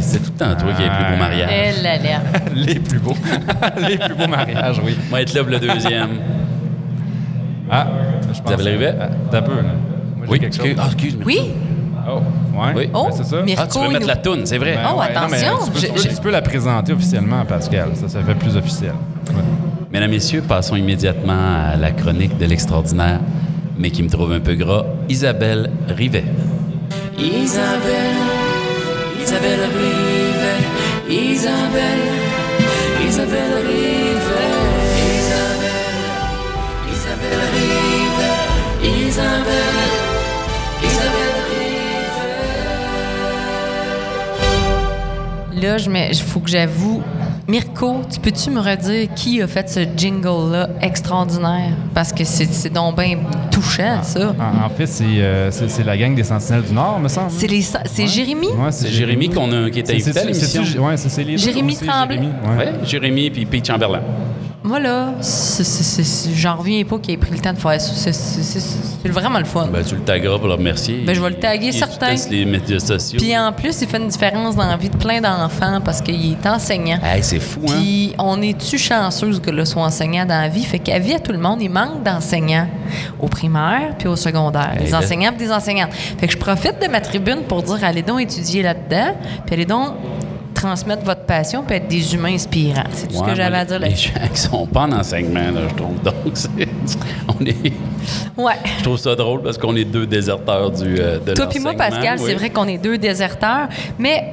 C'est 0.00 0.18
tout 0.18 0.32
le 0.32 0.38
temps 0.38 0.54
toi 0.60 0.72
qui 0.72 0.82
as 0.82 0.86
le 0.86 1.04
plus 1.04 1.12
beau 1.12 1.18
mariage. 1.18 1.50
Elle 1.52 1.86
a 1.86 1.96
l'air. 1.98 2.20
Les 2.54 2.74
plus 2.80 2.98
beaux. 2.98 3.16
Les 3.88 3.96
plus 3.98 4.14
beaux 4.14 4.26
mariages, 4.28 4.80
oui. 4.84 4.96
Moi, 5.08 5.22
être 5.22 5.34
là 5.34 5.42
pour 5.42 5.52
le 5.52 5.58
deuxième. 5.60 6.08
Ah, 7.70 7.86
je 8.34 8.40
pense. 8.40 8.52
avez 8.52 8.64
l'arrivée? 8.64 8.92
Ah, 9.00 9.08
T'as 9.30 9.42
peu, 9.42 9.54
là. 9.54 9.62
Moi, 10.16 10.26
oui, 10.28 10.40
quelque 10.40 10.54
excuse, 10.56 10.72
chose. 10.72 10.80
ah, 10.82 10.86
excuse-moi. 10.86 11.24
Oui? 11.26 11.40
Oh, 12.08 12.18
ouais. 12.58 12.72
Oui. 12.74 12.90
Oh, 12.92 13.06
Ben, 13.08 13.16
c'est 13.16 13.24
ça. 13.24 13.42
Mirko, 13.42 13.62
Ah, 13.62 13.68
tu 13.70 13.78
veux 13.78 13.88
mettre 13.88 14.00
nous- 14.00 14.06
la 14.08 14.16
toune, 14.16 14.40
c'est 14.46 14.58
vrai. 14.58 14.74
Ben 14.74 14.90
Oh, 14.92 14.98
ouais, 15.00 15.06
non, 15.14 15.20
mais 15.30 15.44
attention, 15.44 15.66
tu, 15.66 15.70
peux, 15.72 15.78
je- 15.78 15.86
tu 15.86 15.92
peux- 15.92 16.00
je- 16.00 16.08
tu 16.16 16.20
peux 16.22 16.30
la 16.30 16.42
présenter 16.42 16.92
officiellement, 16.92 17.44
Pascal. 17.44 17.90
Ça, 17.94 18.08
ça 18.08 18.20
fait 18.22 18.34
plus 18.34 18.56
officiel. 18.56 18.92
Ouais. 19.28 19.34
Mesdames, 19.92 20.10
Messieurs, 20.10 20.42
passons 20.42 20.74
immédiatement 20.76 21.70
à 21.72 21.76
la 21.76 21.92
chronique 21.92 22.36
de 22.38 22.46
l'extraordinaire, 22.46 23.20
mais 23.78 23.90
qui 23.90 24.02
me 24.02 24.08
trouve 24.08 24.32
un 24.32 24.40
peu 24.40 24.54
gras, 24.54 24.84
Isabelle 25.08 25.70
Rivet. 25.88 26.24
Isabelle, 27.18 28.16
Isabelle 29.22 29.66
Rivet, 29.78 30.62
Isabelle, 31.08 32.06
Isabelle 33.06 33.56
Rivet, 33.66 34.52
Isabelle, 35.18 35.80
Isabelle 36.92 37.44
Rivet, 37.54 38.36
Isabelle, 39.06 39.92
Isabelle. 40.82 41.40
Là, 45.60 45.76
il 46.10 46.16
faut 46.16 46.40
que 46.40 46.48
j'avoue. 46.48 47.02
Mirko, 47.54 48.02
tu 48.08 48.20
peux-tu 48.20 48.48
me 48.50 48.60
redire 48.60 49.08
qui 49.16 49.42
a 49.42 49.48
fait 49.48 49.68
ce 49.68 49.80
jingle-là 49.96 50.68
extraordinaire? 50.80 51.72
Parce 51.92 52.12
que 52.12 52.22
c'est 52.22 52.44
c'est 52.44 52.70
donc 52.72 52.96
bien 52.96 53.18
touchant, 53.50 54.04
ça. 54.04 54.32
En, 54.38 54.66
en 54.66 54.68
fait, 54.70 54.86
c'est 54.86 55.02
euh, 55.04 55.50
c'est- 55.50 55.68
la 55.82 55.96
gang 55.96 56.14
des 56.14 56.22
Sentinelles 56.22 56.62
du 56.62 56.72
Nord, 56.72 57.00
me 57.00 57.08
semble. 57.08 57.32
C'est 57.32 57.48
les- 57.48 57.62
c'est 57.62 58.06
Jérémy? 58.06 58.46
Ouais, 58.46 58.70
C'est 58.70 58.86
Jérémy 58.88 59.30
a, 59.52 59.68
qui 59.68 59.80
était 59.80 59.94
invité 59.94 60.10
à 60.10 60.12
c'est- 60.12 60.26
l'émission. 60.28 60.62
c'est- 60.64 60.78
Ouais, 60.78 60.96
c'est 60.96 61.08
Jérémy 61.36 61.74
Tremblay. 61.76 62.20
Oui, 62.20 62.64
Jérémy 62.84 63.30
puis 63.30 63.44
Pete 63.46 63.66
Chamberlain. 63.66 64.00
Moi, 64.70 64.78
là, 64.78 65.14
j'en 66.36 66.54
reviens 66.54 66.84
pas 66.84 66.96
qu'il 67.00 67.14
ait 67.14 67.16
pris 67.16 67.32
le 67.32 67.40
temps 67.40 67.52
de 67.52 67.58
faire 67.58 67.80
ça. 67.80 68.12
C'est- 68.12 69.08
vraiment 69.08 69.40
le 69.40 69.44
fun. 69.44 69.66
Ben, 69.66 69.82
tu 69.84 69.96
le 69.96 70.02
tagueras 70.02 70.38
pour 70.38 70.46
le 70.46 70.54
remercier. 70.54 71.02
Ben, 71.04 71.12
je 71.12 71.20
vais 71.20 71.30
le 71.30 71.40
taguer, 71.40 71.72
certain. 71.72 72.14
les 72.30 72.44
médias 72.44 72.78
sociaux. 72.78 73.18
Puis 73.20 73.36
en 73.36 73.50
plus, 73.50 73.82
il 73.82 73.88
fait 73.88 73.96
une 73.96 74.06
différence 74.06 74.54
dans 74.54 74.68
la 74.68 74.76
vie 74.76 74.88
de 74.88 74.96
plein 74.96 75.20
d'enfants 75.20 75.80
parce 75.84 76.00
qu'il 76.00 76.34
est 76.34 76.46
enseignant. 76.46 77.00
Hey, 77.02 77.20
c'est 77.24 77.40
fou, 77.40 77.62
hein? 77.68 77.72
Puis 77.80 78.14
on 78.16 78.40
est-tu 78.42 78.78
chanceuse 78.78 79.40
que 79.40 79.50
le 79.50 79.64
soit 79.64 79.82
enseignant 79.82 80.24
dans 80.24 80.40
la 80.40 80.46
vie? 80.48 80.62
Fait 80.62 80.78
qu'à 80.78 81.00
vie 81.00 81.14
à 81.14 81.18
tout 81.18 81.32
le 81.32 81.38
monde, 81.38 81.60
il 81.60 81.68
manque 81.68 82.04
d'enseignants 82.04 82.68
au 83.18 83.26
primaire 83.26 83.96
puis 83.98 84.06
au 84.06 84.14
secondaire. 84.14 84.74
Eh 84.76 84.84
Des 84.84 84.90
ben. 84.92 84.98
enseignants 84.98 85.32
puis 85.36 85.46
des 85.48 85.52
enseignantes. 85.52 85.90
Fait 85.92 86.28
que 86.28 86.32
je 86.32 86.38
profite 86.38 86.80
de 86.80 86.86
ma 86.86 87.00
tribune 87.00 87.42
pour 87.48 87.64
dire 87.64 87.78
allez 87.82 88.02
donc 88.02 88.20
étudier 88.20 88.62
là-dedans, 88.62 89.16
puis 89.46 89.54
allez 89.56 89.66
donc 89.66 89.94
transmettre 90.60 91.04
votre 91.04 91.22
passion 91.24 91.62
puis 91.66 91.76
être 91.76 91.88
des 91.88 92.14
humains 92.14 92.34
inspirants. 92.34 92.84
C'est 92.92 93.08
tout 93.08 93.16
ce 93.16 93.22
que 93.22 93.34
j'avais 93.34 93.56
à 93.58 93.64
dire 93.64 93.78
Les 93.78 93.88
là-dessus. 93.88 94.12
gens 94.12 94.28
qui 94.32 94.40
sont 94.40 94.66
pas 94.66 94.82
en 94.82 94.92
enseignement, 94.92 95.50
là, 95.52 95.60
je 95.68 95.74
trouve. 95.74 96.00
Donc, 96.02 96.14
on 97.40 97.44
est, 97.46 97.72
Ouais. 98.36 98.54
je 98.78 98.82
trouve 98.84 98.98
ça 98.98 99.14
drôle 99.14 99.42
parce 99.42 99.58
qu'on 99.58 99.76
est 99.76 99.84
deux 99.84 100.06
déserteurs 100.06 100.70
du, 100.70 100.96
euh, 100.98 101.18
de 101.18 101.32
Toi 101.34 101.46
puis 101.48 101.58
moi, 101.60 101.72
Pascal, 101.74 102.18
oui. 102.18 102.24
c'est 102.26 102.34
vrai 102.34 102.50
qu'on 102.50 102.66
est 102.68 102.78
deux 102.78 102.98
déserteurs, 102.98 103.68
mais 103.98 104.32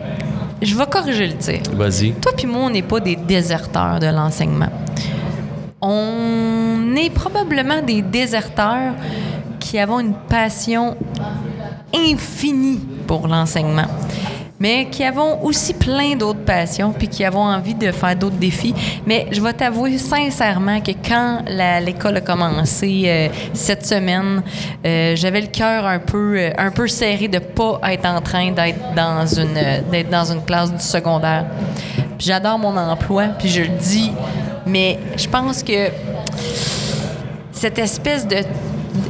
je 0.62 0.76
vais 0.76 0.86
corriger 0.86 1.28
le 1.28 1.36
tir. 1.36 1.60
Vas-y. 1.74 2.12
Toi 2.14 2.32
puis 2.36 2.48
moi, 2.48 2.62
on 2.66 2.70
n'est 2.70 2.82
pas 2.82 3.00
des 3.00 3.16
déserteurs 3.16 4.00
de 4.00 4.08
l'enseignement. 4.08 4.70
On 5.82 6.96
est 6.96 7.10
probablement 7.12 7.82
des 7.82 8.02
déserteurs 8.02 8.94
qui 9.60 9.78
avons 9.80 10.00
une 10.00 10.14
passion 10.28 10.96
infinie 11.94 12.80
pour 13.06 13.28
l'enseignement, 13.28 13.86
mais 14.60 14.88
qui 14.90 15.04
avons 15.04 15.44
aussi 15.44 15.74
plein 15.74 16.16
d'autres 16.16 16.44
passions, 16.44 16.92
puis 16.92 17.08
qui 17.08 17.24
avons 17.24 17.44
envie 17.44 17.76
de 17.76 17.92
faire 17.92 18.16
d'autres 18.16 18.38
défis. 18.38 18.74
Mais 19.06 19.28
je 19.32 19.42
vais 19.42 19.54
t'avouer 19.54 19.98
sincèrement 19.98 20.82
que 20.82 20.92
quand 20.92 21.44
l'école 21.86 22.18
a 22.18 22.22
commencé 22.22 23.04
euh, 23.06 23.28
cette 23.54 23.86
semaine, 23.86 24.42
euh, 24.86 25.16
j'avais 25.16 25.42
le 25.42 25.48
cœur 25.48 25.86
un 25.86 26.00
peu, 26.00 26.38
euh, 26.38 26.50
un 26.58 26.72
peu 26.72 26.88
serré 26.88 27.28
de 27.28 27.40
pas 27.40 27.80
être 27.90 28.06
en 28.06 28.22
train 28.22 28.52
d'être 28.52 28.94
dans 28.96 29.26
une, 29.26 30.10
dans 30.10 30.32
une 30.32 30.44
classe 30.44 30.74
du 30.74 30.84
secondaire. 30.84 31.46
J'adore 32.18 32.58
mon 32.58 32.76
emploi, 32.76 33.26
puis 33.38 33.50
je 33.50 33.62
le 33.62 33.78
dis, 33.80 34.12
mais 34.66 34.98
je 35.16 35.28
pense 35.28 35.62
que 35.62 35.90
cette 37.52 37.80
espèce 37.80 38.28
de 38.28 38.38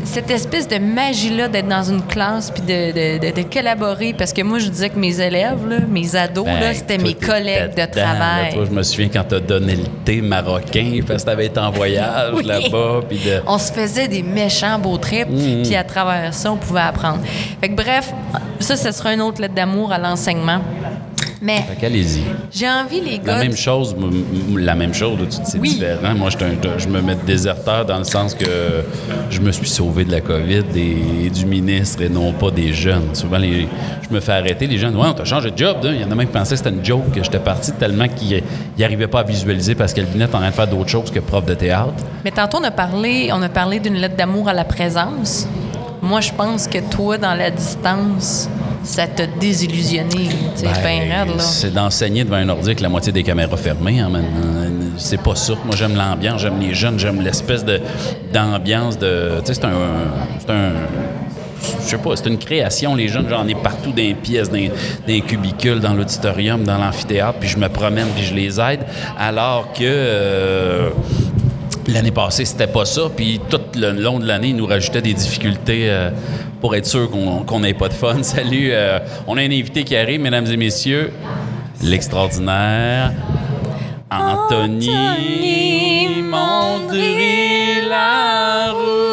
cette 0.04 0.30
espèce 0.32 0.68
de 0.68 0.78
magie-là 0.78 1.48
d'être 1.48 1.68
dans 1.68 1.84
une 1.84 2.02
classe 2.04 2.52
puis 2.52 2.62
de, 2.62 2.92
de- 2.92 3.28
de- 3.32 3.36
de 3.36 3.42
collaborer, 3.54 4.14
parce 4.18 4.34
que 4.34 4.42
moi, 4.42 4.60
je 4.60 4.70
disais 4.70 4.90
que 4.90 4.98
mes 5.00 5.20
élèves, 5.20 5.68
là, 5.68 5.78
mes 5.90 6.16
ados, 6.16 6.46
Ben, 6.46 6.74
c'était 6.74 6.98
mes 6.98 7.14
collègues 7.14 7.74
de 7.74 7.78
là. 7.80 7.88
travail. 7.88 8.54
Toi, 8.54 8.66
je 8.70 8.76
me 8.76 8.84
souviens 8.84 9.10
quand 9.12 9.24
t'as 9.28 9.40
donné 9.40 9.76
le 9.76 9.84
thé 10.06 10.22
marocain 10.22 11.00
parce 11.08 11.24
que 11.24 11.30
t'avais 11.30 11.46
été 11.48 11.60
en 11.60 11.72
voyage 11.72 12.34
Oui. 12.36 12.44
là-bas. 12.44 13.02
On 13.48 13.58
se 13.58 13.72
faisait 13.72 14.08
des 14.08 14.24
méchants 14.24 14.80
beaux 14.80 14.98
trips, 14.98 15.30
Mhm. 15.30 15.64
puis 15.64 15.76
à 15.76 15.84
travers 15.84 16.34
ça, 16.34 16.52
on 16.52 16.58
pouvait 16.58 16.82
apprendre. 16.82 17.20
Fait 17.62 17.70
que 17.70 17.76
bref, 17.76 18.14
ça, 18.60 18.76
ce 18.76 18.92
sera 18.92 19.14
une 19.14 19.22
autre 19.22 19.42
lettre 19.42 19.54
d'amour 19.54 19.92
à 19.92 19.98
l'enseignement. 19.98 20.60
Mais 21.42 21.58
Fait 21.58 21.76
qu'allez-y. 21.80 22.22
j'ai 22.52 22.68
envie, 22.68 23.02
les 23.02 23.18
La 23.18 23.24
gars... 23.24 23.38
même 23.40 23.56
chose, 23.56 23.96
la 24.58 24.76
même 24.76 24.94
chose, 24.94 25.18
c'est 25.44 25.60
Oui. 25.60 25.70
différent. 25.76 26.16
Moi, 26.16 26.30
je, 26.32 26.38
suis 26.38 26.46
un- 26.46 26.78
je 26.78 26.88
me 26.88 27.02
mets 27.02 27.16
déserteur 27.26 27.86
dans 27.86 28.00
le 28.00 28.04
sens 28.04 28.34
que 28.34 28.46
je 29.30 29.40
me 29.40 29.52
suis 29.52 29.68
sauvé 29.68 30.04
de 30.06 30.12
la 30.12 30.22
COVID 30.22 30.64
et, 30.76 31.30
du 31.30 31.46
ministre 31.46 32.02
et 32.02 32.10
non 32.10 32.32
pas 32.34 32.50
des 32.52 32.74
jeunes. 32.74 33.14
Souvent, 33.14 33.38
les, 33.38 33.68
je 34.08 34.14
me 34.14 34.20
fais 34.20 34.32
arrêter, 34.32 34.66
les 34.68 34.78
jeunes, 34.78 34.96
ouais, 34.96 35.08
on 35.08 35.14
t'a 35.14 35.26
changé 35.26 35.52
de 35.52 35.58
job. 35.58 35.78
Il 35.84 36.02
y 36.02 36.04
en 36.04 36.12
a 36.12 36.16
même 36.16 36.28
qui 36.28 36.34
pensaient 36.34 36.56
que 36.56 36.64
c'était 36.64 36.70
une 36.76 36.84
joke, 36.84 37.12
que 37.12 37.24
j'étais 37.24 37.40
parti 37.40 37.72
tellement 37.74 38.08
qu'ils 38.08 38.42
n'arrivaient 38.80 39.08
pas 39.08 39.20
à 39.20 39.24
visualiser 39.24 39.76
parce 39.76 39.94
que 39.94 40.02
le 40.02 40.08
est 40.20 40.24
en 40.26 40.28
train 40.40 40.48
de 40.50 40.54
faire 40.54 40.68
d'autres 40.68 40.90
choses 40.90 41.12
que 41.12 41.20
prof 41.20 41.46
de 41.46 41.54
théâtre. 41.54 41.94
Mais 42.26 42.32
tantôt, 42.32 42.58
on 42.60 42.64
a 42.64 42.72
parlé, 42.72 43.30
on 43.34 43.42
a 43.42 43.50
parlé 43.50 43.80
d'une 43.80 43.96
lettre 43.96 44.16
d'amour 44.16 44.48
à 44.50 44.54
la 44.54 44.66
présence. 44.66 45.48
Moi, 46.02 46.22
je 46.22 46.32
pense 46.32 46.68
que 46.68 46.78
toi, 46.90 47.18
dans 47.18 47.34
la 47.36 47.50
distance, 47.52 48.50
ça 48.88 49.06
t'a 49.08 49.28
désillusionné. 49.28 50.30
Tu 50.56 50.62
sais, 50.62 50.68
Ben. 50.84 51.40
C'est 51.40 51.74
d'enseigner 51.74 52.24
devant 52.24 52.38
un 52.38 52.50
ordi 52.50 52.68
avec 52.70 52.80
la 52.80 52.90
moitié 52.90 53.12
des 53.12 53.24
caméras 53.24 53.58
fermées. 53.58 54.00
hein, 54.00 54.10
C'est 54.98 55.22
pas 55.22 55.36
ça. 55.36 55.54
Moi, 55.66 55.76
j'aime 55.76 55.96
l'ambiance, 55.96 56.42
j'aime 56.42 56.60
les 56.60 56.74
jeunes, 56.74 56.98
j'aime 56.98 57.22
l'espèce 57.22 57.64
de, 57.66 57.80
d'ambiance 58.34 58.98
de. 58.98 59.40
Tu 59.40 59.48
sais, 59.48 59.54
c'est 59.56 59.66
un. 59.66 59.72
C'est 60.40 60.50
un. 60.52 60.72
Je 61.84 61.90
sais 61.90 61.98
pas, 61.98 62.16
c'est 62.16 62.28
une 62.30 62.38
création. 62.38 62.96
Les 62.96 63.08
jeunes, 63.08 63.28
j'en 63.30 63.48
ai 63.48 63.56
partout 63.56 63.90
dans 63.92 63.96
les 63.98 64.14
pièces, 64.14 64.50
dans, 64.50 64.58
dans 64.58 64.72
les 65.08 65.22
cubicules, 65.22 65.80
dans 65.80 65.94
l'auditorium, 65.94 66.64
dans 66.64 66.78
l'amphithéâtre, 66.78 67.40
puis 67.40 67.50
je 67.50 67.58
me 67.58 67.68
promène, 67.68 68.08
puis 68.16 68.24
je 68.24 68.34
les 68.34 68.60
aide. 68.60 68.82
Alors 69.20 69.74
que. 69.74 69.84
euh, 69.84 70.90
L'année 71.90 72.12
passée, 72.12 72.44
c'était 72.44 72.68
pas 72.68 72.84
ça. 72.84 73.04
Puis 73.16 73.40
tout 73.50 73.62
le 73.76 73.92
long 73.94 74.20
de 74.20 74.28
l'année, 74.28 74.50
ils 74.50 74.56
nous 74.58 74.66
rajoutaient 74.66 75.02
des 75.02 75.14
difficultés 75.14 75.86
euh, 75.90 76.10
pour 76.60 76.76
être 76.76 76.86
sûr 76.86 77.10
qu'on 77.10 77.60
n'ait 77.60 77.74
pas 77.74 77.90
de 77.90 77.94
fun. 77.94 78.24
Salut, 78.24 78.70
euh, 78.72 79.00
on 79.28 79.38
a 79.38 79.42
un 79.42 79.46
invité 79.46 79.84
qui 79.84 79.96
arrive, 79.96 80.22
mesdames 80.22 80.48
et 80.48 80.58
messieurs. 80.58 81.12
L'extraordinaire 81.84 83.12
Anthony, 84.10 84.90
Anthony 84.90 86.24
Mondry-Laroux. 86.24 89.07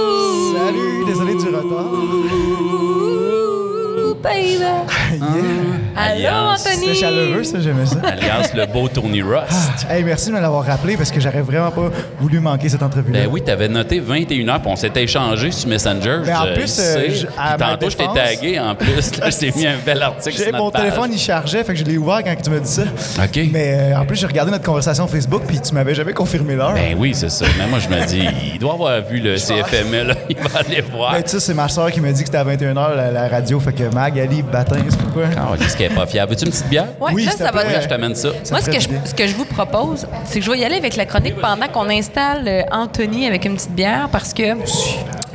Allô, 6.04 6.14
Alliance. 6.16 6.66
Anthony? 6.66 6.80
C'était 6.86 6.94
chaleureux, 6.94 7.44
ça, 7.44 7.60
j'aimais 7.60 7.86
ça. 7.86 7.96
Alias 8.04 8.50
le 8.54 8.66
beau 8.66 8.88
Tony 8.88 9.22
Rust. 9.22 9.86
Hey, 9.88 10.02
merci 10.04 10.28
de 10.30 10.34
me 10.34 10.40
l'avoir 10.40 10.64
rappelé 10.64 10.96
parce 10.96 11.10
que 11.10 11.20
j'aurais 11.20 11.42
vraiment 11.42 11.70
pas 11.70 11.90
voulu 12.20 12.40
manquer 12.40 12.68
cette 12.68 12.82
entrevue-là. 12.82 13.20
Ben 13.20 13.28
oui, 13.30 13.42
t'avais 13.42 13.68
noté 13.68 14.00
21 14.00 14.48
heures, 14.48 14.60
puis 14.60 14.70
on 14.70 14.76
s'était 14.76 15.04
échangé 15.04 15.50
sur 15.50 15.68
Messenger. 15.68 16.20
Ben, 16.26 16.36
en 16.36 16.46
je 16.46 16.52
plus, 16.54 16.66
sais. 16.68 16.82
euh, 16.98 17.10
je- 17.14 17.26
à 17.38 17.56
tantôt, 17.56 17.90
je 17.90 17.96
t'ai 17.96 18.06
tagué 18.14 18.58
en 18.58 18.74
plus. 18.74 19.16
Là, 19.18 19.30
je 19.30 19.36
t'ai 19.38 19.52
mis 19.52 19.66
un 19.66 19.76
bel 19.84 20.02
article 20.02 20.36
sur 20.36 20.46
notre 20.46 20.58
mon 20.58 20.70
page. 20.70 20.82
téléphone, 20.82 21.10
il 21.12 21.18
chargeait, 21.18 21.64
fait 21.64 21.72
que 21.74 21.78
je 21.78 21.84
l'ai 21.84 21.96
ouvert 21.98 22.22
quand 22.24 22.34
tu 22.42 22.50
m'as 22.50 22.58
dit 22.58 22.70
ça. 22.70 22.82
OK. 23.22 23.40
Mais 23.52 23.92
euh, 23.94 23.98
en 24.00 24.04
plus, 24.04 24.16
j'ai 24.16 24.26
regardé 24.26 24.50
notre 24.50 24.64
conversation 24.64 25.06
Facebook, 25.06 25.42
puis 25.46 25.60
tu 25.60 25.74
m'avais 25.74 25.94
jamais 25.94 26.12
confirmé 26.12 26.54
l'heure. 26.56 26.74
Ben 26.74 26.96
oui, 26.98 27.12
c'est 27.14 27.30
ça. 27.30 27.46
Mais 27.58 27.66
moi, 27.66 27.78
je 27.78 27.88
me 27.88 28.04
dis, 28.06 28.22
il 28.54 28.58
doit 28.58 28.74
avoir 28.74 29.00
vu 29.02 29.18
le 29.20 29.36
CFME, 29.36 30.04
là. 30.08 30.14
Il 30.28 30.36
va 30.36 30.60
aller 30.60 30.80
voir. 30.82 31.12
Ben, 31.12 31.22
tu 31.22 31.30
sais, 31.30 31.40
c'est 31.40 31.54
ma 31.54 31.68
soeur 31.68 31.90
qui 31.90 32.00
m'a 32.00 32.12
dit 32.12 32.20
que 32.20 32.26
c'était 32.26 32.38
à 32.38 32.44
21h 32.44 32.94
la, 32.96 33.10
la 33.10 33.28
radio, 33.28 33.58
fait 33.60 33.72
que 33.72 33.94
Magali, 33.94 34.42
Batin, 34.42 34.76
c'est 34.88 34.98
pourquoi? 34.98 35.24
Ah, 35.36 35.52
qu'est-ce 35.58 35.76
qu'elle 35.76 35.92
pas 35.94 36.06
fiable? 36.06 36.30
Veux-tu 36.32 36.44
une 36.46 36.50
petite 36.50 36.68
bière? 36.68 36.88
Ouais, 37.00 37.12
Oui, 37.14 37.24
là, 37.24 37.32
ça 37.32 37.50
va 37.50 37.80
je 37.80 37.88
t'amène 37.88 38.14
ça. 38.14 38.30
Ça 38.42 38.54
Moi, 38.54 38.60
ce 38.62 38.70
que, 38.70 38.80
je, 38.80 38.88
ce 39.04 39.14
que 39.14 39.26
je 39.26 39.34
vous 39.34 39.44
propose, 39.44 40.06
c'est 40.24 40.38
que 40.40 40.44
je 40.44 40.50
vais 40.50 40.58
y 40.58 40.64
aller 40.64 40.76
avec 40.76 40.96
la 40.96 41.06
chronique 41.06 41.36
pendant 41.40 41.68
qu'on 41.68 41.88
installe 41.88 42.44
euh, 42.46 42.62
Anthony 42.72 43.26
avec 43.26 43.44
une 43.44 43.54
petite 43.54 43.72
bière 43.74 44.08
parce 44.12 44.32
que 44.34 44.42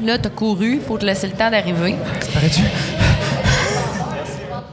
là, 0.04 0.18
t'as 0.18 0.30
couru, 0.30 0.76
il 0.76 0.82
faut 0.82 0.98
te 0.98 1.06
laisser 1.06 1.28
le 1.28 1.34
temps 1.34 1.50
d'arriver. 1.50 1.96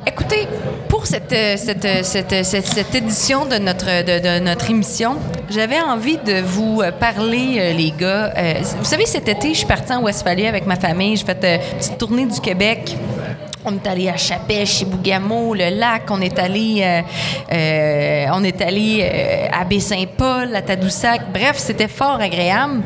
Écoutez, 0.06 0.46
pour 0.88 1.06
cette, 1.06 1.32
euh, 1.32 1.54
cette, 1.56 1.84
euh, 1.84 2.00
cette, 2.02 2.44
cette- 2.44 2.66
cette 2.66 2.94
édition 2.94 3.44
de 3.44 3.56
notre, 3.56 3.86
de, 4.04 4.20
de 4.38 4.44
notre 4.44 4.70
émission, 4.70 5.16
j'avais 5.50 5.80
envie 5.80 6.16
de 6.18 6.40
vous 6.40 6.80
parler, 7.00 7.56
euh, 7.58 7.72
les 7.72 7.90
gars. 7.90 8.32
Euh, 8.36 8.54
vous 8.78 8.84
savez, 8.84 9.04
cet 9.06 9.28
été, 9.28 9.48
je 9.52 9.58
suis 9.58 9.66
partie 9.66 9.92
en 9.92 10.02
Westphalie 10.02 10.46
avec 10.46 10.64
ma 10.66 10.76
famille. 10.76 11.16
J'ai 11.16 11.24
fait 11.24 11.44
euh, 11.44 11.56
une 11.72 11.78
petite 11.78 11.98
tournée 11.98 12.26
du 12.26 12.40
Québec. 12.40 12.96
On 13.68 13.74
est 13.74 13.86
allé 13.88 14.08
à 14.08 14.16
Chapèche, 14.16 14.76
Chibougamau, 14.76 15.52
le 15.52 15.76
lac. 15.76 16.04
On 16.10 16.20
est 16.20 16.38
allé, 16.38 16.82
euh, 16.82 17.02
euh, 17.52 18.26
on 18.32 18.44
est 18.44 18.62
allé 18.62 19.00
euh, 19.02 19.48
à 19.50 19.64
Baie-Saint-Paul, 19.64 20.54
à 20.54 20.62
Tadoussac. 20.62 21.32
Bref, 21.32 21.56
c'était 21.56 21.88
fort 21.88 22.20
agréable. 22.20 22.82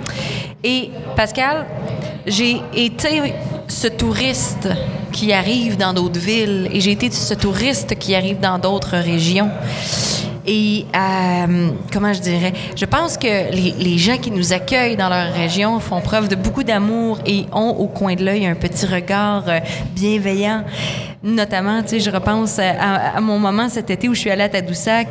Et 0.65 0.91
Pascal, 1.15 1.67
j'ai 2.27 2.63
été 2.75 3.35
ce 3.69 3.89
touriste 3.89 4.69
qui 5.13 5.35
arrive 5.35 5.77
dans 5.77 5.93
d'autres 5.93 6.19
villes 6.19 6.71
et 6.73 6.81
j'ai 6.81 6.93
été 6.93 7.11
ce 7.11 7.35
touriste 7.35 7.99
qui 7.99 8.15
arrive 8.15 8.41
dans 8.41 8.59
d'autres 8.59 8.97
régions. 8.97 9.51
Et 10.53 10.85
euh, 10.97 11.69
comment 11.93 12.13
je 12.13 12.21
dirais, 12.21 12.53
je 12.75 12.85
pense 12.85 13.17
que 13.17 13.53
les, 13.55 13.99
gens 13.99 14.17
qui 14.17 14.33
nous 14.33 14.53
accueillent 14.53 14.97
dans 14.97 15.09
leur 15.09 15.33
région 15.33 15.79
font 15.79 16.01
preuve 16.01 16.27
de 16.27 16.35
beaucoup 16.35 16.65
d'amour 16.65 17.21
et 17.25 17.45
ont 17.53 17.69
au 17.79 17.87
coin 17.87 18.17
de 18.17 18.25
l'œil 18.25 18.47
un 18.47 18.57
petit 18.57 18.85
regard 18.85 19.45
euh, 19.47 19.61
bienveillant. 19.95 20.65
Notamment, 21.23 21.83
tu 21.83 21.89
sais, 21.91 22.01
je 22.01 22.11
repense 22.11 22.59
à, 22.59 23.21
mon 23.21 23.39
moment 23.39 23.69
cet 23.69 23.91
été 23.91 24.09
où 24.09 24.15
je 24.15 24.21
suis 24.21 24.31
allée 24.31 24.45
à 24.45 24.49
Tadoussac 24.49 25.09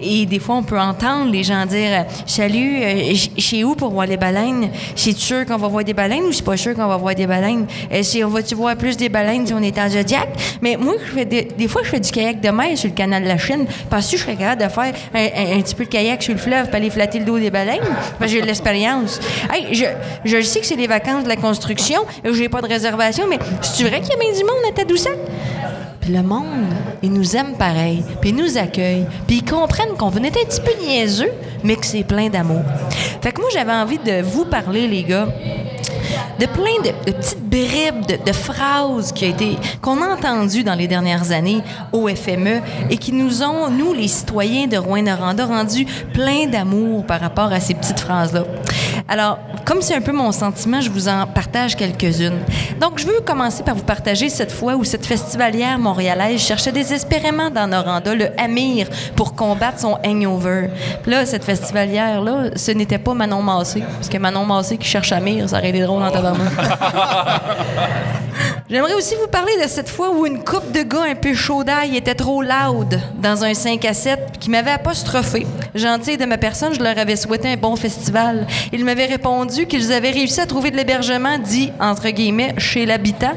et 0.00 0.26
des 0.26 0.40
fois 0.40 0.56
on 0.56 0.64
peut 0.64 0.78
entendre 0.78 1.30
les 1.30 1.44
gens 1.44 1.64
dire 1.66 2.04
Salut, 2.26 2.82
euh, 2.82 3.04
ch- 3.14 3.30
chez 3.38 3.62
où 3.62 3.76
pour 3.76 3.92
voir 3.92 4.06
les 4.06 4.16
baleines? 4.16 4.70
C'est 4.96 5.16
sûr 5.16 5.46
qu'on 5.46 5.58
va 5.58 5.68
voir 5.68 5.84
des 5.84 5.94
baleines 5.94 6.24
ou 6.24 6.32
c'est 6.32 6.42
pas 6.44 6.56
sûr 6.56 6.74
qu'on 6.74 6.88
va 6.88 6.96
voir 6.96 7.14
des 7.14 7.28
baleines? 7.28 7.66
Euh, 7.92 8.02
si 8.02 8.24
on 8.24 8.28
va-tu 8.28 8.56
voir 8.56 8.74
plus 8.74 8.96
des 8.96 9.08
baleines 9.08 9.46
si 9.46 9.54
on 9.54 9.62
est 9.62 9.78
en 9.78 9.88
Zodiac 9.88 10.30
Mais 10.62 10.76
moi, 10.76 10.94
je 10.98 11.12
fais 11.12 11.24
des, 11.26 11.68
fois, 11.68 11.82
je 11.84 11.90
fais 11.90 12.00
du 12.00 12.10
kayak 12.10 12.40
de 12.40 12.50
mer 12.50 12.76
sur 12.76 12.88
le 12.90 12.96
canal 12.96 13.22
de 13.22 13.28
la 13.28 13.38
Chine 13.38 13.64
parce 13.88 14.10
que 14.10 14.16
je 14.16 14.22
serais 14.22 14.34
capable 14.34 14.62
de 14.64 14.68
faire 14.68 14.92
un, 15.14 15.60
petit 15.62 15.76
peu 15.76 15.84
de 15.84 15.90
kayak 15.90 16.24
sur 16.24 16.32
le 16.32 16.40
fleuve 16.40 16.66
pour 16.66 16.74
aller 16.74 16.90
flatter 16.90 17.20
le 17.20 17.24
dos 17.24 17.38
des 17.38 17.52
baleines 17.52 17.78
parce 18.18 18.32
que 18.32 18.36
j'ai 18.36 18.40
de 18.42 18.46
l'expérience. 18.46 19.20
Hey, 19.48 19.72
je, 19.72 19.84
je 20.24 20.40
sais 20.40 20.58
que 20.58 20.66
c'est 20.66 20.74
les 20.74 20.88
vacances 20.88 21.22
de 21.22 21.28
la 21.28 21.36
construction, 21.36 22.00
j'ai 22.32 22.48
pas 22.48 22.62
de 22.62 22.66
réservation, 22.66 23.26
mais 23.30 23.38
c'est 23.62 23.84
vrai 23.84 24.00
qu'il 24.00 24.10
y 24.10 24.14
a 24.14 24.18
bien 24.18 24.32
du 24.32 24.44
monde 24.44 24.64
à 24.68 24.72
Tadoussac? 24.72 25.12
Puis 26.02 26.12
le 26.12 26.22
monde, 26.22 26.66
ils 27.00 27.12
nous 27.12 27.36
aiment 27.36 27.56
pareil, 27.56 28.04
puis 28.20 28.30
ils 28.30 28.36
nous 28.36 28.58
accueillent, 28.58 29.06
puis 29.28 29.36
ils 29.36 29.44
comprennent 29.44 29.94
qu'on 29.96 30.08
venait 30.08 30.28
un 30.28 30.44
petit 30.44 30.60
peu 30.60 30.72
niaiseux, 30.84 31.30
mais 31.62 31.76
que 31.76 31.86
c'est 31.86 32.02
plein 32.02 32.28
d'amour. 32.28 32.62
Fait 33.20 33.30
que 33.30 33.40
moi, 33.40 33.48
j'avais 33.52 33.72
envie 33.72 33.98
de 33.98 34.20
vous 34.20 34.44
parler, 34.44 34.88
les 34.88 35.04
gars, 35.04 35.28
de 36.40 36.46
plein 36.46 36.82
de, 36.84 37.12
petites 37.12 37.42
bribes 37.42 38.24
de, 38.24 38.32
phrases 38.32 39.12
qui 39.12 39.26
a 39.26 39.28
été 39.28 39.56
qu'on 39.80 40.02
a 40.02 40.08
entendues 40.08 40.64
dans 40.64 40.74
les 40.74 40.88
dernières 40.88 41.30
années 41.30 41.62
au 41.92 42.08
FME 42.08 42.60
et 42.90 42.96
qui 42.96 43.12
nous 43.12 43.42
ont, 43.42 43.70
nous, 43.70 43.92
les 43.92 44.08
citoyens 44.08 44.66
de 44.66 44.76
Rouen-Noranda, 44.76 45.46
rendu 45.46 45.86
plein 46.12 46.46
d'amour 46.46 47.06
par 47.06 47.20
rapport 47.20 47.52
à 47.52 47.60
ces 47.60 47.74
petites 47.74 48.00
phrases-là. 48.00 48.44
Alors, 49.08 49.38
comme 49.64 49.82
c'est 49.82 49.94
un 49.94 50.00
peu 50.00 50.12
mon 50.12 50.32
sentiment, 50.32 50.80
je 50.80 50.90
vous 50.90 51.08
en 51.08 51.26
partage 51.26 51.76
quelques-unes. 51.76 52.40
Donc, 52.80 52.98
je 52.98 53.06
veux 53.06 53.20
commencer 53.20 53.62
par 53.62 53.74
vous 53.74 53.84
partager 53.84 54.28
cette 54.28 54.52
fois 54.52 54.74
où 54.74 54.84
cette 54.84 55.06
festivalière 55.06 55.78
montréalaise 55.92 56.40
cherchait 56.40 56.72
désespérément 56.72 57.50
dans 57.50 57.66
Noranda 57.66 58.14
le 58.14 58.28
Amir 58.40 58.88
pour 59.14 59.34
combattre 59.34 59.80
son 59.80 59.98
hangover. 60.06 60.70
Puis 61.02 61.10
là, 61.10 61.26
cette 61.26 61.44
festivalière-là, 61.44 62.56
ce 62.56 62.70
n'était 62.70 62.98
pas 62.98 63.12
Manon 63.12 63.42
Massé. 63.42 63.80
Parce 63.80 64.08
que 64.08 64.16
Manon 64.16 64.46
Massé 64.46 64.78
qui 64.78 64.88
cherche 64.88 65.12
Amir, 65.12 65.50
ça 65.50 65.58
aurait 65.58 65.68
été 65.68 65.82
drôle 65.82 66.02
en 66.02 66.10
tabarnak. 66.10 66.48
J'aimerais 68.72 68.94
aussi 68.94 69.16
vous 69.16 69.26
parler 69.26 69.52
de 69.62 69.68
cette 69.68 69.90
fois 69.90 70.10
où 70.10 70.24
une 70.24 70.42
coupe 70.42 70.72
de 70.72 70.82
gars 70.82 71.02
un 71.02 71.14
peu 71.14 71.34
chaudaille 71.34 71.94
était 71.94 72.14
trop 72.14 72.40
loud 72.40 72.98
dans 73.20 73.44
un 73.44 73.52
5 73.52 73.84
à 73.84 73.92
7 73.92 74.38
qui 74.40 74.48
m'avait 74.48 74.70
apostrophé. 74.70 75.46
Gentil 75.74 76.16
de 76.16 76.24
ma 76.24 76.38
personne, 76.38 76.72
je 76.72 76.82
leur 76.82 76.96
avais 76.96 77.16
souhaité 77.16 77.48
un 77.48 77.58
bon 77.58 77.76
festival. 77.76 78.46
Ils 78.72 78.82
m'avaient 78.82 79.04
répondu 79.04 79.66
qu'ils 79.66 79.92
avaient 79.92 80.10
réussi 80.10 80.40
à 80.40 80.46
trouver 80.46 80.70
de 80.70 80.78
l'hébergement 80.78 81.38
dit, 81.38 81.70
entre 81.78 82.08
guillemets, 82.08 82.54
chez 82.56 82.86
l'habitant 82.86 83.34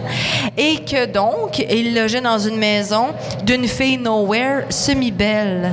et 0.58 0.86
que 0.86 1.06
donc, 1.06 1.60
ils 1.60 1.94
logeaient 1.94 2.22
dans 2.22 2.40
une 2.48 2.58
maison 2.58 3.08
d'une 3.44 3.68
fille 3.68 3.98
nowhere 3.98 4.64
semi-belle. 4.70 5.72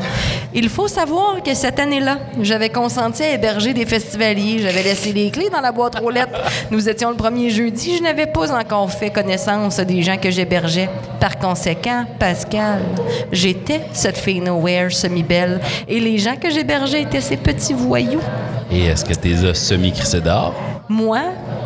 Il 0.55 0.69
faut 0.69 0.89
savoir 0.89 1.43
que 1.43 1.55
cette 1.55 1.79
année-là, 1.79 2.19
j'avais 2.41 2.69
consenti 2.69 3.23
à 3.23 3.33
héberger 3.33 3.73
des 3.73 3.87
festivaliers. 3.87 4.59
J'avais 4.59 4.83
laissé 4.83 5.13
les 5.13 5.31
clés 5.31 5.49
dans 5.51 5.61
la 5.61 5.73
boîte 5.73 6.01
aux 6.03 6.11
lettres. 6.11 6.39
Nous 6.71 6.89
étions 6.89 7.11
le 7.11 7.17
premier 7.17 7.49
jeudi. 7.49 7.97
Je 7.97 8.03
n'avais 8.03 8.27
pas 8.27 8.53
encore 8.53 8.91
fait 8.91 9.11
connaissance 9.11 9.81
des 9.81 10.03
gens 10.03 10.19
que 10.19 10.31
j'hébergeais. 10.31 10.91
Par 11.19 11.39
conséquent, 11.39 12.05
Pascal, 12.19 12.83
j'étais 13.31 13.81
cette 13.93 14.19
fille 14.19 14.41
nowhere 14.41 14.93
semi-belle. 14.93 15.61
Et 15.89 16.01
les 16.01 16.19
gens 16.19 16.37
que 16.37 16.51
j'hébergeais 16.51 17.03
étaient 17.03 17.21
ces 17.23 17.39
petits 17.39 17.73
voyous. 17.75 18.21
Et 18.71 18.87
est-ce 18.87 19.05
que 19.05 19.15
t'es 19.15 19.55
semi-crissé 19.55 20.21
dehors? 20.21 20.55
Moi, 20.89 21.21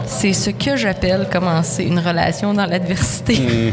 c'est 0.07 0.33
ce 0.33 0.51
que 0.51 0.77
j'appelle 0.77 1.29
commencer 1.31 1.85
une 1.85 1.99
relation 1.99 2.55
dans 2.55 2.67
l'adversité. 2.67 3.37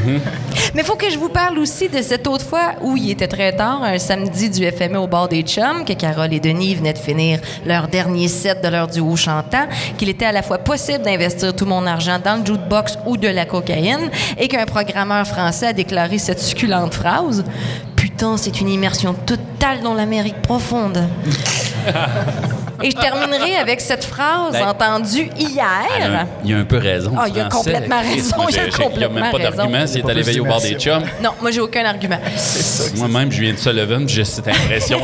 Mais 0.73 0.81
il 0.81 0.83
faut 0.83 0.95
que 0.95 1.09
je 1.09 1.17
vous 1.17 1.29
parle 1.29 1.59
aussi 1.59 1.89
de 1.89 2.01
cette 2.01 2.27
autre 2.27 2.45
fois 2.45 2.73
où 2.81 2.97
il 2.97 3.11
était 3.11 3.27
très 3.27 3.53
tard, 3.53 3.83
un 3.83 3.97
samedi 3.99 4.49
du 4.49 4.65
FME 4.65 4.97
au 4.97 5.07
bord 5.07 5.27
des 5.27 5.43
chums, 5.43 5.85
que 5.85 5.93
Carole 5.93 6.33
et 6.33 6.39
Denis 6.39 6.75
venaient 6.75 6.93
de 6.93 6.97
finir 6.97 7.39
leur 7.65 7.87
dernier 7.87 8.27
set 8.27 8.63
de 8.63 8.67
leur 8.67 8.87
duo 8.87 9.15
chantant, 9.15 9.67
qu'il 9.97 10.09
était 10.09 10.25
à 10.25 10.31
la 10.31 10.41
fois 10.41 10.57
possible 10.57 11.03
d'investir 11.03 11.55
tout 11.55 11.65
mon 11.65 11.85
argent 11.85 12.19
dans 12.23 12.39
le 12.39 12.45
jukebox 12.45 12.97
ou 13.05 13.17
de 13.17 13.27
la 13.27 13.45
cocaïne, 13.45 14.09
et 14.37 14.47
qu'un 14.47 14.65
programmeur 14.65 15.27
français 15.27 15.67
a 15.67 15.73
déclaré 15.73 16.17
cette 16.17 16.39
succulente 16.39 16.93
phrase 16.93 17.43
Putain, 17.95 18.37
c'est 18.37 18.59
une 18.59 18.69
immersion 18.69 19.13
totale 19.13 19.81
dans 19.81 19.93
l'Amérique 19.93 20.41
profonde. 20.41 21.07
Et 22.83 22.91
je 22.91 22.97
terminerai 22.97 23.55
avec 23.55 23.79
cette 23.79 24.03
phrase 24.03 24.51
Ben, 24.51 24.67
entendue 24.67 25.29
hier. 25.37 26.27
Il 26.43 26.51
y 26.51 26.53
a 26.53 26.57
un 26.57 26.65
peu 26.65 26.77
raison. 26.77 27.13
Ah, 27.17 27.25
il 27.29 27.37
y 27.37 27.39
a 27.39 27.45
complètement 27.45 28.01
raison, 28.01 28.35
il 28.49 28.59
a 28.59 28.97
n'y 28.97 29.03
a 29.03 29.09
même 29.09 29.31
pas 29.31 29.39
d'argument 29.39 29.87
s'il 29.87 30.05
est 30.05 30.09
allé 30.09 30.21
veiller 30.21 30.41
au 30.41 30.45
bar 30.45 30.59
des 30.59 30.73
chums. 30.75 31.03
Non, 31.21 31.31
moi, 31.41 31.51
j'ai 31.51 31.61
aucun 31.61 31.85
argument. 31.85 32.19
Moi-même, 32.95 33.31
je 33.31 33.41
viens 33.41 33.53
de 33.53 33.57
Sullivan, 33.57 34.05
puis 34.05 34.15
j'ai 34.15 34.25
cette 34.25 34.47
impression. 34.49 34.99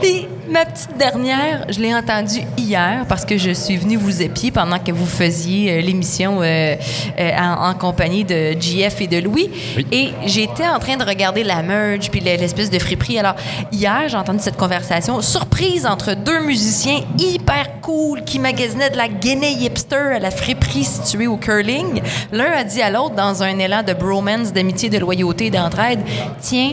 Puis, 0.00 0.28
ma 0.52 0.64
petite 0.66 0.96
dernière, 0.98 1.64
je 1.70 1.80
l'ai 1.80 1.94
entendue 1.94 2.40
hier 2.58 3.04
parce 3.08 3.24
que 3.24 3.38
je 3.38 3.50
suis 3.52 3.76
venue 3.76 3.96
vous 3.96 4.20
épier 4.20 4.50
pendant 4.50 4.78
que 4.78 4.92
vous 4.92 5.06
faisiez 5.06 5.72
euh, 5.72 5.80
l'émission 5.80 6.40
euh, 6.42 6.76
euh, 7.18 7.30
en, 7.38 7.70
en 7.70 7.74
compagnie 7.74 8.24
de 8.24 8.52
JF 8.60 9.00
et 9.00 9.06
de 9.06 9.18
Louis. 9.18 9.50
Oui. 9.76 9.86
Et 9.90 10.10
j'étais 10.26 10.68
en 10.68 10.78
train 10.78 10.96
de 10.96 11.04
regarder 11.04 11.42
la 11.42 11.62
merge 11.62 12.10
puis 12.10 12.20
le- 12.20 12.36
l'espèce 12.36 12.68
de 12.70 12.78
friperie. 12.78 13.18
Alors, 13.18 13.34
hier, 13.72 14.02
j'ai 14.08 14.16
entendu 14.16 14.40
cette 14.40 14.56
conversation 14.58 15.22
surprise 15.22 15.86
entre 15.86 16.14
deux 16.14 16.40
musiciens 16.40 17.00
hyper 17.18 17.80
cool 17.80 18.22
qui 18.22 18.38
magasinaient 18.38 18.90
de 18.90 18.96
la 18.98 19.08
Guinée 19.08 19.52
hipster 19.52 20.16
à 20.16 20.18
la 20.18 20.30
friperie 20.30 20.84
située 20.84 21.26
au 21.28 21.36
curling. 21.38 22.02
L'un 22.30 22.52
a 22.52 22.64
dit 22.64 22.82
à 22.82 22.90
l'autre, 22.90 23.14
dans 23.14 23.42
un 23.42 23.58
élan 23.58 23.82
de 23.82 23.94
bromance, 23.94 24.52
d'amitié, 24.52 24.90
de 24.90 24.98
loyauté 24.98 25.46
et 25.46 25.50
d'entraide, 25.50 26.00
Tiens, 26.40 26.72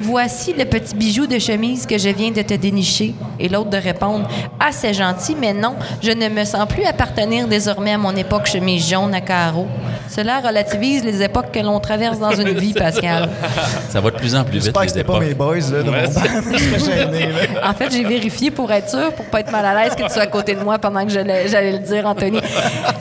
voici 0.00 0.54
le 0.56 0.64
petit 0.64 0.94
bijou 0.94 1.26
de 1.26 1.38
chemise 1.38 1.84
que 1.86 1.98
je 1.98 2.08
viens 2.08 2.30
de 2.30 2.42
te 2.42 2.54
dénicher. 2.54 3.14
Et 3.40 3.48
l'autre 3.48 3.70
de 3.70 3.76
répondre 3.76 4.28
Ah, 4.58 4.70
c'est 4.72 4.94
gentil, 4.94 5.36
mais 5.38 5.52
non, 5.52 5.76
je 6.02 6.10
ne 6.10 6.28
me 6.28 6.44
sens 6.44 6.66
plus 6.68 6.84
appartenir 6.84 7.46
désormais 7.46 7.92
à 7.92 7.98
mon 7.98 8.14
époque 8.16 8.46
chemise 8.46 8.88
jaune 8.88 9.14
à 9.14 9.20
carreaux. 9.20 9.68
Cela 10.08 10.40
relativise 10.40 11.04
les 11.04 11.22
époques 11.22 11.52
que 11.52 11.60
l'on 11.60 11.78
traverse 11.80 12.18
dans 12.18 12.32
une 12.32 12.58
vie, 12.58 12.72
Pascal. 12.72 13.28
Ça 13.90 14.00
va 14.00 14.10
de 14.10 14.16
plus 14.16 14.34
en 14.34 14.42
plus 14.44 14.54
vite, 14.54 14.64
J'espère 14.64 14.86
que 14.86 15.02
pas 15.02 15.20
mes 15.20 15.34
boys 15.34 15.56
là, 15.56 15.82
de 15.82 15.90
Ouais, 15.90 16.06
mon 16.06 16.12
band. 16.14 17.60
En 17.68 17.74
fait, 17.74 17.90
j'ai 17.92 18.04
vérifié 18.04 18.50
pour 18.50 18.72
être 18.72 18.88
sûr, 18.88 19.12
pour 19.12 19.26
pas 19.26 19.40
être 19.40 19.52
mal 19.52 19.64
à 19.64 19.74
l'aise 19.84 19.94
que 19.94 20.02
tu 20.02 20.10
sois 20.10 20.22
à 20.22 20.26
côté 20.26 20.54
de 20.54 20.62
moi 20.64 20.78
pendant 20.78 21.04
que 21.04 21.10
j'allais 21.12 21.72
le 21.72 21.78
dire, 21.78 22.06
Anthony. 22.06 22.40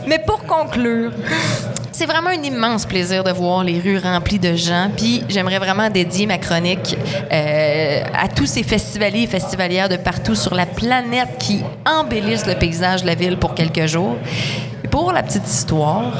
Mais 0.08 0.20
pour 0.20 0.44
conclure, 0.44 1.12
c'est 1.98 2.06
vraiment 2.06 2.30
un 2.30 2.44
immense 2.44 2.86
plaisir 2.86 3.24
de 3.24 3.32
voir 3.32 3.64
les 3.64 3.80
rues 3.80 3.98
remplies 3.98 4.38
de 4.38 4.56
gens. 4.56 4.92
Puis 4.96 5.24
j'aimerais 5.30 5.58
vraiment 5.58 5.90
dédier 5.90 6.28
ma 6.28 6.38
chronique 6.38 6.96
euh, 7.32 8.04
à 8.14 8.28
tous 8.28 8.46
ces 8.46 8.62
festivaliers 8.62 9.24
et 9.24 9.28
festivalières 9.28 9.90
de 9.90 9.96
partout 9.96 10.36
sur 10.36 10.54
la 10.54 10.68
planète 10.68 11.40
qui 11.40 11.64
embellissent 11.88 12.46
le 12.46 12.54
paysage 12.54 13.02
de 13.02 13.08
la 13.08 13.16
ville 13.16 13.38
pour 13.38 13.56
quelques 13.56 13.88
jours. 13.88 14.16
Et 14.84 14.88
pour 14.88 15.12
la 15.12 15.24
petite 15.24 15.48
histoire, 15.48 16.14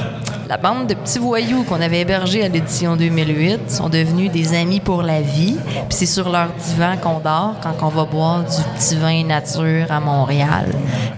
la 0.50 0.58
bande 0.58 0.88
de 0.88 0.96
petits 0.96 1.20
voyous 1.20 1.64
qu'on 1.64 1.80
avait 1.80 2.00
hébergés 2.00 2.44
à 2.44 2.48
l'édition 2.48 2.96
2008 2.96 3.70
sont 3.70 3.90
devenus 3.90 4.32
des 4.32 4.56
amis 4.56 4.80
pour 4.80 5.04
la 5.04 5.22
vie. 5.22 5.58
Puis 5.90 5.92
c'est 5.92 6.06
sur 6.08 6.32
leur 6.32 6.48
divan 6.54 6.98
qu'on 6.98 7.20
dort 7.20 7.54
quand 7.62 7.86
on 7.86 7.90
va 7.90 8.06
boire 8.06 8.40
du 8.40 8.64
petit 8.80 8.96
vin 8.96 9.24
nature 9.26 9.92
à 9.92 10.00
Montréal. 10.00 10.74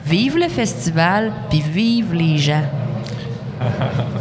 Vive 0.05 0.37
le 0.37 0.49
festival, 0.49 1.31
puis 1.49 1.61
vive 1.61 2.13
les 2.13 2.37
gens. 2.37 2.65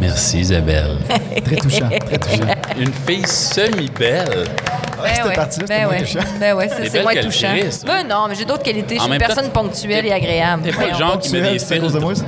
Merci, 0.00 0.40
Isabelle. 0.40 0.98
Très 1.44 1.56
touchant, 1.56 1.88
très 1.88 2.18
touchant. 2.18 2.54
Une 2.78 2.92
fille 2.92 3.26
semi-belle. 3.26 4.44
Ouais, 5.02 5.10
c'était 5.14 5.34
parti, 5.34 5.60
c'était 5.60 5.66
ben 5.78 5.84
moins 5.86 5.92
ouais. 5.96 6.00
touchant. 6.02 6.18
Ben 6.40 6.54
ouais, 6.56 6.68
c'est- 6.90 7.02
moins 7.02 7.14
touchant. 7.16 7.48
Ben 7.86 8.06
non, 8.08 8.26
mais 8.28 8.34
j'ai 8.34 8.44
d'autres 8.44 8.62
qualités. 8.62 8.96
Je 8.96 9.00
suis 9.02 9.12
une 9.12 9.18
personne 9.18 9.48
ponctuelle 9.50 10.06
et 10.06 10.12
agréable. 10.12 10.62
T'es 10.64 10.72
pas 10.72 10.88
le 10.90 10.94
genre 10.94 11.18
qui 11.18 11.32
met 11.32 11.52
des 11.52 11.58
C'est 11.58 11.76
à 11.76 11.78
cause 11.78 11.92
de 11.92 11.98
moi, 11.98 12.14
ça? 12.14 12.24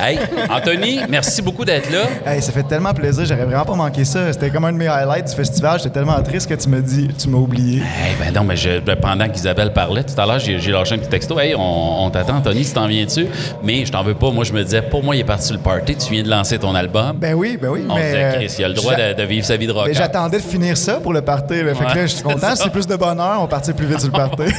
Hey, 0.00 0.18
Anthony, 0.50 1.00
merci 1.08 1.42
beaucoup 1.42 1.64
d'être 1.64 1.90
là. 1.90 2.02
Hey, 2.26 2.42
ça 2.42 2.52
fait 2.52 2.62
tellement 2.62 2.92
plaisir, 2.94 3.24
j'aurais 3.26 3.44
vraiment 3.44 3.64
pas 3.64 3.74
manqué 3.74 4.04
ça. 4.04 4.32
C'était 4.32 4.50
comme 4.50 4.64
un 4.64 4.72
de 4.72 4.76
mes 4.78 4.88
highlights 4.88 5.28
du 5.30 5.34
festival. 5.34 5.78
J'étais 5.78 5.90
tellement 5.90 6.20
triste 6.22 6.48
que 6.48 6.54
tu 6.54 6.68
me 6.68 6.80
dis, 6.80 7.08
tu 7.18 7.28
m'as 7.28 7.38
oublié. 7.38 7.78
Hey, 7.80 8.14
ben 8.18 8.32
non, 8.34 8.44
mais 8.44 8.56
je- 8.56 8.78
ben, 8.80 8.96
pendant 8.96 9.28
qu'Isabelle 9.28 9.72
parlait 9.72 10.04
tout 10.04 10.18
à 10.20 10.26
l'heure, 10.26 10.38
j'ai 10.38 10.58
lâché 10.70 10.94
un 10.94 10.98
petit 10.98 11.08
texto. 11.08 11.38
Hey, 11.38 11.54
on, 11.54 12.04
on 12.04 12.10
t'attend, 12.10 12.36
Anthony, 12.36 12.64
tu 12.64 12.72
t'en 12.72 12.86
viens-tu? 12.86 13.26
Mais 13.62 13.84
je 13.84 13.92
t'en 13.92 14.02
veux 14.02 14.14
pas. 14.14 14.30
Moi, 14.30 14.44
je 14.44 14.52
me 14.52 14.62
disais, 14.62 14.82
pour 14.82 15.02
moi, 15.02 15.16
il 15.16 15.20
est 15.20 15.24
parti 15.24 15.46
sur 15.46 15.54
le 15.56 15.60
party. 15.62 15.96
Tu 15.96 16.12
viens 16.12 16.22
de 16.22 16.28
lancer 16.30 16.58
ton 16.58 16.74
album. 16.74 17.16
Ben 17.16 17.34
oui, 17.34 17.58
ben 17.60 17.68
oui. 17.68 17.84
on 17.88 17.94
mais, 17.94 18.06
disait, 18.06 18.32
Chris, 18.34 18.54
il 18.58 18.64
a 18.64 18.68
le 18.68 18.74
droit 18.74 18.94
de, 18.94 19.12
de 19.14 19.22
vivre 19.22 19.46
sa 19.46 19.56
vie 19.56 19.66
de. 19.66 19.72
Mais 19.86 19.94
j'attendais 19.94 20.38
de 20.38 20.42
finir 20.42 20.76
ça 20.76 20.94
pour 20.94 21.12
le 21.12 21.20
party. 21.22 21.62
là. 21.62 21.74
Fait 21.74 21.84
que 21.84 21.88
Ouais, 21.90 21.94
là, 21.94 22.05
je 22.06 22.14
suis 22.14 22.22
content. 22.22 22.54
c'est 22.54 22.70
plus 22.70 22.86
de 22.86 22.96
bonheur, 22.96 23.38
on 23.40 23.46
partit 23.46 23.72
plus 23.72 23.86
vite 23.86 24.00
sur 24.00 24.08
le 24.08 24.12
party. 24.12 24.42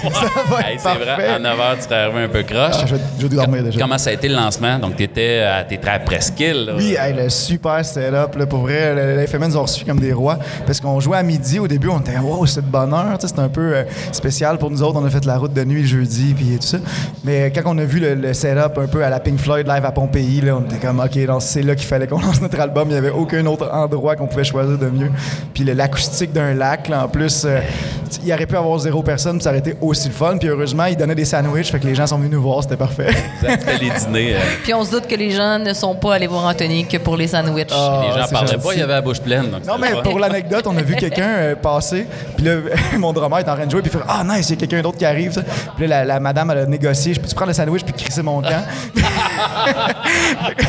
Hey, 0.59 0.77
c'est 0.79 0.89
vrai, 0.95 1.27
à 1.27 1.39
9 1.39 1.57
h, 1.57 1.75
tu 1.77 1.81
serais 1.83 1.95
arrivé 1.95 2.23
un 2.23 2.27
peu 2.29 2.43
croche. 2.43 2.75
Ah, 2.81 2.85
je, 2.87 2.95
vais- 2.95 3.01
je 3.19 3.27
vais 3.27 3.35
dormir 3.35 3.63
déjà. 3.63 3.79
Comment 3.79 3.97
ça 3.97 4.09
a 4.09 4.13
été 4.13 4.27
le 4.27 4.35
lancement? 4.35 4.79
Donc, 4.79 4.95
tu 4.95 5.03
étais 5.03 5.39
à 5.41 5.63
tes 5.63 5.79
à 5.87 5.99
Presqu'île. 5.99 6.65
là. 6.65 6.73
Oui, 6.77 6.95
hey, 6.99 7.13
le 7.13 7.29
super 7.29 7.83
setup. 7.85 8.35
Là, 8.37 8.45
pour 8.47 8.59
vrai, 8.61 8.93
le- 8.95 9.15
les 9.17 9.27
FMN 9.27 9.47
nous 9.49 9.57
ont 9.57 9.61
reçus 9.63 9.85
comme 9.85 9.99
des 9.99 10.13
rois. 10.13 10.37
Parce 10.65 10.79
qu'on 10.79 10.99
jouait 10.99 11.17
à 11.17 11.23
midi 11.23 11.59
au 11.59 11.67
début, 11.67 11.89
on 11.89 11.99
était 11.99 12.17
wow, 12.17 12.45
c'est 12.45 12.61
de 12.65 12.69
bonheur. 12.71 13.17
C'était 13.19 13.39
un 13.39 13.49
peu 13.49 13.75
euh, 13.75 13.83
spécial 14.11 14.57
pour 14.57 14.69
nous 14.71 14.81
autres. 14.83 14.99
On 14.99 15.05
a 15.05 15.09
fait 15.09 15.25
la 15.25 15.37
route 15.37 15.53
de 15.53 15.63
nuit 15.63 15.81
le 15.81 15.87
jeudi, 15.87 16.33
puis 16.33 16.57
tout 16.59 16.65
ça. 16.67 16.77
Mais 17.23 17.51
quand 17.51 17.61
on 17.65 17.77
a 17.77 17.83
vu 17.83 17.99
le, 17.99 18.15
le 18.15 18.33
setup 18.33 18.77
un 18.77 18.87
peu 18.87 19.03
à 19.03 19.09
la 19.09 19.19
Pink 19.19 19.39
Floyd 19.39 19.67
live 19.67 19.85
à 19.85 19.91
Pompéi, 19.91 20.41
là, 20.41 20.57
on 20.57 20.61
était 20.61 20.77
comme, 20.85 20.99
OK, 20.99 21.25
donc 21.25 21.41
c'est 21.41 21.61
là 21.63 21.75
qu'il 21.75 21.87
fallait 21.87 22.07
qu'on 22.07 22.19
lance 22.21 22.41
notre 22.41 22.59
album. 22.59 22.87
Il 22.89 22.93
n'y 22.93 22.97
avait 22.97 23.09
aucun 23.11 23.45
autre 23.45 23.69
endroit 23.71 24.15
qu'on 24.15 24.27
pouvait 24.27 24.43
choisir 24.43 24.77
de 24.77 24.87
mieux. 24.89 25.11
Puis 25.53 25.63
l'acoustique 25.63 26.33
d'un 26.33 26.53
lac, 26.53 26.87
là, 26.89 27.05
en 27.05 27.07
plus, 27.07 27.36
euh, 27.45 27.59
il 28.23 28.31
aurait 28.33 28.45
pu 28.45 28.55
avoir 28.55 28.77
zéro 28.79 29.03
personne, 29.03 29.37
puis 29.37 29.43
ça 29.43 29.49
aurait 29.49 29.59
été 29.59 29.75
aussi 29.81 30.07
le 30.07 30.13
fun. 30.13 30.37
Puis 30.37 30.47
heureusement, 30.49 30.85
il 30.85 30.95
donnait 30.97 31.15
des 31.15 31.25
sandwichs, 31.25 31.71
fait 31.71 31.79
que 31.79 31.87
les 31.87 31.95
gens 31.95 32.07
sont 32.07 32.17
venus 32.17 32.31
nous 32.31 32.41
voir, 32.41 32.63
c'était 32.63 32.77
parfait. 32.77 33.07
C'était 33.41 33.77
les 33.77 33.89
dîners. 33.89 34.35
euh, 34.35 34.39
Puis 34.63 34.73
on 34.73 34.83
se 34.83 34.91
doute 34.91 35.07
que 35.07 35.15
les 35.15 35.31
gens 35.31 35.59
ne 35.59 35.73
sont 35.73 35.95
pas 35.95 36.15
allés 36.15 36.27
voir 36.27 36.45
Anthony 36.45 36.85
que 36.85 36.97
pour 36.97 37.17
les 37.17 37.27
sandwichs. 37.27 37.67
Ah, 37.71 38.03
les 38.07 38.21
gens 38.21 38.27
parlaient 38.29 38.51
gentil. 38.53 38.65
pas, 38.67 38.73
il 38.73 38.79
y 38.79 38.83
avait 38.83 38.93
la 38.93 39.01
bouche 39.01 39.19
pleine. 39.19 39.49
donc 39.51 39.65
Non, 39.65 39.77
mais 39.79 39.91
pour 40.03 40.19
l'anecdote, 40.19 40.65
on 40.67 40.77
a 40.77 40.81
vu 40.81 40.95
quelqu'un 40.99 41.27
euh, 41.37 41.55
passer. 41.55 42.05
Puis 42.35 42.45
là, 42.45 42.55
mon 42.97 43.13
drummer 43.13 43.39
est 43.39 43.49
en 43.49 43.55
train 43.55 43.65
de 43.65 43.71
jouer. 43.71 43.81
Puis 43.81 43.91
il 43.93 43.97
fait 43.99 44.05
Ah, 44.07 44.23
nice, 44.23 44.49
il 44.49 44.51
y 44.51 44.53
a 44.53 44.59
quelqu'un 44.67 44.81
d'autre 44.81 44.97
qui 44.97 45.05
arrive. 45.05 45.31
ça. 45.33 45.41
Puis 45.75 45.87
là, 45.87 45.99
la, 45.99 46.05
la 46.13 46.19
madame, 46.19 46.51
elle 46.51 46.57
a 46.59 46.65
négocié 46.65 47.13
Je 47.13 47.19
peux-tu 47.19 47.35
prendre 47.35 47.49
le 47.49 47.53
sandwich 47.55 47.83
puis 47.83 47.93
crisser 47.93 48.23
mon 48.23 48.41
camp 48.41 48.63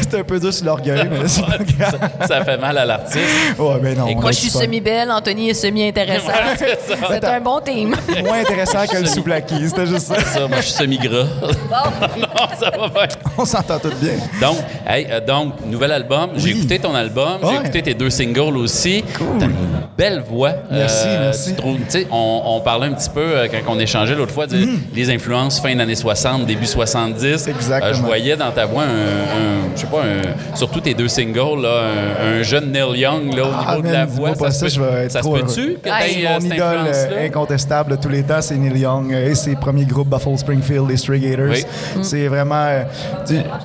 C'était 0.01 0.19
un 0.21 0.25
peu 0.25 0.39
dur 0.41 0.53
sur 0.53 0.65
l'orgueil, 0.67 1.09
mais 1.11 1.27
c'est 1.29 1.43
pas 1.43 1.59
grave. 1.59 1.99
ça, 2.21 2.27
ça 2.27 2.45
fait 2.45 2.57
mal 2.59 2.77
à 2.79 2.85
l'artiste. 2.85 3.19
Ouais, 3.59 3.75
mais 3.83 3.95
non. 3.95 4.07
Et 4.07 4.15
Moi, 4.15 4.31
je 4.33 4.37
suis 4.39 4.51
semi-belle, 4.51 5.11
Anthony 5.11 5.51
est 5.51 5.55
semi-intéressant. 5.55 6.33
C'est 6.59 7.25
un 7.25 7.41
bon 7.41 7.61
team. 7.61 7.95
Moins 8.25 8.41
intéressant 8.41 8.87
que 8.87 8.97
le 8.99 9.07
souvlaki, 9.07 9.69
c'était 9.69 9.87
juste 9.87 10.07
ça. 10.07 10.21
Ça, 10.21 10.47
moi, 10.49 10.59
je 10.59 10.63
suis 10.67 10.73
semi-gras. 10.73 11.25
non, 11.41 12.27
ça 12.59 12.71
va 12.71 12.89
bien. 12.89 13.07
On 13.37 13.45
s'entend 13.45 13.79
tous 13.79 13.95
bien. 14.01 14.13
Donc, 14.41 14.57
hey, 14.87 15.07
euh, 15.11 15.21
donc, 15.21 15.55
nouvel 15.67 15.93
album. 15.93 16.31
J'ai 16.37 16.53
Oui. 16.53 16.59
écouté 16.59 16.79
ton 16.79 16.95
album. 16.95 17.39
J'ai 17.43 17.49
Ouais. 17.49 17.55
écouté 17.61 17.83
tes 17.83 17.95
deux 17.95 18.11
singles 18.11 18.57
aussi. 18.57 19.05
T'as 19.39 19.47
une 19.47 19.55
belle 19.97 20.23
voix. 20.29 20.53
Merci, 20.71 21.07
merci. 21.09 21.51
tu 21.51 21.57
trouves- 21.57 21.77
tu 21.79 21.85
sais, 21.89 22.07
on, 22.11 22.43
on 22.45 22.61
parlait 22.61 22.87
un 22.89 22.93
petit 22.93 23.11
peu 23.11 23.21
euh, 23.21 23.49
quand 23.51 23.73
on 23.75 23.79
échangeait 23.79 24.15
l'autre 24.15 24.33
fois, 24.33 24.47
de 24.47 24.57
les 24.95 25.11
influences 25.11 25.61
fin 25.61 25.75
d'années 25.75 25.95
60, 25.95 26.47
début 26.47 26.67
70. 26.67 27.47
Mm. 27.47 27.51
Exactement. 27.51 27.91
Euh, 27.91 27.95
je 27.95 28.03
voyais 28.03 28.37
dans 28.37 28.51
ta 28.51 28.67
voix 28.67 28.83
un, 28.85 28.87
un- 28.87 29.75
je 29.75 29.81
sais 29.81 29.87
pas, 29.87 30.03
un- 30.03 30.57
surtout 30.57 30.81
tes 30.81 30.95
deux 30.95 31.09
singles, 31.09 31.63
là, 31.63 31.83
un, 32.25 32.39
un 32.41 32.43
jeune 32.43 32.71
Neil 32.73 32.99
Young 33.01 33.35
là, 33.35 33.45
au 33.45 33.51
Ah, 33.53 33.71
niveau 33.77 33.89
de 33.89 33.93
la 33.93 34.07
dis-moi 34.07 34.31
voix. 34.33 34.47
pas 34.47 34.51
se 34.51 34.59
ça, 34.59 34.65
peut- 34.67 34.73
je 34.73 34.81
vais 34.81 35.05
être 35.05 35.13
ça 35.13 35.19
se 35.21 35.25
trop 35.25 35.35
peut-tu 35.37 35.61
heureux. 35.61 35.79
que 35.83 35.89
euh, 35.89 36.41
cette 36.41 36.48
idole 36.55 36.79
euh, 36.95 37.27
incontestable 37.27 37.93
de 37.93 37.97
tous 37.97 38.09
les 38.09 38.23
temps, 38.23 38.41
c'est 38.41 38.57
Neil 38.57 38.79
Young 38.81 39.13
euh, 39.13 39.31
et 39.31 39.35
ses 39.35 39.55
premiers 39.57 39.85
groupes 39.85 40.09
Buffalo 40.09 40.37
Springfield, 40.37 40.89
les 40.89 40.97
Stray 40.97 41.21
Gators. 41.21 41.47
Oui. 41.51 41.65
C'est 42.03 42.29
vraiment. 42.29 42.65
euh, 42.69 42.83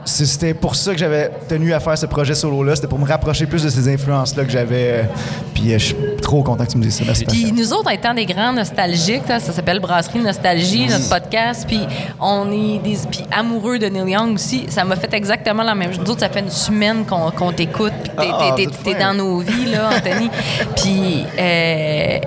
C'était 0.06 0.54
pour 0.54 0.76
ça 0.76 0.92
que 0.94 0.98
j'avais 0.98 1.32
tenu 1.48 1.74
à 1.74 1.80
faire 1.80 1.98
ce 1.98 2.06
projet 2.06 2.34
solo-là. 2.36 2.76
C'était 2.76 2.88
pour 2.88 3.00
me 3.00 3.08
rapprocher 3.08 3.46
plus 3.46 3.64
de 3.64 3.70
ces 3.70 3.88
influences-là 3.92 4.44
que 4.46 4.52
j'avais. 4.52 5.08
Puis 5.54 5.72
je 5.72 5.78
suis 5.78 5.96
trop 6.22 6.44
content 6.44 6.66
que 6.66 6.72
tu 6.72 6.78
me 6.78 6.84
dises 6.84 6.98
ça. 6.98 7.04
Merci, 7.06 7.26
Puis 7.26 7.52
nous 7.52 7.74
autres, 7.74 7.92
étant 7.92 8.14
des 8.14 8.26
grands 8.26 8.54
nostalgiques, 8.54 9.28
là, 9.28 9.40
ça 9.40 9.52
s'appelle 9.54 9.80
Brasserie 9.80 10.20
Nostalgie, 10.20 10.88
notre 10.88 11.10
podcast, 11.10 11.66
puis 11.68 11.82
on 12.20 12.52
est 12.52 12.80
des 12.80 12.98
puis 13.10 13.24
amoureux 13.32 13.80
de 13.80 13.88
Neil 13.88 14.12
Young 14.12 14.34
aussi. 14.36 14.66
Ça 14.70 14.84
m'a 14.84 14.96
fait 14.96 15.14
exactement 15.14 15.64
la 15.64 15.76
même 15.76 15.92
chose. 15.94 16.02
Nous 16.06 16.12
autres, 16.12 16.22
ça 16.22 16.30
fait 16.30 16.40
une 16.42 16.50
semaine 16.50 17.06
qu'on 17.06 17.32
qu'on 17.32 17.52
t'écoute, 17.52 17.94
puis 18.18 18.28
que 18.28 18.56
t'es- 18.56 18.94
fin. 18.94 19.00
dans 19.00 19.14
nos 19.14 19.40
vies, 19.40 19.66
là, 19.72 19.90
Anthony. 19.96 20.30
Puis 20.76 21.26
euh, 21.40 22.18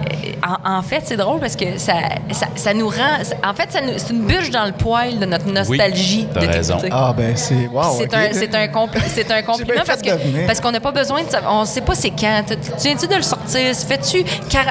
en, 0.64 0.78
en 0.78 0.82
fait, 0.82 1.02
c'est 1.04 1.16
drôle 1.16 1.40
parce 1.40 1.56
que 1.56 1.78
ça, 1.78 1.94
ça, 2.32 2.46
ça 2.54 2.74
nous 2.74 2.88
rend... 2.88 3.18
En 3.44 3.54
fait, 3.54 3.70
ça 3.72 3.80
nous- 3.80 3.92
c'est 3.96 4.10
une 4.12 4.26
bûche 4.26 4.50
dans 4.50 4.64
le 4.64 4.72
poil 4.72 5.18
de 5.18 5.24
notre 5.26 5.46
nostalgie 5.46 6.26
t'as 6.32 6.40
de 6.40 6.46
raison. 6.52 6.78
Ah, 6.90 7.12
ben 7.16 7.36
c'est. 7.36 7.66
Wow. 7.72 7.82
C'est 7.98 8.14
un, 8.14 8.28
c'est 8.32 8.54
un, 8.54 8.66
compli- 8.66 9.02
c'est 9.08 9.30
un 9.30 9.42
compliment 9.50 9.82
parce 9.86 10.02
que 10.02 10.46
parce 10.46 10.60
qu'on 10.60 10.70
n'a 10.70 10.80
pas 10.80 10.92
besoin 10.92 11.22
de 11.24 11.30
savoir. 11.30 11.54
On 11.54 11.64
sait 11.64 11.80
pas 11.80 11.94
c'est 11.94 12.10
quand. 12.10 12.42
Tu 12.48 12.56
tu 12.56 12.70
viens-tu 12.88 13.06
de 13.06 13.14
le 13.16 13.22
sortir? 13.22 13.74
Fais-tu. 13.74 14.24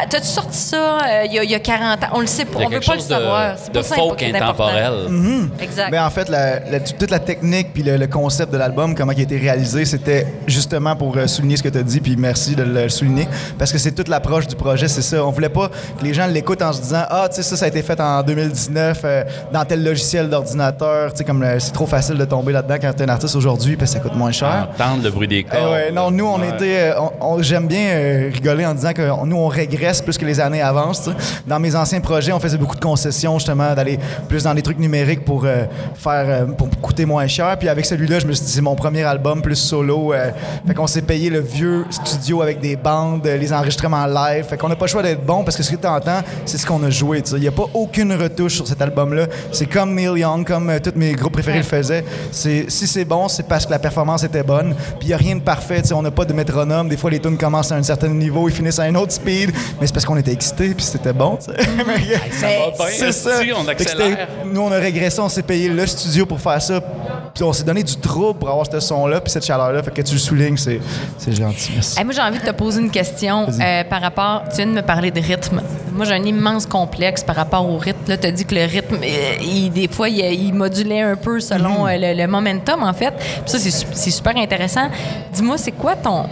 T'as-tu 0.10 0.28
sorti 0.28 0.58
ça 0.58 0.98
euh, 0.98 1.24
il 1.26 1.34
y, 1.34 1.40
a- 1.40 1.44
il 1.44 1.52
y 1.52 1.56
a 1.56 1.60
40 1.60 2.04
ans? 2.04 2.08
On 2.14 2.20
le 2.22 2.28
sait 2.28 2.46
pas. 2.46 2.60
On 2.60 2.64
veut 2.70 2.80
quelque 2.80 2.86
pas 2.86 2.94
le 2.94 3.00
chose 3.00 3.08
de, 3.08 3.14
savoir. 3.14 3.56
C'est 3.58 3.72
de 3.74 3.80
pas 3.80 3.84
ça 3.84 3.96
folk 3.96 4.18
qui 4.18 4.26
est 4.26 4.36
important. 4.36 4.68
intemporel. 4.68 5.50
Exact. 5.62 5.92
Ben, 5.92 6.06
en 6.06 6.10
fait, 6.10 6.30
la- 6.30 6.60
la- 6.70 6.80
toute 6.80 7.12
la 7.12 7.20
technique 7.20 7.74
puis 7.74 7.84
le, 7.84 7.98
le 7.98 8.08
concept 8.08 8.52
de 8.54 8.58
l'album, 8.58 8.96
comment 8.96 9.12
il 9.12 9.20
a 9.20 9.24
été 9.24 9.38
réalisé, 9.38 9.86
c'était 9.86 10.28
justement 10.48 10.96
pour 10.96 11.16
euh, 11.18 11.28
souligner 11.28 11.58
ce 11.58 11.64
que 11.64 11.70
tu 11.70 11.78
as 11.78 11.84
dit, 11.84 12.00
puis 12.00 12.16
merci 12.18 12.56
de 12.56 12.64
le 12.64 12.90
souligner, 12.90 13.28
parce 13.58 13.72
que 13.72 13.78
c'est 13.78 13.92
toute 13.92 14.08
l'approche 14.08 14.48
du 14.48 14.56
projet, 14.56 14.88
c'est 14.88 15.02
ça. 15.02 15.24
On 15.26 15.32
voulait 15.32 15.50
pas 15.50 15.65
que 16.00 16.04
les 16.04 16.14
gens 16.14 16.28
l'écoutent 16.28 16.62
en 16.62 16.74
se 16.74 16.82
disant 16.82 17.04
Ah, 17.10 17.28
tu 17.30 17.36
sais, 17.38 17.44
ça, 17.44 17.56
ça 17.58 17.66
a 17.66 17.68
été 17.68 17.82
fait 17.82 18.00
en 18.00 18.22
2019 18.24 19.02
euh, 19.04 19.24
dans 19.52 19.66
tel 19.66 19.84
logiciel 19.84 20.30
d'ordinateur. 20.30 21.12
Tu 21.12 21.18
sais, 21.20 21.24
comme 21.24 21.44
euh, 21.44 21.60
c'est 21.60 21.72
trop 21.72 21.86
facile 21.86 22.18
de 22.18 22.26
tomber 22.26 22.52
là-dedans 22.54 22.76
quand 22.82 22.94
tu 22.94 23.04
es 23.04 23.06
un 23.06 23.10
artiste 23.10 23.36
aujourd'hui, 23.36 23.76
puis 23.76 23.88
ça 23.88 24.00
coûte 24.00 24.16
moins 24.16 24.32
cher. 24.32 24.70
Entendre 24.80 25.04
le 25.04 25.10
bruit 25.12 25.28
des 25.28 25.40
Eh 25.40 25.44
cordes. 25.44 25.72
ouais, 25.72 25.92
non, 25.92 26.12
nous, 26.12 26.26
on 26.26 26.40
Ouais. 26.40 26.50
était. 26.50 26.92
euh, 26.94 27.00
on- 27.00 27.36
on- 27.36 27.42
J'aime 27.42 27.68
bien 27.68 27.90
euh, 27.90 28.30
rigoler 28.34 28.66
en 28.66 28.74
disant 28.74 28.94
que 28.94 29.10
on- 29.12 29.26
nous, 29.26 29.36
on 29.38 29.48
régresse 29.48 30.02
plus 30.02 30.18
que 30.18 30.26
les 30.26 30.40
années 30.40 30.62
avancent. 30.62 31.10
Dans 31.46 31.60
mes 31.60 31.76
anciens 31.76 32.00
projets, 32.00 32.32
on 32.32 32.40
faisait 32.40 32.58
beaucoup 32.58 32.76
de 32.76 32.82
concessions, 32.82 33.38
justement, 33.38 33.74
d'aller 33.76 34.00
plus 34.28 34.44
dans 34.44 34.54
les 34.54 34.62
trucs 34.62 34.80
numériques 34.80 35.24
pour 35.26 35.44
euh, 35.46 35.66
faire 35.96 36.26
euh, 36.28 36.46
pour 36.46 36.70
coûter 36.82 37.06
moins 37.06 37.28
cher. 37.28 37.56
Puis 37.60 37.70
avec 37.70 37.86
celui-là, 37.86 38.20
je 38.20 38.26
me 38.26 38.34
suis 38.34 38.46
dit, 38.46 38.52
c'est 38.52 38.62
mon 38.62 38.76
premier 38.76 39.04
album 39.04 39.42
plus 39.42 39.56
solo. 39.56 40.14
euh, 40.14 40.32
fait 40.68 40.74
qu'on 40.74 40.88
s'est 40.88 41.02
payé 41.02 41.30
le 41.30 41.40
vieux 41.40 41.86
studio 41.92 42.42
avec 42.42 42.60
des 42.60 42.76
bandes, 42.76 43.26
euh, 43.28 43.38
les 43.38 43.54
enregistrements 43.54 44.06
live. 44.08 44.46
Fait 44.46 44.58
qu'on 44.58 44.70
n'a 44.70 44.76
pas 44.76 44.86
le 44.86 44.90
choix 44.90 45.04
d'être 45.04 45.24
bon 45.26 45.44
parce 45.44 45.55
que 45.58 45.64
ce 45.64 45.72
que 45.72 45.82
tu 45.82 45.88
entends, 45.88 46.22
c'est 46.46 46.58
ce 46.58 46.66
qu'on 46.66 46.84
a 46.84 46.90
joué. 46.90 47.24
Il 47.34 47.40
n'y 47.40 47.48
a 47.48 47.52
pas 47.52 47.66
aucune 47.74 48.14
retouche 48.14 48.56
sur 48.56 48.68
cet 48.68 48.82
album-là. 48.82 49.28
C'est 49.52 49.66
comme 49.66 49.96
Neil 49.96 50.20
Young, 50.20 50.46
comme 50.46 50.70
euh, 50.70 50.80
tous 50.80 50.94
mes 50.96 51.14
groupes 51.14 51.34
préférés 51.34 51.60
le 51.60 51.64
faisaient. 51.64 52.04
C'est, 52.32 52.66
si 52.70 52.88
c'est 52.88 53.06
bon, 53.06 53.28
c'est 53.28 53.48
parce 53.48 53.66
que 53.66 53.72
la 53.72 53.80
performance 53.80 54.24
était 54.24 54.44
bonne. 54.44 54.76
Puis 55.00 55.04
il 55.04 55.08
n'y 55.08 55.14
a 55.14 55.18
rien 55.18 55.36
de 55.36 55.42
parfait. 55.42 55.82
On 55.94 56.02
n'a 56.02 56.12
pas 56.12 56.26
de 56.26 56.34
métronome. 56.34 56.90
Des 56.90 56.98
fois, 56.98 57.10
les 57.10 57.20
tunes 57.20 57.38
commencent 57.38 57.72
à 57.72 57.76
un 57.76 57.84
certain 57.84 58.10
niveau, 58.10 58.48
ils 58.50 58.56
finissent 58.56 58.80
à 58.80 58.84
un 58.84 58.96
autre 58.96 59.12
speed. 59.12 59.52
Mais 59.80 59.88
c'est 59.88 59.94
parce 59.94 60.06
qu'on 60.06 60.18
était 60.18 60.34
excités 60.34 60.74
puis 60.74 60.86
c'était 60.86 61.14
bon. 61.14 61.38
Ça 61.46 61.52
va 61.52 61.98
bien, 61.98 62.20
c'est 62.90 63.12
ça. 63.12 63.40
on 63.58 63.68
accélère. 63.68 64.28
Nous, 64.46 64.62
on 64.62 64.72
a 64.72 64.78
régressé, 64.78 65.20
on 65.20 65.30
s'est 65.30 65.44
payé 65.44 65.70
le 65.70 65.86
studio 65.86 66.26
pour 66.26 66.40
faire 66.40 66.62
ça. 66.62 66.82
Puis 67.34 67.44
on 67.44 67.52
s'est 67.52 67.64
donné 67.64 67.84
du 67.84 67.96
trouble 67.98 68.40
pour 68.40 68.50
avoir 68.50 68.66
ce 68.66 68.80
son-là 68.80 69.20
puis 69.22 69.32
cette 69.32 69.46
chaleur-là. 69.46 69.84
Fait 69.84 69.92
que 69.92 70.02
tu 70.02 70.14
le 70.14 70.20
soulignes, 70.20 70.58
c'est, 70.58 70.80
c'est 71.18 71.36
gentil. 71.36 71.72
Merci. 71.74 72.00
Hey, 72.00 72.06
moi, 72.06 72.14
j'ai 72.14 72.22
envie 72.22 72.40
de 72.40 72.46
te 72.46 72.52
poser 72.52 72.82
une 72.82 72.92
question 72.92 73.48
euh, 73.48 73.84
par 73.84 74.02
rapport. 74.02 74.44
Tu 74.50 74.58
viens 74.58 74.68
de 74.68 74.72
me 74.72 74.82
parler 74.82 75.12
de 75.12 75.20
rythme. 75.20 75.35
Moi, 75.94 76.06
j'ai 76.06 76.14
un 76.14 76.24
immense 76.24 76.66
complexe 76.66 77.24
par 77.24 77.36
rapport 77.36 77.70
au 77.70 77.78
rythme. 77.78 78.00
Là, 78.10 78.18
tu 78.18 78.28
as 78.28 78.32
dit 78.32 78.46
que 78.46 78.56
le 78.56 78.66
rythme, 78.66 78.96
euh, 78.96 79.36
il- 79.42 79.70
des 79.72 79.88
fois, 79.88 80.10
il, 80.10 80.20
il 80.20 80.54
modulait 80.54 81.02
un 81.02 81.16
peu 81.16 81.40
selon 81.40 81.88
euh, 81.88 81.92
le, 81.98 82.14
le 82.22 82.28
momentum, 82.28 82.84
en 82.84 82.94
fait. 82.94 83.14
Puis 83.18 83.44
ça, 83.46 83.60
c'est 83.60 84.12
super 84.12 84.36
intéressant. 84.38 84.90
Dis-moi, 85.34 85.58
c'est 85.58 85.72
quoi 85.72 85.96
ton. 85.96 86.26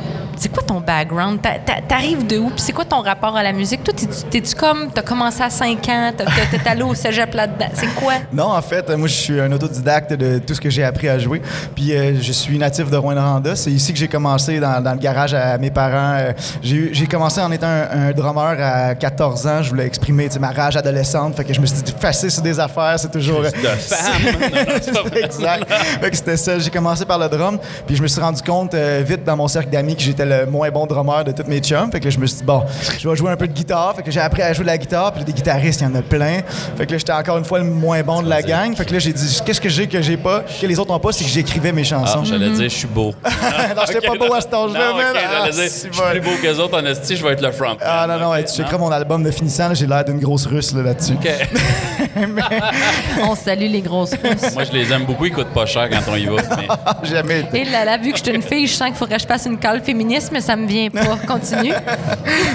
C'est 0.43 0.49
quoi 0.51 0.61
ton 0.63 0.81
background? 0.81 1.41
T'a- 1.41 1.57
t'a- 1.65 1.79
T'arrives 1.87 2.27
de 2.27 2.37
où? 2.37 2.49
Puis 2.49 2.59
c'est 2.59 2.73
quoi 2.73 2.83
ton 2.83 2.99
rapport 2.99 3.33
à 3.37 3.43
la 3.43 3.53
musique? 3.53 3.81
Toi, 3.81 3.93
t'es-tu- 4.29 4.55
comme. 4.55 4.89
T'as 4.93 5.01
commencé 5.01 5.41
à 5.41 5.49
5 5.49 5.87
ans, 5.87 6.11
t'es 6.17 6.25
allé 6.69 6.81
au 6.83 6.93
cégep 6.93 7.33
là-dedans? 7.33 7.67
C'est 7.73 7.87
quoi? 7.95 8.15
Non, 8.33 8.51
en 8.51 8.61
fait, 8.61 8.89
moi, 8.97 9.07
je 9.07 9.13
suis 9.13 9.39
un 9.39 9.49
autodidacte 9.53 10.11
de 10.11 10.39
tout 10.39 10.53
ce 10.53 10.59
que 10.59 10.69
j'ai 10.69 10.83
appris 10.83 11.07
à 11.07 11.17
jouer. 11.17 11.41
Puis 11.73 11.95
euh, 11.95 12.19
je 12.21 12.31
suis 12.33 12.57
natif 12.57 12.89
de 12.89 12.97
Rouen-Noranda. 12.97 13.55
C'est 13.55 13.71
ici 13.71 13.93
que 13.93 13.99
j'ai 13.99 14.09
commencé 14.09 14.59
dans, 14.59 14.83
dans 14.83 14.91
le 14.91 14.97
garage 14.97 15.33
à 15.33 15.57
mes 15.57 15.71
parents. 15.71 16.17
Euh, 16.17 16.33
j'ai 16.61 17.07
commencé 17.07 17.39
en 17.39 17.49
étant 17.53 17.67
un, 17.67 18.07
un 18.09 18.11
drummer 18.11 18.57
à 18.59 18.95
14 18.95 19.47
ans. 19.47 19.63
Je 19.63 19.69
voulais 19.69 19.85
exprimer 19.85 20.27
ma 20.41 20.51
rage 20.51 20.75
adolescente. 20.75 21.37
Fait 21.37 21.45
que 21.45 21.53
je 21.53 21.61
me 21.61 21.65
suis 21.65 21.81
dit, 21.83 21.93
facile 21.97 22.31
sur 22.31 22.41
des 22.41 22.59
affaires, 22.59 22.95
c'est 22.99 23.11
toujours. 23.11 23.43
De 23.43 23.47
femme. 23.47 25.13
Exact. 25.23 25.71
Fait 26.01 26.09
que 26.09 26.17
c'était 26.17 26.35
ça. 26.37 26.59
J'ai 26.59 26.69
commencé 26.69 27.05
par 27.05 27.17
le 27.17 27.29
drum. 27.29 27.57
Puis 27.87 27.95
je 27.95 28.01
me 28.01 28.07
suis 28.07 28.19
rendu 28.19 28.41
compte 28.41 28.73
euh, 28.73 29.01
vite 29.07 29.23
dans 29.23 29.37
mon 29.37 29.47
cercle 29.47 29.69
d'amis 29.69 29.95
que 29.95 30.01
j'étais 30.01 30.25
le 30.41 30.45
moins 30.51 30.69
bon 30.71 30.85
drummer 30.85 31.23
de 31.23 31.31
tous 31.31 31.47
mes 31.47 31.59
chums. 31.59 31.91
Fait 31.91 31.99
que 31.99 32.05
là, 32.05 32.11
je 32.11 32.19
me 32.19 32.25
suis 32.25 32.37
dit, 32.39 32.43
bon, 32.43 32.63
je 32.99 33.07
vais 33.09 33.15
jouer 33.15 33.31
un 33.31 33.35
peu 33.37 33.47
de 33.47 33.53
guitare. 33.53 33.95
Fait 33.95 34.03
que 34.03 34.11
j'ai 34.11 34.19
appris 34.19 34.41
à 34.41 34.53
jouer 34.53 34.63
de 34.63 34.69
la 34.69 34.77
guitare. 34.77 35.11
Puis 35.13 35.23
des 35.23 35.33
guitaristes, 35.33 35.81
il 35.81 35.83
y 35.85 35.87
en 35.87 35.95
a 35.95 36.01
plein. 36.01 36.41
Fait 36.77 36.85
que 36.85 36.91
là, 36.91 36.97
j'étais 36.97 37.11
encore 37.13 37.37
une 37.37 37.45
fois 37.45 37.59
le 37.59 37.65
moins 37.65 38.01
bon 38.03 38.21
de 38.21 38.29
la 38.29 38.41
gang. 38.41 38.75
Fait 38.75 38.85
que 38.85 38.93
là, 38.93 38.99
j'ai 38.99 39.13
dit, 39.13 39.39
qu'est-ce 39.45 39.61
que 39.61 39.69
j'ai 39.69 39.87
que 39.87 40.01
j'ai 40.01 40.17
pas, 40.17 40.41
que 40.61 40.65
les 40.65 40.79
autres 40.79 40.91
ont 40.93 40.99
pas, 40.99 41.11
c'est 41.11 41.23
que 41.23 41.29
j'écrivais 41.29 41.71
mes 41.71 41.81
Ah, 41.81 41.85
chansons. 41.85 42.23
j'allais 42.23 42.49
dire, 42.49 42.63
je 42.69 42.75
suis 42.75 42.87
beau. 42.87 43.13
non, 43.25 43.81
j'étais 43.87 44.05
pas 44.07 44.15
beau 44.15 44.33
à 44.33 44.41
cet 44.41 44.53
âge-là, 44.53 44.89
non, 44.91 44.97
man. 44.97 45.05
ok, 45.11 45.17
Ah, 45.23 45.29
j'allais 45.39 45.51
dire, 45.51 45.63
c'est 45.71 45.87
je 45.89 45.93
suis 45.93 46.01
bon. 46.03 46.09
plus 46.11 46.21
beau 46.21 46.29
que 46.41 46.47
les 46.47 46.59
autres 46.59 46.79
en 46.81 46.85
esti, 46.85 47.15
je 47.15 47.23
vais 47.25 47.33
être 47.33 47.41
le 47.41 47.51
front. 47.51 47.77
Ah 47.81 48.05
non, 48.07 48.17
non, 48.19 48.35
hey, 48.35 48.45
tu 48.45 48.53
checkeras 48.53 48.77
mon 48.77 48.91
album 48.91 49.23
de 49.23 49.31
finissant, 49.31 49.73
j'ai 49.73 49.87
l'air 49.87 50.03
d'une 50.05 50.19
grosse 50.19 50.45
russe 50.45 50.73
là, 50.73 50.81
là-dessus. 50.83 51.13
OK. 51.13 51.27
On 53.23 53.35
salue 53.35 53.69
les 53.69 53.81
grosses 53.81 54.11
russes. 54.11 54.53
Moi, 54.53 54.63
je 54.65 54.71
les 54.71 54.91
aime 54.91 55.05
beaucoup. 55.05 55.25
Ils 55.25 55.33
coûtent 55.33 55.47
pas 55.53 55.65
cher 55.65 55.89
quand 55.89 56.11
on 56.11 56.15
y 56.15 56.25
va. 56.25 56.35
mais- 56.57 56.67
Jamais 57.09 57.39
été. 57.41 57.61
Et 57.61 57.65
là, 57.65 57.85
là, 57.85 57.97
vu 57.97 58.11
que 58.11 58.17
je 58.17 58.23
suis 58.23 58.33
une 58.33 58.41
fille, 58.41 58.67
je 58.67 58.73
sens 58.73 58.87
qu'il 58.89 58.97
faudrait 58.97 59.15
que 59.17 59.21
je 59.21 59.27
fasse 59.27 59.45
une 59.45 59.57
cale 59.57 59.81
féministe, 59.81 60.29
mais 60.31 60.41
ça 60.41 60.55
me 60.55 60.67
vient 60.67 60.89
pas. 60.89 61.17
Continue. 61.27 61.73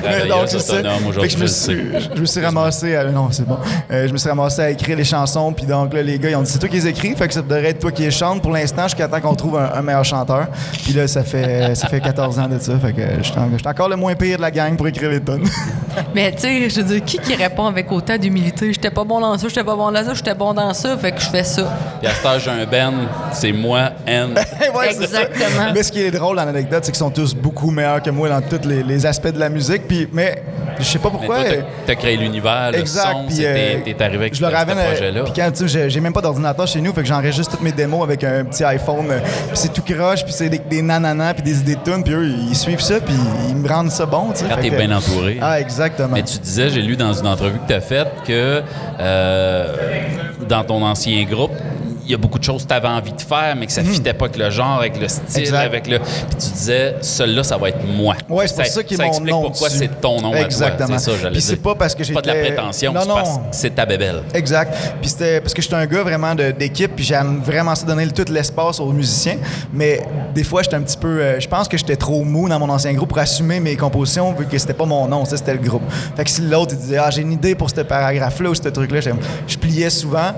Mais 0.03 0.21
Fait 0.21 0.29
que 0.29 1.09
aujourd'hui, 1.09 1.31
je 1.31 1.37
je 1.39 1.43
me 1.43 1.47
suis, 1.47 1.89
je 2.15 2.21
me 2.21 2.27
suis 2.27 2.41
ramassé 2.45 2.97
à, 2.97 3.05
non, 3.05 3.29
c'est 3.31 3.47
bon. 3.47 3.59
Euh, 3.91 4.07
je 4.09 4.13
me 4.13 4.19
suis 4.19 4.29
ramassé 4.29 4.63
à 4.63 4.71
écrire 4.71 4.97
les 4.97 5.05
chansons, 5.05 5.53
puis 5.53 5.67
donc 5.67 5.93
là, 5.95 6.03
les 6.03 6.19
gars, 6.19 6.31
ils 6.31 6.37
ont 6.37 6.43
dit 6.43 6.51
c'est 6.51 6.59
toi 6.59 6.69
qui 6.69 6.77
les 6.77 6.87
écris, 6.89 7.15
fait 7.15 7.29
que 7.29 7.35
ça 7.35 7.43
devrait 7.43 7.67
être 7.71 7.79
toi 7.81 7.93
qui 7.93 8.03
les 8.03 8.11
chante 8.11 8.43
pour 8.43 8.53
l'instant, 8.53 8.85
jusqu'à 8.85 9.07
temps 9.09 9.21
qu'on 9.21 9.35
trouve 9.35 9.57
un, 9.59 9.71
un 9.75 9.83
meilleur 9.83 10.05
chanteur. 10.05 10.47
Puis 10.85 10.93
là, 10.93 11.07
ça 11.07 11.23
fait, 11.23 11.75
ça 11.75 11.89
fait 11.89 12.01
14 12.01 12.39
ans 12.39 12.49
de 12.49 12.59
ça, 12.59 12.79
fait 12.79 12.93
que 12.93 13.03
je 13.23 13.29
suis 13.29 13.69
encore 13.69 13.89
le 13.89 13.97
moins 13.97 14.15
pire 14.15 14.37
de 14.37 14.43
la 14.43 14.51
gang 14.51 14.77
pour 14.77 14.89
écrire 14.89 15.11
les 15.11 15.21
tonnes. 15.21 15.45
Mais 16.15 16.33
tu 16.33 16.41
sais, 16.43 16.71
je 16.71 16.81
veux 16.81 16.95
dire, 16.95 17.05
qui 17.05 17.19
qui 17.19 17.35
répond 17.35 17.67
avec 17.67 17.91
autant 17.93 18.17
d'humilité? 18.17 18.73
J'étais 18.73 18.91
pas 18.91 19.05
bon 19.05 19.21
dans 19.21 19.37
ça, 19.49 19.55
j'étais 19.55 19.65
pas 19.65 19.75
bon 19.77 19.91
dans 19.91 20.05
ça, 20.05 20.15
j'étais 20.15 20.35
bon 20.35 20.55
dans 20.55 20.75
ça, 20.75 20.97
fait 20.99 21.13
que 21.13 21.21
je 21.21 21.29
fais 21.29 21.45
ça. 21.45 21.63
Puis 22.01 22.09
à 22.09 22.39
j'ai 22.39 22.51
un 22.51 22.65
Ben, 22.67 22.93
c'est 23.33 23.53
moi, 23.53 23.91
N. 24.07 24.35
Ouais, 24.75 24.91
c'est 24.93 25.07
ça. 25.07 25.23
Exactement. 25.23 25.73
Mais 25.75 25.83
ce 25.83 25.91
qui 25.93 26.03
est 26.03 26.11
drôle 26.11 26.37
dans 26.37 26.45
l'anecdote, 26.45 26.85
c'est 26.85 26.93
qu'ils 26.93 26.99
sont 26.99 27.11
tous 27.11 27.35
beaucoup 27.35 27.71
meilleurs 27.71 28.03
que 28.03 28.11
moi 28.11 28.29
dans 28.29 28.41
tous 28.43 28.67
les, 28.69 28.83
les 28.83 29.07
aspects 29.07 29.29
de 29.33 29.39
la 29.39 29.49
musique. 29.49 29.89
Puis, 29.89 30.09
mais 30.13 30.43
je 30.79 30.85
sais 30.85 30.99
pas 30.99 31.11
pourquoi. 31.11 31.37
toi, 31.37 31.45
euh, 31.47 31.57
t'as- 31.57 31.67
t'as 31.87 31.95
créé 31.97 32.17
l'univers, 32.17 32.71
le 32.73 32.85
son, 32.87 33.25
puis, 33.27 33.39
euh, 33.41 33.79
t'es 33.85 34.01
arrivé 34.03 34.17
avec 34.19 34.35
je 34.35 34.39
ce 34.39 34.43
leur 34.43 34.51
ce 34.53 34.57
ramène, 34.57 34.79
euh, 34.79 34.93
projet-là. 34.93 35.23
Puis 35.25 35.33
quand 35.35 35.51
tu 35.51 35.69
sais, 35.69 35.91
j'ai- 35.91 36.01
même 36.01 36.13
pas 36.13 36.21
d'ordinateur 36.21 36.67
chez 36.67 36.81
nous, 36.81 36.93
fait 36.93 37.03
que 37.03 37.09
j'enregistre 37.09 37.53
toutes 37.53 37.63
mes 37.63 37.73
démos 37.73 38.03
avec 38.05 38.23
un 38.25 38.45
petit 38.45 38.63
iPhone. 38.65 39.07
euh, 39.11 39.19
Puis 39.49 39.57
c'est 39.57 39.73
tout 39.73 39.83
croche, 39.83 40.23
puis 40.25 40.33
c'est 40.33 40.49
des, 40.49 40.59
des 40.59 40.83
nananas, 40.83 41.35
puis 41.35 41.43
des 41.43 41.59
idées 41.61 41.75
de 41.77 41.81
tunes, 41.83 42.05
puis 42.05 42.15
eux, 42.15 42.27
ils 42.27 42.55
suivent 42.57 42.81
ça, 42.81 43.01
puis 43.01 43.15
ils 43.49 43.57
me 43.57 43.69
rendent 43.69 43.91
ça 43.91 44.07
bon, 44.07 44.31
tu 44.33 44.41
sais. 44.41 44.45
Quand 44.49 44.61
t'es 44.61 44.71
bien 44.71 44.91
entouré. 44.97 45.39
Ah, 45.41 45.59
exactement. 45.61 46.11
Mais 46.13 46.23
tu 46.23 46.39
disais, 46.39 46.69
j'ai 46.71 46.83
lu 46.83 46.97
dans 46.97 47.13
une 47.13 47.27
entrevue 47.27 47.59
que 47.59 47.67
tu 47.67 47.75
as 47.75 47.81
faite 47.81 48.09
que 48.27 48.63
euh, 49.01 49.38
dans 50.49 50.64
ton 50.64 50.82
ancien 50.82 51.24
groupe, 51.24 51.53
il 52.09 52.13
y 52.13 52.15
a 52.15 52.19
beaucoup 52.19 52.39
de 52.39 52.45
choses 52.45 52.63
que 52.63 52.69
tu 52.69 52.75
avais 52.75 52.89
envie 52.89 53.13
de 53.13 53.21
faire, 53.21 53.55
mais 53.55 53.67
que 53.67 53.73
ça 53.73 53.83
ne 53.83 53.89
fitait 53.89 54.15
pas 54.15 54.25
avec 54.25 54.39
le 54.39 54.49
genre, 54.51 54.79
avec 54.79 54.99
le 54.99 55.07
style. 55.09 55.41
Exact. 55.43 55.59
avec 55.67 55.87
le. 55.87 55.99
Puis 55.99 56.37
tu 56.41 56.51
disais, 56.53 56.97
celui-là, 57.03 57.45
ça 57.45 57.57
va 57.59 57.69
être 57.69 57.85
moi. 57.87 58.15
Ouais, 58.29 58.49
c'est 58.49 58.57
pour 58.57 58.65
ça 58.67 58.83
qu'il 58.83 58.99
est 59.01 59.05
mon 59.05 59.11
explique 59.11 59.31
nom 59.31 59.43
pourquoi 59.43 59.69
dessus. 59.69 59.79
c'est 59.81 60.01
ton 60.01 60.21
nom 60.21 60.35
Exactement. 60.35 60.85
à 60.85 60.89
toi. 60.89 60.99
C'est 60.99 61.23
ça, 61.23 61.29
Puis 61.31 61.41
c'est 61.43 61.57
pas 61.57 61.75
parce 61.75 61.95
que 61.95 62.13
Pas 62.13 62.23
de 62.23 62.27
la 62.27 62.35
prétention, 62.37 62.93
Non, 62.95 63.01
c'est 63.03 63.09
parce 63.09 63.29
non. 63.31 63.39
que 63.39 63.43
c'est 63.53 63.71
ta 63.75 63.85
bébelle. 63.87 64.23
Exact. 64.35 64.75
Puis 65.03 65.11
c'était 65.11 65.41
parce 65.43 65.53
que 65.53 65.61
j'étais 65.63 65.75
un 65.75 65.87
gars 65.87 66.03
vraiment 66.03 66.35
de- 66.35 66.51
d'équipe, 66.53 66.97
puis 66.97 67.05
j'aime 67.05 67.41
vraiment 67.45 67.75
ça 67.75 67.85
donner 67.87 68.07
tout 68.09 68.25
l'espace 68.33 68.81
aux 68.81 68.91
musiciens. 68.93 69.37
Mais 69.73 70.01
des 70.35 70.45
fois, 70.45 70.63
j'étais 70.63 70.77
un 70.77 70.83
petit 70.83 70.97
peu. 70.97 71.21
euh, 71.21 71.41
je 71.41 71.47
pense 71.49 71.69
que 71.69 71.77
j'étais 71.77 71.97
trop 71.97 72.25
mou 72.25 72.49
dans 72.49 72.59
mon 72.59 72.71
ancien 72.71 72.93
groupe 72.95 73.11
pour 73.11 73.19
assumer 73.19 73.61
mes 73.61 73.77
compositions, 73.77 74.33
vu 74.33 74.47
que 74.47 74.57
c'était 74.57 74.73
pas 74.73 74.87
mon 74.87 75.07
nom, 75.09 75.25
ça 75.27 75.37
c'était 75.37 75.53
le 75.55 75.61
groupe. 75.61 75.83
Fait 76.17 76.25
que 76.25 76.31
si 76.31 76.41
l'autre 76.41 76.73
il 76.75 76.79
disait, 76.81 76.97
ah, 76.99 77.11
j'ai 77.11 77.21
une 77.23 77.33
idée 77.33 77.55
pour 77.55 77.69
ce 77.69 77.83
paragraphe-là 77.83 78.49
ou 78.51 78.55
ce 78.55 78.63
truc-là, 78.69 79.01
je 79.47 79.57
pliais 79.59 79.91
souvent 79.91 80.33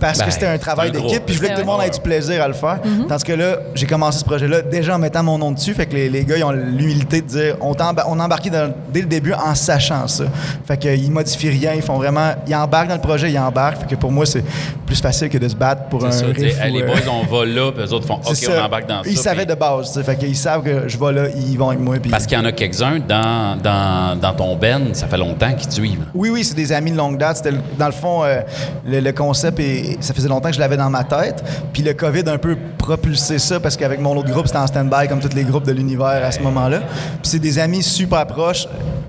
parce 0.00 0.18
Ben, 0.18 0.26
que 0.26 0.30
c'était 0.32 0.46
un 0.46 0.58
travail 0.58 0.88
un 0.88 0.92
d'équipe, 0.92 1.13
puis 1.20 1.34
je 1.34 1.38
voulais 1.38 1.50
que 1.50 1.54
tout 1.54 1.60
le 1.60 1.66
monde 1.66 1.82
ait 1.82 1.90
du 1.90 2.00
plaisir 2.00 2.42
à 2.42 2.48
le 2.48 2.54
faire. 2.54 2.78
Mm-hmm. 2.84 3.06
Tandis 3.08 3.24
que 3.24 3.32
là, 3.32 3.56
j'ai 3.74 3.86
commencé 3.86 4.18
ce 4.18 4.24
projet-là 4.24 4.62
déjà 4.62 4.94
en 4.94 4.98
mettant 4.98 5.22
mon 5.22 5.38
nom 5.38 5.52
dessus. 5.52 5.74
Fait 5.74 5.86
que 5.86 5.94
les, 5.94 6.08
les 6.08 6.24
gars, 6.24 6.36
ils 6.36 6.44
ont 6.44 6.50
l'humilité 6.52 7.20
de 7.20 7.26
dire, 7.26 7.56
on, 7.60 7.72
on 7.72 8.20
a 8.20 8.24
embarqué 8.24 8.50
dans- 8.50 8.72
dès 8.92 9.00
le 9.00 9.06
début 9.06 9.32
en 9.32 9.54
sachant 9.54 10.06
ça. 10.08 10.24
Fait 10.66 10.76
qu'ils 10.76 11.10
modifient 11.10 11.50
rien, 11.50 11.72
ils 11.74 11.82
font 11.82 11.96
vraiment. 11.96 12.32
Ils 12.46 12.54
embarquent 12.54 12.88
dans 12.88 12.94
le 12.94 13.00
projet, 13.00 13.30
ils 13.30 13.38
embarquent. 13.38 13.80
Fait 13.80 13.94
que 13.94 13.94
pour 13.96 14.12
moi, 14.12 14.26
c'est 14.26 14.44
plus 14.86 15.00
facile 15.00 15.28
que 15.28 15.38
de 15.38 15.48
se 15.48 15.54
battre 15.56 15.84
pour 15.88 16.04
un 16.04 16.10
C'est 16.10 16.20
ça, 16.26 16.32
tu 16.32 16.40
sais, 16.40 16.46
riff. 16.46 16.60
hey, 16.62 16.70
ou, 16.72 16.76
les 16.76 16.82
euh, 16.82 16.86
boys, 16.86 17.00
on 17.10 17.24
va 17.36 17.44
là, 17.46 17.72
puis 17.72 17.84
eux 17.84 17.92
autres 17.92 18.06
font 18.06 18.14
OK, 18.26 18.36
on 18.48 18.64
embarque 18.64 18.86
dans 18.88 19.02
ça. 19.02 19.08
Ils 19.10 19.16
savaient 19.18 19.46
puis- 19.46 19.54
de 19.54 19.60
base. 19.60 20.02
Fait 20.02 20.16
qu'ils 20.16 20.36
savent 20.36 20.62
que 20.62 20.88
je 20.88 20.98
vais 20.98 21.12
là, 21.12 21.24
ils 21.34 21.56
vont 21.58 21.68
avec 21.68 21.80
moi. 21.80 21.96
puis- 22.00 22.10
Parce 22.10 22.26
qu'il 22.26 22.36
y 22.38 22.40
en 22.40 22.44
a 22.44 22.52
quelques-uns 22.52 22.98
dans, 22.98 23.56
dans, 23.60 24.18
dans 24.20 24.32
ton 24.34 24.56
ben, 24.56 24.94
ça 24.94 25.06
fait 25.06 25.16
longtemps 25.18 25.52
qu'ils 25.54 25.68
te 25.68 25.74
suivent. 25.74 26.04
Oui, 26.14 26.30
oui, 26.30 26.44
c'est 26.44 26.54
des 26.54 26.72
amis 26.72 26.90
de 26.92 26.96
longue 26.96 27.18
date. 27.18 27.38
C'était 27.38 27.56
dans 27.78 27.86
le 27.86 27.92
fond 27.92 28.24
euh, 28.24 28.40
le, 28.86 29.00
le 29.00 29.12
concept 29.12 29.58
et 29.60 29.96
ça 30.00 30.12
faisait 30.14 30.28
longtemps 30.28 30.48
que 30.48 30.54
je 30.54 30.60
l'avais 30.60 30.76
dans 30.76 30.90
ma 30.90 31.03
tête. 31.04 31.44
Puis 31.72 31.82
le 31.82 31.94
COVID 31.94 32.22
a 32.26 32.32
un 32.32 32.38
peu 32.38 32.56
propulsé 32.78 33.38
ça 33.38 33.60
parce 33.60 33.76
qu'avec 33.76 34.00
mon 34.00 34.16
autre 34.16 34.30
groupe, 34.30 34.46
c'était 34.46 34.58
en 34.58 34.66
stand-by 34.66 35.08
comme 35.08 35.20
tous 35.20 35.34
les 35.34 35.44
groupes 35.44 35.64
de 35.64 35.72
l'univers 35.72 36.22
à 36.24 36.30
ce 36.30 36.40
moment-là. 36.40 36.80
Puis 36.80 37.30
c'est 37.30 37.38
des 37.38 37.58
amis 37.58 37.82
super 37.82 38.26
proches, 38.26 38.66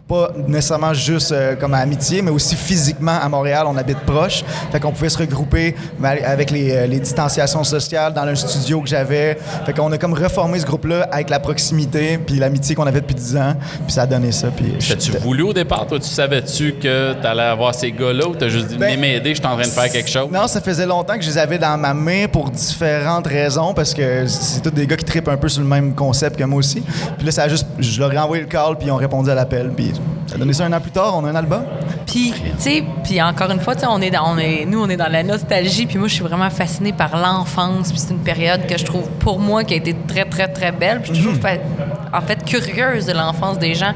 pas 0.08 0.30
nécessairement 0.48 0.94
juste 0.94 1.32
euh, 1.32 1.56
comme 1.56 1.74
amitié, 1.74 2.22
mais 2.22 2.32
aussi 2.32 2.56
physiquement 2.56 3.18
à 3.20 3.28
Montréal, 3.28 3.66
on 3.68 3.76
habite 3.76 4.00
proche. 4.02 4.44
Fait 4.72 4.80
qu'on 4.80 4.92
pouvait 4.92 5.10
se 5.10 5.18
regrouper 5.18 5.76
avec 6.04 6.52
les, 6.52 6.72
euh, 6.72 6.88
les 6.88 7.00
distanciations 7.00 7.64
sociales 7.64 8.14
dans 8.14 8.22
un 8.22 8.36
studio 8.36 8.82
que 8.82 8.88
j'avais. 8.88 9.38
Fait 9.66 9.74
qu'on 9.74 9.92
a 9.92 9.98
comme 9.98 10.14
reformé 10.14 10.60
ce 10.60 10.66
groupe-là 10.66 11.08
avec 11.12 11.30
la 11.30 11.40
proximité 11.40 12.20
puis 12.20 12.36
l'amitié 12.36 12.76
qu'on 12.76 12.86
avait 12.86 13.02
depuis 13.02 13.16
10 13.16 13.38
ans. 13.38 13.56
Puis 13.86 13.94
ça 13.94 14.04
a 14.04 14.06
donné 14.06 14.32
ça. 14.32 14.50
Puis 14.56 14.76
T'as-tu 14.88 15.12
voulu 15.18 15.44
au 15.44 15.54
départ? 15.54 15.88
Toi, 15.88 16.00
tu 16.00 16.10
savais-tu 16.10 16.74
que 16.74 17.14
t'allais 17.14 17.44
avoir 17.44 17.74
ces 17.74 17.92
gars-là 17.92 18.28
ou 18.28 18.36
t'as 18.36 18.50
juste 18.50 18.68
dit, 18.68 18.78
Ben, 18.78 19.00
m'aider, 19.00 19.32
je 19.32 19.40
suis 19.40 19.46
en 19.46 19.56
train 19.56 19.64
de 19.64 19.68
faire 19.68 19.92
quelque 19.92 20.10
chose? 20.10 20.30
Non, 20.32 20.48
ça 20.48 20.62
faisait 20.62 20.86
longtemps 20.86 21.16
que 21.18 21.24
je 21.24 21.30
les 21.30 21.38
avais 21.38 21.58
dans 21.58 21.75
ma 21.78 21.94
main 21.94 22.28
pour 22.32 22.50
différentes 22.50 23.28
raisons, 23.28 23.74
parce 23.74 23.94
que 23.94 24.26
c'est 24.28 24.62
tous 24.62 24.70
des 24.72 24.88
gars 24.88 24.96
qui 24.98 25.06
tripent 25.06 25.28
un 25.30 25.38
peu 25.38 25.50
sur 25.50 25.62
le 25.62 25.68
même 25.68 25.94
concept 25.94 26.38
que 26.38 26.44
moi 26.44 26.60
aussi. 26.60 26.82
Puis 27.18 27.26
là, 27.26 27.32
ça 27.32 27.44
a 27.44 27.48
juste, 27.48 27.68
je 27.80 28.00
leur 28.00 28.12
ai 28.14 28.18
envoyé 28.18 28.44
le 28.44 28.50
call, 28.50 28.78
puis 28.78 28.88
ils 28.88 28.92
ont 28.92 28.96
répondu 28.98 29.30
à 29.30 29.36
l'appel, 29.36 29.72
puis 29.76 29.92
ça 30.28 30.36
a 30.36 30.38
donné 30.38 30.54
ça 30.54 30.66
un 30.66 30.74
an 30.74 30.80
plus 30.80 30.92
tard, 30.92 31.14
on 31.18 31.26
a 31.26 31.30
un 31.30 31.36
album. 31.36 31.64
Puis, 32.06 32.34
tu 32.34 32.42
sais, 32.58 32.84
puis 33.04 33.22
encore 33.22 33.52
une 33.52 33.60
fois, 33.60 33.74
on 33.90 34.02
est 34.02 34.12
dans, 34.12 34.34
on 34.34 34.38
est, 34.38 34.66
nous, 34.66 34.82
on 34.82 34.90
est 34.90 34.98
dans 34.98 35.12
la 35.12 35.24
nostalgie, 35.24 35.86
puis 35.86 35.98
moi, 35.98 36.08
je 36.08 36.14
suis 36.14 36.24
vraiment 36.24 36.50
fascinée 36.50 36.94
par 36.94 37.18
l'enfance, 37.18 37.90
puis 37.92 38.00
c'est 38.00 38.14
une 38.14 38.20
période 38.20 38.66
que 38.68 38.78
je 38.78 38.86
trouve, 38.86 39.08
pour 39.20 39.40
moi, 39.40 39.64
qui 39.64 39.74
a 39.74 39.78
été 39.78 39.96
très, 40.08 40.26
très, 40.26 40.48
très 40.48 40.72
belle, 40.72 41.02
puis 41.02 41.10
je 41.14 41.20
suis 41.20 41.24
toujours, 41.26 41.40
fa- 41.42 42.18
en 42.18 42.22
fait, 42.22 42.44
curieuse 42.46 43.06
de 43.06 43.14
l'enfance 43.14 43.60
des 43.60 43.74
gens. 43.74 43.94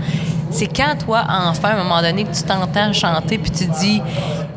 C'est 0.51 0.67
quand, 0.67 0.95
toi, 1.05 1.23
enfant, 1.29 1.67
à 1.69 1.71
un 1.73 1.83
moment 1.83 2.01
donné, 2.01 2.23
que 2.23 2.33
tu 2.35 2.43
t'entends 2.43 2.91
chanter, 2.93 3.37
puis 3.37 3.51
tu 3.51 3.65
dis, 3.65 4.01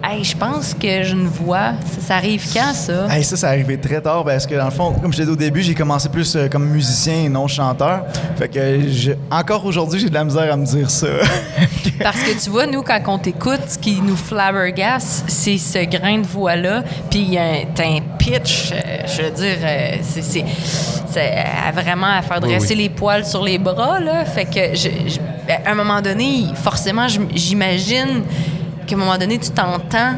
hey, 0.03 0.24
je 0.24 0.36
pense 0.36 0.74
que 0.74 1.03
j'ai 1.03 1.12
une 1.12 1.26
voix. 1.28 1.72
Ça, 1.95 2.01
ça 2.09 2.14
arrive 2.16 2.45
quand, 2.53 2.72
ça? 2.72 3.07
Hey, 3.11 3.22
ça, 3.24 3.36
ça 3.36 3.49
arrivé 3.49 3.78
très 3.78 4.01
tard 4.01 4.24
parce 4.24 4.47
que 4.47 4.55
dans 4.55 4.64
le 4.64 4.70
fond, 4.70 4.93
comme 5.01 5.12
je 5.12 5.18
t'ai 5.18 5.24
dit 5.24 5.30
au 5.30 5.36
début, 5.36 5.62
j'ai 5.62 5.74
commencé 5.74 6.09
plus 6.09 6.34
euh, 6.34 6.49
comme 6.49 6.66
musicien 6.68 7.14
et 7.24 7.28
non 7.28 7.47
chanteur. 7.47 8.05
Fait 8.36 8.49
que 8.49 8.88
je- 8.90 9.12
encore 9.30 9.64
aujourd'hui, 9.66 10.01
j'ai 10.01 10.09
de 10.09 10.14
la 10.14 10.24
misère 10.24 10.51
à 10.53 10.57
me 10.57 10.64
dire 10.64 10.90
ça. 10.90 11.07
Parce 12.03 12.20
que 12.22 12.43
tu 12.43 12.51
vois, 12.51 12.66
nous, 12.66 12.82
quand 12.82 13.01
on 13.09 13.18
t'écoute, 13.18 13.61
ce 13.68 13.78
qui 13.78 14.01
nous 14.01 14.16
flabbergasse, 14.16 15.24
c'est 15.28 15.59
ce 15.59 15.84
grain 15.84 16.18
de 16.18 16.26
voix-là. 16.26 16.82
Puis 17.11 17.20
il 17.20 17.32
y 17.34 17.38
a 17.38 17.43
un- 17.45 17.64
t'as 17.74 17.84
un 17.86 17.99
pitch, 18.18 18.72
euh, 18.72 19.03
je 19.07 19.22
veux 19.22 19.30
dire, 19.30 19.57
euh, 19.62 19.97
c'est, 20.03 20.22
c'est, 20.22 20.45
c'est 21.11 21.34
à 21.68 21.70
vraiment 21.72 22.07
à 22.07 22.22
faire 22.22 22.40
dresser 22.40 22.74
les 22.74 22.88
poils 22.88 23.24
sur 23.24 23.43
les 23.45 23.59
bras, 23.59 24.01
là. 24.01 24.24
Fait 24.24 24.45
que, 24.47 24.74
je, 24.74 24.88
je- 25.07 25.18
à 25.49 25.70
un 25.70 25.74
moment 25.74 26.01
donné, 26.01 26.47
forcément, 26.62 27.07
j'imagine 27.09 28.22
qu'à 28.86 28.95
un 28.95 28.99
moment 28.99 29.18
donné, 29.18 29.38
tu 29.38 29.51
t'entends, 29.51 30.14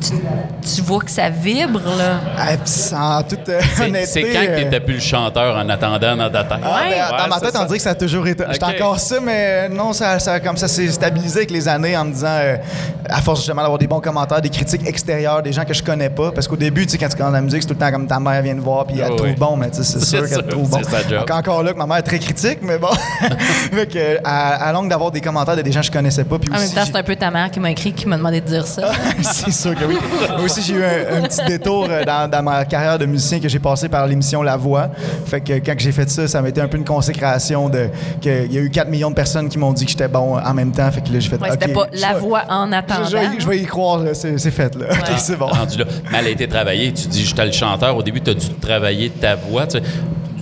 tu, 0.00 0.74
tu 0.74 0.82
vois 0.82 1.00
que 1.00 1.10
ça 1.10 1.28
vibre, 1.30 1.80
là. 1.96 2.20
Ah, 2.36 2.46
puis 2.56 2.94
en 2.94 3.22
toute 3.22 3.48
euh, 3.48 3.60
C'est- 3.74 3.84
honnêteté. 3.84 4.06
C'est 4.06 4.22
quand 4.32 4.40
que 4.46 4.50
euh, 4.50 4.56
t'étais 4.64 4.80
plus 4.80 4.94
le 4.94 5.00
chanteur 5.00 5.56
en 5.56 5.68
attendant 5.68 6.16
dans 6.16 6.30
ta 6.30 6.44
tête? 6.44 6.58
Ah, 6.64 6.80
ben, 6.88 7.18
dans 7.18 7.28
ma 7.28 7.40
tête, 7.40 7.52
ça. 7.52 7.62
on 7.62 7.66
dirait 7.66 7.78
que 7.78 7.82
ça 7.84 7.90
a 7.90 7.94
toujours 7.94 8.26
été. 8.26 8.44
J'étais 8.50 8.64
Ok. 8.64 8.74
encore 8.80 8.98
ça, 9.00 9.16
mais 9.22 9.68
non, 9.68 9.92
ça, 9.92 10.18
ça, 10.18 10.40
comme 10.40 10.56
ça 10.56 10.68
s'est 10.68 10.88
stabilisé 10.88 11.38
avec 11.38 11.50
les 11.50 11.68
années 11.68 11.96
en 11.96 12.04
me 12.04 12.12
disant, 12.12 12.28
euh, 12.30 12.56
à 13.08 13.20
force 13.20 13.40
justement 13.40 13.62
d'avoir 13.62 13.78
des 13.78 13.86
bons 13.86 14.00
commentaires, 14.00 14.40
des 14.40 14.48
critiques 14.50 14.86
extérieures, 14.86 15.42
des 15.42 15.52
gens 15.52 15.64
que 15.64 15.74
je 15.74 15.82
connais 15.82 16.10
pas. 16.10 16.30
Parce 16.32 16.46
qu'au 16.48 16.56
début, 16.56 16.86
tu 16.86 16.92
sais, 16.92 16.98
quand 16.98 17.08
tu 17.08 17.16
commences 17.16 17.32
la 17.32 17.40
musique, 17.40 17.62
c'est 17.62 17.68
tout 17.68 17.74
le 17.74 17.80
temps 17.80 17.90
comme 17.90 18.06
ta 18.06 18.20
mère 18.20 18.40
vient 18.42 18.54
te 18.54 18.60
voir, 18.60 18.86
puis 18.86 18.98
elle 19.00 19.10
te 19.10 19.16
trouve 19.16 19.28
oui. 19.28 19.34
bon, 19.38 19.56
mais 19.56 19.70
tu 19.70 19.78
sais, 19.82 19.84
c'est 19.84 20.04
sûr 20.04 20.28
qu'elle 20.28 20.42
te 20.44 20.50
trouve 20.50 20.68
bon. 20.70 20.78
Donc, 20.78 21.30
encore 21.30 21.62
là, 21.62 21.72
que 21.72 21.78
ma 21.78 21.86
mère 21.86 21.98
est 21.98 22.02
très 22.02 22.18
critique, 22.18 22.58
mais 22.62 22.78
bon. 22.78 22.88
fait 23.72 23.86
que, 23.86 24.18
à, 24.24 24.68
à 24.68 24.72
longue 24.72 24.88
d'avoir 24.88 25.10
des 25.10 25.20
commentaires 25.20 25.56
de 25.56 25.62
des 25.62 25.72
gens 25.72 25.80
que 25.80 25.86
je 25.86 25.92
connaissais 25.92 26.24
pas. 26.24 26.38
Puis 26.38 26.50
En 26.50 26.54
même 26.54 26.64
aussi, 26.64 26.74
temps, 26.74 26.80
j'ai- 26.84 26.92
c'est 26.92 26.98
un 26.98 27.02
peu 27.02 27.16
ta 27.16 27.30
mère 27.30 27.50
qui 27.50 27.60
m'a 27.60 27.70
écrit, 27.70 27.92
qui 27.92 28.06
m'a 28.06 28.16
demandé 28.16 28.40
de 28.40 28.46
dire 28.46 28.66
ça. 28.66 28.90
c'est 29.22 29.50
sûr 29.52 29.74
que 29.74 29.84
oui. 29.90 30.26
Moi 30.30 30.44
aussi, 30.44 30.62
j'ai 30.62 30.74
eu 30.74 30.82
un, 30.84 31.18
un 31.18 31.22
petit 31.22 31.44
détour 31.46 31.86
euh, 31.90 32.04
dans, 32.04 32.30
dans 32.30 32.42
ma 32.42 32.64
carrière 32.64 32.98
de 32.98 33.06
musicien 33.06 33.40
que 33.40 33.48
j'ai 33.48 33.58
passé 33.58 33.88
par 33.88 34.06
l'émission 34.06 34.42
La 34.42 34.56
Voix. 34.56 34.88
Fait 35.26 35.40
que 35.40 35.52
quand 35.54 35.74
j'ai 35.78 35.92
fait 35.92 36.08
ça, 36.08 36.26
ça 36.28 36.40
m'a 36.42 36.48
été 36.48 36.60
un 36.60 36.68
peu 36.68 36.76
une 36.76 36.84
consécration 36.84 37.68
de 37.68 37.88
que 38.22 38.46
il 38.46 38.52
y 38.52 38.58
a 38.58 38.60
eu 38.60 38.70
4 38.70 38.88
millions 38.88 39.10
de 39.10 39.14
personnes 39.14 39.48
qui 39.48 39.58
m'ont 39.58 39.72
dit 39.72 39.84
que 39.84 39.90
j'étais 39.90 40.08
bon 40.08 40.38
en 40.38 40.54
même 40.54 40.72
temps. 40.72 40.90
Fait 40.90 41.00
que 41.00 41.12
là, 41.12 41.18
j'ai 41.20 41.28
fait 41.28 41.40
Ouais, 41.40 41.50
c'était 41.52 41.66
OK, 41.66 41.74
pas 41.74 41.86
je 41.92 42.00
la 42.00 42.14
vais- 42.14 42.20
voix 42.20 42.42
en 42.48 42.72
attendant. 42.72 43.04
Je, 43.04 43.10
je 43.10 43.16
vais, 43.16 43.28
je 43.40 43.48
vais 43.48 43.58
y 43.58 43.66
croire, 43.66 44.00
c'est 44.14 44.38
c'est 44.38 44.50
fait. 44.50 44.74
Là. 44.76 44.86
OK, 44.92 45.08
c'est 45.18 45.36
bon. 45.36 45.46
rendu 45.46 45.78
là. 45.78 45.84
Mais 46.10 46.18
elle 46.18 46.26
a 46.26 46.30
été 46.30 46.46
travaillée. 46.48 46.92
Tu 46.92 47.08
dis, 47.08 47.24
j'étais 47.24 47.46
le 47.46 47.52
chanteur. 47.52 47.96
Au 47.96 48.02
début, 48.02 48.20
tu 48.20 48.30
as 48.30 48.34
dû 48.34 48.48
travailler 48.60 49.10
ta 49.10 49.34
voix. 49.36 49.66
Tu 49.66 49.78
sais, 49.78 49.84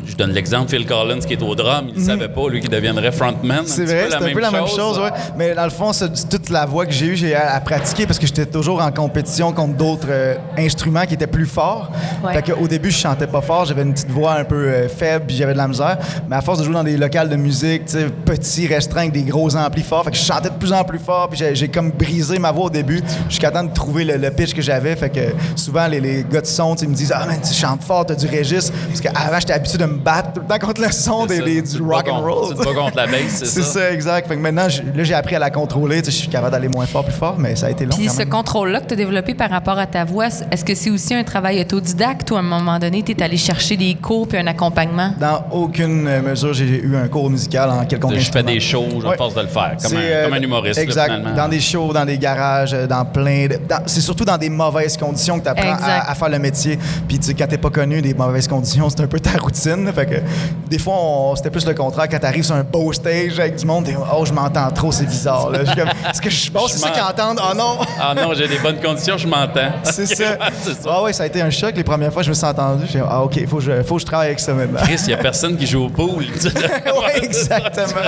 je 0.09 0.16
donne 0.16 0.32
l'exemple, 0.32 0.68
Phil 0.70 0.86
Collins 0.86 1.20
qui 1.20 1.34
est 1.34 1.42
au 1.42 1.54
drum, 1.54 1.88
il 1.94 2.00
ne 2.00 2.04
savait 2.06 2.28
pas, 2.28 2.48
lui, 2.48 2.61
qu'il 2.61 2.70
deviendrait 2.70 3.12
frontman. 3.12 3.61
Mhm. 3.61 3.66
C'est 3.66 3.84
vrai, 3.84 4.06
c'est 4.11 4.16
un 4.16 4.32
peu 4.32 4.40
la 4.40 4.50
même 4.50 4.66
chose, 4.66 4.98
ouais. 4.98 5.11
Mais 5.36 5.54
dans 5.54 5.64
le 5.64 5.70
fond, 5.70 5.92
c'est 5.92 6.16
c'est 6.16 6.28
toute 6.28 6.50
la 6.50 6.64
voix 6.66 6.86
que 6.86 6.92
j'ai 6.92 7.06
eue, 7.06 7.16
j'ai 7.16 7.34
à, 7.34 7.54
à 7.54 7.61
pratiquer 7.61 8.06
parce 8.06 8.18
que 8.18 8.26
j'étais 8.26 8.46
toujours 8.46 8.80
en 8.82 8.90
compétition 8.90 9.52
contre 9.52 9.74
d'autres 9.76 10.06
euh, 10.11 10.34
instruments 10.56 11.04
qui 11.06 11.14
étaient 11.14 11.26
plus 11.26 11.46
forts. 11.46 11.90
Ouais. 12.24 12.32
Fait 12.34 12.52
qu'au 12.52 12.66
début, 12.66 12.90
je 12.90 12.98
chantais 12.98 13.26
pas 13.26 13.40
fort, 13.40 13.64
j'avais 13.66 13.82
une 13.82 13.92
petite 13.92 14.11
voix 14.11 14.34
un 14.34 14.44
peu 14.44 14.56
euh, 14.68 14.88
faible, 14.88 15.26
puis 15.26 15.36
j'avais 15.36 15.52
de 15.52 15.59
la 15.59 15.68
misère. 15.68 15.98
Mais 16.28 16.36
à 16.36 16.40
force 16.40 16.59
de 16.61 16.64
jouer 16.64 16.74
dans 16.74 16.84
des 16.84 16.96
locales 16.96 17.28
de 17.28 17.36
musique, 17.36 17.82
petits, 18.24 18.66
restreints, 18.66 19.02
avec 19.02 19.12
des 19.12 19.22
gros 19.22 19.54
amplis 19.56 19.82
forts, 19.82 20.04
fait 20.04 20.11
que 20.12 20.16
je 20.16 20.22
chantais 20.24 20.48
de 20.50 20.54
plus 20.54 20.72
en 20.72 20.84
plus 20.84 20.98
fort, 20.98 21.28
puis 21.28 21.38
j'ai- 21.38 21.54
j'ai 21.54 21.68
comme 21.68 21.90
brisé 21.90 22.38
ma 22.38 22.50
voix 22.52 22.66
au 22.66 22.70
début 22.70 23.02
jusqu'à 23.28 23.50
temps 23.50 23.64
de 23.64 23.72
trouver 23.72 24.04
le, 24.04 24.16
le 24.16 24.30
pitch 24.30 24.54
que 24.54 24.62
j'avais. 24.62 24.96
Fait 24.96 25.11
que 25.11 25.20
souvent, 25.56 25.86
les, 25.86 26.00
les 26.00 26.24
gars 26.30 26.40
de 26.40 26.46
son, 26.46 26.74
ils 26.76 26.88
me 26.88 26.94
disent 26.94 27.12
Ah, 27.14 27.26
man, 27.26 27.38
tu 27.46 27.52
chantes 27.54 27.82
fort, 27.82 28.06
t'as 28.06 28.14
du 28.14 28.26
registre. 28.26 28.72
Parce 28.88 29.00
qu'avant, 29.00 29.38
j'étais 29.40 29.52
habitué 29.52 29.78
de 29.78 29.84
me 29.86 29.97
battre 29.99 30.32
tout 30.34 30.40
le 30.40 30.46
temps 30.46 30.66
contre 30.66 30.80
le 30.80 30.92
son 30.92 31.26
des, 31.26 31.64
ça. 31.64 31.76
du 31.76 31.82
rock 31.82 32.09
and 32.09 32.16
contre- 32.22 32.28
roll. 32.34 32.55
tu 32.55 32.61
te 32.61 32.64
bats 32.64 32.74
contre 32.80 32.96
la 32.96 33.07
bass, 33.07 33.18
c'est 33.28 33.44
C'est 33.59 33.62
ça? 33.62 33.72
ça, 33.80 33.92
exact. 33.92 34.28
Fait 34.28 34.36
que 34.36 34.40
maintenant, 34.40 34.68
je- 34.68 34.82
là, 34.82 35.05
j'ai 35.05 35.14
appris 35.14 35.36
à 35.36 35.38
la 35.38 35.51
contrôler. 35.51 36.03
Je 36.05 36.11
suis 36.11 36.28
capable 36.28 36.53
d'aller 36.53 36.68
moins 36.68 36.86
fort, 36.86 37.05
plus 37.05 37.12
fort, 37.14 37.36
mais 37.38 37.57
ça 37.57 37.66
a 37.66 37.70
été 37.70 37.84
long. 37.84 37.96
Puis 37.96 38.09
ce 38.09 38.22
contrôle-là 38.22 38.80
que 38.80 38.86
tu 38.86 38.94
as 38.94 38.96
développé 38.96 39.34
par 39.34 39.51
rapport 39.51 39.78
à 39.78 39.86
ta 39.86 40.05
voix, 40.05 40.26
est-ce 40.51 40.64
que 40.64 40.74
c'est 40.74 40.90
aussi 40.90 41.14
un 41.14 41.24
travail 41.24 41.61
autodidacte 41.61 42.30
ou 42.30 42.36
à 42.36 42.40
un 42.40 42.42
moment 42.42 42.78
donné, 42.78 43.03
tu 43.03 43.12
es 43.12 43.22
allé 43.22 43.36
chercher 43.36 43.76
des 43.76 43.94
cours 43.94 44.28
puis 44.28 44.38
un 44.38 44.46
accompagnement? 44.46 45.12
Dans 45.20 45.44
aucune 45.53 46.03
mesure, 46.22 46.55
j'ai 46.55 46.66
eu 46.82 46.96
un 46.96 47.09
cours 47.09 47.30
musical 47.30 47.70
en 47.70 47.84
quelconque 47.84 48.14
Je 48.16 48.30
fais 48.30 48.42
des 48.42 48.61
shows, 48.61 48.84
à 49.05 49.09
Ouais. 49.11 49.16
force 49.16 49.34
de 49.34 49.40
le 49.42 49.49
faire, 49.49 49.76
comme, 49.82 49.96
un, 49.96 50.01
euh, 50.01 50.24
comme 50.24 50.34
un 50.34 50.40
humoriste, 50.42 50.78
Exact. 50.78 51.12
dans 51.36 51.49
des 51.49 51.61
shows, 51.61 51.92
dans 51.92 52.05
des 52.05 52.18
garages, 52.18 52.74
euh, 52.74 52.86
dans 52.86 53.05
plein 53.05 53.46
de. 53.46 53.59
dans- 53.68 53.82
C'est 53.86 54.01
surtout 54.01 54.24
dans 54.24 54.38
des 54.38 54.51
mauvaises 54.51 54.96
conditions 54.96 55.38
que 55.38 55.44
tu 55.44 55.49
apprends 55.51 55.76
à, 55.82 56.11
à 56.11 56.14
faire 56.14 56.28
le 56.28 56.38
métier. 56.38 56.78
Puis, 57.07 57.18
tu 57.18 57.26
sais, 57.26 57.34
quand 57.34 57.46
t'es 57.46 57.59
pas 57.59 57.70
connu, 57.70 58.03
des 58.03 58.14
mauvaises 58.14 58.49
conditions, 58.49 58.88
c'est 58.90 59.01
un 59.01 59.07
peu 59.07 59.20
ta 59.20 59.38
routine. 59.38 59.88
Là. 59.89 59.93
Fait 59.93 60.07
que, 60.07 60.68
des 60.68 60.78
fois, 60.78 61.32
c'était 61.36 61.51
plus 61.51 61.66
le 61.66 61.74
contraire. 61.74 62.09
Quand 62.09 62.18
t'arrives 62.18 62.45
sur 62.45 62.55
un 62.55 62.62
beau 62.64 62.93
stage 62.93 63.39
avec 63.39 63.57
du 63.57 63.66
monde, 63.66 63.84
t'es 63.84 63.97
Oh, 63.97 64.24
je 64.24 64.32
m'entends 64.32 64.70
trop, 64.70 64.93
c'est 64.93 65.07
bizarre. 65.07 65.51
Est-ce 65.55 66.20
que 66.20 66.30
je 66.30 66.36
suis 66.36 66.51
bon? 66.51 66.66
C'est 66.68 66.78
ça 66.78 66.91
qu'ils 66.91 67.03
entendent? 67.03 67.41
Oh 67.43 67.55
non! 67.57 67.78
Ah 68.01 68.14
non, 68.14 68.32
j'ai 68.34 68.49
des 68.49 68.59
bonnes 68.59 68.80
conditions, 68.80 69.18
je 69.18 69.26
m'entends. 69.26 69.72
C'est 69.84 70.07
ça. 70.07 70.39
c'est 70.62 70.74
ça. 70.74 70.91
Ah 70.91 71.03
ouais, 71.03 71.12
ça 71.12 71.24
a 71.24 71.26
été 71.26 71.41
un 71.41 71.51
choc 71.51 71.74
les 71.76 71.84
premières 71.84 72.12
fois. 72.12 72.22
Je 72.22 72.28
me 72.28 72.34
suis 72.34 72.45
entendu. 72.45 72.84
J'ai 72.91 73.01
ah 73.01 73.22
ok, 73.22 73.47
faut 73.47 73.57
que 73.57 73.62
je, 73.62 73.82
faut 73.82 73.97
que 73.97 74.01
je 74.01 74.07
travaille 74.07 74.28
avec 74.28 74.41
ça 74.41 74.53
maintenant. 74.53 74.80
Chris, 74.82 74.99
il 75.03 75.09
n'y 75.09 75.14
a 75.14 75.18
personne 75.18 75.57
qui 75.57 75.66
joue 75.66 75.84
au 75.84 75.89
pool. 75.89 76.24
ouais, 76.24 77.24
exactement. 77.24 78.01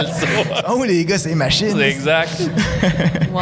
Oh 0.68 0.85
les 0.85 1.05
gars, 1.05 1.18
c'est 1.18 1.35
machine. 1.35 1.74
C'est 1.76 1.91
exact. 1.91 2.41
Wow. 3.33 3.41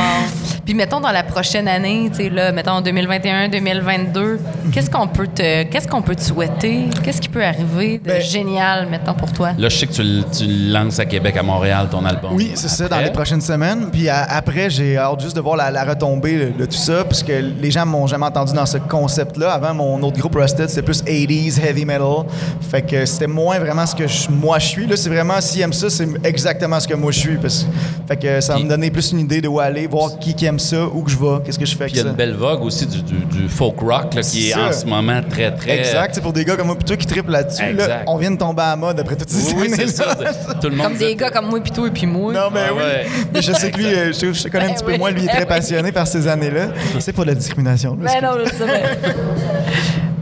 Puis 0.65 0.75
mettons 0.75 1.01
dans 1.01 1.13
la 1.13 1.23
prochaine 1.23 1.67
année, 1.67 2.11
tu 2.11 2.25
sais 2.25 2.29
là, 2.29 2.53
mettons 2.53 2.81
2021, 2.81 3.49
2022, 3.49 4.39
qu'est-ce 4.73 4.91
qu'on 4.91 5.09
peut 5.09 5.27
te 5.27 5.63
qu'est-ce 5.65 5.89
qu'on 5.89 6.03
peut 6.03 6.15
te 6.15 6.23
souhaiter? 6.23 6.91
Qu'est-ce 7.03 7.21
qui 7.21 7.29
peut 7.29 7.45
arriver 7.45 7.99
de 7.99 8.05
Ben, 8.05 8.23
génial, 8.31 8.89
mettons, 8.89 9.15
pour 9.15 9.33
toi? 9.33 9.51
Là, 9.59 9.69
je 9.69 9.77
sais 9.77 9.87
que 9.87 9.93
tu, 9.93 10.03
le- 10.03 10.23
tu 10.25 10.47
lances 10.71 10.99
à 10.99 11.05
Québec, 11.07 11.37
à 11.37 11.43
Montréal, 11.43 11.89
ton 11.91 12.05
album. 12.05 12.33
Oui, 12.35 12.53
c'est 12.55 12.69
ça, 12.69 12.89
dans 12.89 12.99
les 13.01 13.11
prochaines 13.11 13.41
semaines. 13.41 13.89
Puis 13.91 14.09
à- 14.09 14.23
après, 14.25 14.71
j'ai 14.71 14.97
hâte 14.97 15.21
juste 15.21 15.37
de 15.37 15.41
voir 15.41 15.57
la, 15.57 15.71
la 15.71 15.85
retombée 15.85 16.39
de, 16.53 16.59
de 16.59 16.65
tout 16.67 16.77
ça, 16.77 17.05
parce 17.05 17.23
que 17.23 17.33
les 17.33 17.71
gens 17.71 17.87
m'ont 17.87 18.07
jamais 18.07 18.27
entendu 18.27 18.53
dans 18.53 18.67
ce 18.67 18.79
concept-là. 18.79 19.53
Avant, 19.53 19.75
mon 19.75 20.03
autre 20.03 20.19
groupe 20.19 20.35
Rusted, 20.37 20.69
c'était 20.69 20.83
plus 20.83 21.03
80s, 21.03 21.61
heavy 21.65 21.85
metal. 21.85 22.25
Fait 22.71 22.83
que 22.83 23.05
c'était 23.07 23.27
moins 23.27 23.59
vraiment 23.59 23.87
ce 23.87 23.95
que 23.95 24.07
je- 24.07 24.31
moi 24.31 24.59
je 24.59 24.67
suis. 24.67 24.87
Là, 24.87 24.97
c'est 24.97 25.09
vraiment, 25.11 25.41
s'ils 25.41 25.63
aiment 25.63 25.73
ça, 25.73 25.89
c'est 25.91 26.09
exactement 26.25 26.79
ce 26.81 26.87
que 26.89 26.95
moi 26.95 27.13
je 27.13 27.19
suis. 27.21 27.37
Parce, 27.37 27.67
fait 28.07 28.17
que 28.17 28.41
ça 28.41 28.53
va 28.53 28.59
Puis- 28.59 28.65
me 28.65 28.71
donner 28.71 28.91
plus 28.91 29.13
une 29.13 29.21
idée 29.21 29.41
de 29.41 29.49
où 29.49 29.61
aller, 29.61 29.87
voir 29.87 30.19
qui, 30.19 30.35
qui 30.35 30.45
aime 30.47 30.59
ça, 30.59 30.85
où 30.87 31.03
que 31.03 31.11
je 31.11 31.17
vais, 31.19 31.39
qu'est-ce 31.45 31.59
que 31.59 31.67
je 31.67 31.77
fais 31.77 31.85
Puis 31.87 31.95
il 31.95 31.97
y 31.99 32.01
a 32.01 32.05
ça. 32.05 32.09
une 32.11 32.15
belle 32.17 32.35
vogue 32.35 32.63
aussi 32.63 32.87
du, 32.87 33.03
du- 33.03 33.25
du 33.25 33.49
folk 33.49 33.81
rock 33.81 34.15
là, 34.15 34.23
qui 34.23 34.51
est 34.51 34.55
en 34.55 34.73
ce 34.73 34.85
moment 34.87 35.21
très, 35.29 35.55
très. 35.55 35.79
Exact, 35.79 36.15
c'est 36.15 36.21
pour 36.21 36.33
des 36.33 36.45
gars 36.45 36.57
comme 36.57 36.67
moi 36.67 36.77
plutôt 36.77 36.97
qui 36.97 37.07
trippent 37.07 37.29
là-dessus. 37.31 37.73
là, 37.73 38.03
on 38.07 38.17
vient 38.19 38.31
de 38.31 38.37
tomber 38.37 38.63
à 38.63 38.71
la 38.71 38.77
mode 38.77 39.01
après 39.01 39.17
toutes 39.17 39.31
ces 39.31 39.53
Oui, 39.55 39.63
oui, 39.63 39.71
c'est 39.71 39.83
années-là. 40.01 40.33
ça. 40.49 40.55
Tout 40.55 40.69
le 40.69 40.77
monde 40.77 40.87
Comme 40.89 40.97
des 40.99 41.15
gars 41.17 41.31
comme 41.31 41.47
moi, 41.47 41.61
puis 41.61 41.71
toi, 41.73 41.87
et 41.87 41.91
puis 41.91 42.07
moi. 42.07 42.33
Non, 42.33 42.51
mais 42.53 42.61
Ah 42.69 42.73
oui. 42.75 42.79
ouais. 42.83 43.07
Mais 43.33 43.43
je 43.43 43.53
sais 43.53 43.71
que 43.71 43.77
lui, 43.79 43.87
euh, 43.87 44.13
je, 44.13 44.33
je 44.33 44.49
connais 44.49 44.67
un 44.67 44.75
petit 44.75 44.85
peu 44.85 44.97
moins, 44.97 45.11
lui, 45.11 45.23
il 45.23 45.29
est 45.29 45.33
très 45.33 45.47
passionné 45.47 45.93
par 45.93 46.07
ces 46.07 46.27
années-là. 46.29 46.69
C'est 46.99 47.13
pas 47.15 47.23
de 47.23 47.29
la 47.29 47.35
discrimination. 47.35 47.97
là, 48.01 48.11
Ben 48.21 48.27
non, 48.29 48.35
je 48.45 48.51
sais. 48.51 48.99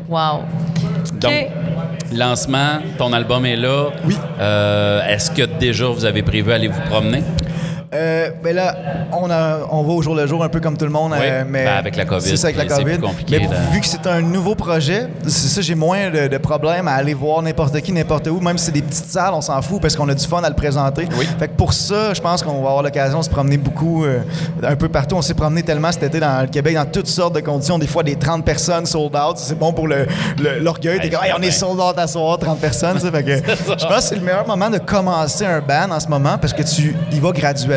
Wow. 0.08 0.42
Donc, 1.20 1.32
lancement, 2.12 2.78
ton 2.98 3.12
album 3.12 3.44
est 3.46 3.56
là. 3.56 3.88
Oui. 4.04 4.16
Euh, 4.40 5.00
Est-ce 5.08 5.30
que 5.30 5.42
déjà 5.42 5.86
vous 5.86 6.04
avez 6.04 6.22
prévu 6.22 6.52
aller 6.52 6.68
vous 6.68 6.80
promener? 6.88 7.22
Euh, 7.94 8.30
ben 8.42 8.54
là, 8.54 8.76
on, 9.12 9.30
a, 9.30 9.58
on 9.70 9.82
va 9.82 9.92
au 9.92 10.02
jour 10.02 10.14
le 10.14 10.26
jour 10.26 10.42
un 10.42 10.48
peu 10.48 10.60
comme 10.60 10.76
tout 10.76 10.84
le 10.84 10.90
monde. 10.90 11.12
Oui, 11.12 11.18
euh, 11.22 11.44
mais 11.48 11.64
ben 11.64 11.76
avec 11.76 11.96
la 11.96 12.04
COVID, 12.04 12.20
C'est 12.26 12.36
ça, 12.36 12.48
avec 12.48 12.56
la 12.58 12.66
COVID. 12.76 12.98
compliqué 12.98 13.38
mais 13.38 13.48
vu 13.72 13.80
que 13.80 13.86
c'est 13.86 14.06
un 14.06 14.20
nouveau 14.20 14.54
projet, 14.54 15.06
c'est 15.26 15.48
ça, 15.48 15.60
j'ai 15.60 15.74
moins 15.74 16.10
de, 16.10 16.26
de 16.28 16.38
problèmes 16.38 16.88
à 16.88 16.94
aller 16.94 17.14
voir 17.14 17.42
n'importe 17.42 17.80
qui, 17.80 17.92
n'importe 17.92 18.26
où. 18.28 18.40
Même 18.40 18.58
si 18.58 18.66
c'est 18.66 18.72
des 18.72 18.82
petites 18.82 19.04
salles, 19.06 19.34
on 19.34 19.40
s'en 19.40 19.60
fout 19.62 19.80
parce 19.80 19.94
qu'on 19.94 20.08
a 20.08 20.14
du 20.14 20.26
fun 20.26 20.42
à 20.42 20.48
le 20.48 20.54
présenter. 20.56 21.06
Oui. 21.18 21.26
Fait 21.38 21.48
que 21.48 21.54
pour 21.54 21.72
ça, 21.72 22.12
je 22.14 22.20
pense 22.20 22.42
qu'on 22.42 22.54
va 22.62 22.68
avoir 22.70 22.82
l'occasion 22.82 23.20
de 23.20 23.24
se 23.24 23.30
promener 23.30 23.56
beaucoup, 23.56 24.04
euh, 24.04 24.20
un 24.62 24.76
peu 24.76 24.88
partout. 24.88 25.16
On 25.16 25.22
s'est 25.22 25.34
promené 25.34 25.62
tellement 25.62 25.92
cet 25.92 26.02
été 26.02 26.18
dans 26.20 26.42
le 26.42 26.48
Québec, 26.48 26.74
dans 26.74 26.86
toutes 26.86 27.06
sortes 27.08 27.34
de 27.36 27.40
conditions. 27.40 27.78
Des 27.78 27.86
fois, 27.86 28.02
des 28.02 28.16
30 28.16 28.44
personnes 28.44 28.86
sold 28.86 29.14
out. 29.14 29.36
C'est 29.36 29.58
bon 29.58 29.72
pour 29.72 29.86
le- 29.86 30.06
le- 30.38 30.58
l'orgueil. 30.58 30.98
T'es 31.00 31.10
comme, 31.10 31.24
Hey, 31.24 31.32
on 31.34 31.38
est 31.42 31.46
ben. 31.46 31.50
sold 31.52 31.78
out 31.80 31.98
à 31.98 32.06
soir, 32.06 32.38
30 32.38 32.58
personnes. 32.58 32.98
ça. 32.98 33.10
Fait 33.10 33.22
que 33.22 33.36
je 33.78 33.86
pense 33.86 33.96
que 33.96 34.00
c'est 34.02 34.16
le 34.16 34.22
meilleur 34.22 34.46
moment 34.46 34.70
de 34.70 34.78
commencer 34.78 35.44
un 35.46 35.60
band 35.60 35.90
en 35.94 36.00
ce 36.00 36.08
moment 36.08 36.36
parce 36.38 36.52
que 36.52 36.62
tu 36.62 36.96
y 37.12 37.20
vas 37.20 37.30
graduellement. 37.32 37.75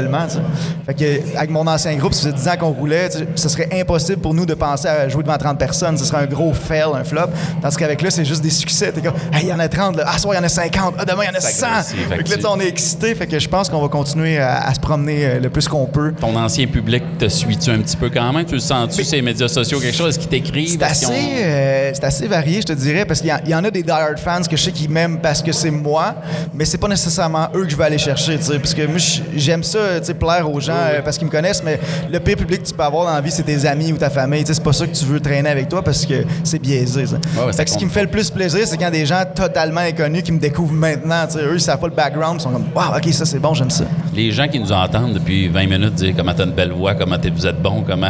Fait 0.85 0.93
que 0.93 1.37
avec 1.37 1.49
mon 1.49 1.65
ancien 1.67 1.95
groupe, 1.95 2.13
ça 2.13 2.21
faisait 2.21 2.33
10 2.33 2.47
ans 2.47 2.57
qu'on 2.59 2.69
roulait, 2.71 3.09
ce 3.35 3.49
serait 3.49 3.69
impossible 3.73 4.21
pour 4.21 4.33
nous 4.33 4.45
de 4.45 4.53
penser 4.53 4.87
à 4.87 5.09
jouer 5.09 5.23
devant 5.23 5.37
30 5.37 5.57
personnes. 5.57 5.97
Ce 5.97 6.05
serait 6.05 6.23
un 6.23 6.25
gros 6.25 6.53
fail, 6.53 6.83
un 6.95 7.03
flop. 7.03 7.27
Tandis 7.61 7.75
qu'avec 7.77 8.01
là, 8.01 8.09
c'est 8.09 8.25
juste 8.25 8.41
des 8.41 8.49
succès. 8.49 8.91
T'es 8.91 9.01
comme, 9.01 9.13
hey, 9.33 9.43
il 9.43 9.49
y 9.49 9.53
en 9.53 9.59
a 9.59 9.67
30, 9.67 9.97
là. 9.97 10.05
ah, 10.07 10.17
soir, 10.17 10.33
il 10.35 10.37
y 10.37 10.39
en 10.39 10.43
a 10.43 10.49
50, 10.49 10.95
ah, 10.97 11.05
demain, 11.05 11.23
il 11.23 11.27
y 11.27 11.29
en 11.29 11.37
a 11.37 11.41
Ça 11.41 11.49
100. 11.49 11.67
grossit, 11.67 11.95
fait 12.09 12.23
que 12.37 12.43
là, 12.43 12.49
on 12.51 12.59
est 12.59 12.67
excité. 12.67 13.15
Fait 13.15 13.27
que 13.27 13.39
je 13.39 13.47
pense 13.47 13.69
qu'on 13.69 13.81
va 13.81 13.87
continuer 13.87 14.37
à, 14.39 14.61
à 14.67 14.73
se 14.73 14.79
promener 14.79 15.25
euh, 15.25 15.39
le 15.39 15.49
plus 15.49 15.67
qu'on 15.67 15.85
peut. 15.85 16.13
Ton 16.19 16.35
ancien 16.35 16.67
public 16.67 17.03
te 17.17 17.27
suit-tu 17.27 17.69
un 17.71 17.79
petit 17.79 17.97
peu 17.97 18.09
quand 18.09 18.31
même? 18.33 18.45
Tu 18.45 18.53
le 18.55 18.59
sens-tu 18.59 19.03
sur 19.03 19.15
les 19.15 19.21
médias 19.21 19.47
sociaux, 19.47 19.79
quelque 19.79 19.95
chose? 19.95 20.09
Est-ce 20.09 20.19
qu'ils 20.19 20.29
t'écrivent? 20.29 20.69
C'est 20.69 20.75
Est-ce 20.85 21.05
assez, 21.05 21.13
qu'ils 21.13 21.13
ont- 21.13 21.41
euh, 21.43 21.91
c'est 21.93 22.03
assez 22.03 22.27
varié, 22.27 22.61
je 22.61 22.67
te 22.67 22.73
dirais, 22.73 23.05
parce 23.05 23.19
qu'il 23.21 23.29
y, 23.29 23.33
en- 23.33 23.39
il 23.45 23.51
y 23.51 23.55
en 23.55 23.63
a 23.63 23.71
des 23.71 23.83
die-hard 23.83 24.19
fans 24.19 24.41
que 24.49 24.55
je 24.57 24.63
sais 24.63 24.71
qu'ils 24.71 24.89
m'aiment 24.89 25.19
parce 25.19 25.41
que 25.41 25.51
c'est 25.51 25.71
moi, 25.71 26.15
mais 26.53 26.65
c'est 26.65 26.77
pas 26.77 26.87
nécessairement 26.87 27.47
eux 27.55 27.63
que 27.65 27.69
je 27.71 27.75
vais 27.75 27.85
aller 27.85 27.97
chercher, 27.97 28.37
tu 28.37 28.43
sais, 28.45 28.59
parce 28.59 28.73
que 28.73 28.85
moi, 28.85 28.97
j'aime 29.35 29.63
ça, 29.63 29.79
tu 29.99 30.05
sais, 30.05 30.13
plaire 30.13 30.49
aux 30.49 30.59
gens 30.59 30.73
euh, 30.75 31.01
parce 31.03 31.17
qu'ils 31.17 31.27
me 31.27 31.31
connaissent, 31.31 31.63
mais 31.63 31.79
le 32.11 32.19
pire 32.19 32.37
public 32.37 32.61
que 32.63 32.67
tu 32.67 32.73
peux 32.73 32.83
avoir 32.83 33.05
dans 33.05 33.13
la 33.13 33.21
vie, 33.21 33.31
c'est 33.31 33.43
tes 33.43 33.65
amis 33.65 33.91
ou 33.91 33.97
ta 33.97 34.09
famille, 34.09 34.41
tu 34.41 34.47
sais, 34.47 34.53
c'est 34.53 34.63
pas 34.63 34.73
ça 34.73 34.85
que 34.85 34.95
tu 34.95 35.05
veux 35.05 35.19
traîner 35.19 35.49
avec 35.49 35.69
toi 35.69 35.81
parce 35.81 36.05
que 36.05 36.23
c'est 36.43 36.59
biaisé, 36.59 37.05
ça. 37.07 37.15
Ouais, 37.15 37.45
ouais, 37.45 37.51
ça 37.51 37.57
fait 37.59 37.65
que 37.65 37.71
ce 37.71 37.77
qui 37.77 37.85
me 37.85 37.89
fait 37.89 38.03
le 38.03 38.09
plus 38.09 38.29
plaisir, 38.29 38.67
c'est 38.67 38.77
quand 38.77 38.91
des 38.91 39.05
gens 39.05 39.23
totalement 39.33 39.81
inconnus 39.81 40.23
qui 40.23 40.31
me 40.31 40.39
découvrent 40.39 40.73
maintenant, 40.73 41.25
tu 41.27 41.37
sais, 41.37 41.43
eux, 41.43 41.55
ils 41.55 41.61
savent 41.61 41.79
pas 41.79 41.87
le 41.87 41.93
background, 41.93 42.39
ils 42.39 42.43
sont 42.43 42.51
comme, 42.51 42.65
waouh, 42.75 42.97
ok, 42.97 43.13
ça 43.13 43.25
c'est 43.25 43.39
bon, 43.39 43.53
j'aime 43.53 43.69
ça. 43.69 43.85
Les 44.19 44.31
gens 44.31 44.49
qui 44.49 44.59
nous 44.59 44.73
entendent 44.73 45.13
depuis 45.13 45.47
20 45.47 45.65
minutes 45.67 45.93
dire 45.95 46.13
comment 46.17 46.33
t'as 46.33 46.43
une 46.43 46.51
belle 46.51 46.73
voix, 46.73 46.93
comment 46.93 47.15
vous 47.33 47.47
êtes 47.47 47.61
bon, 47.61 47.85
comment, 47.87 48.09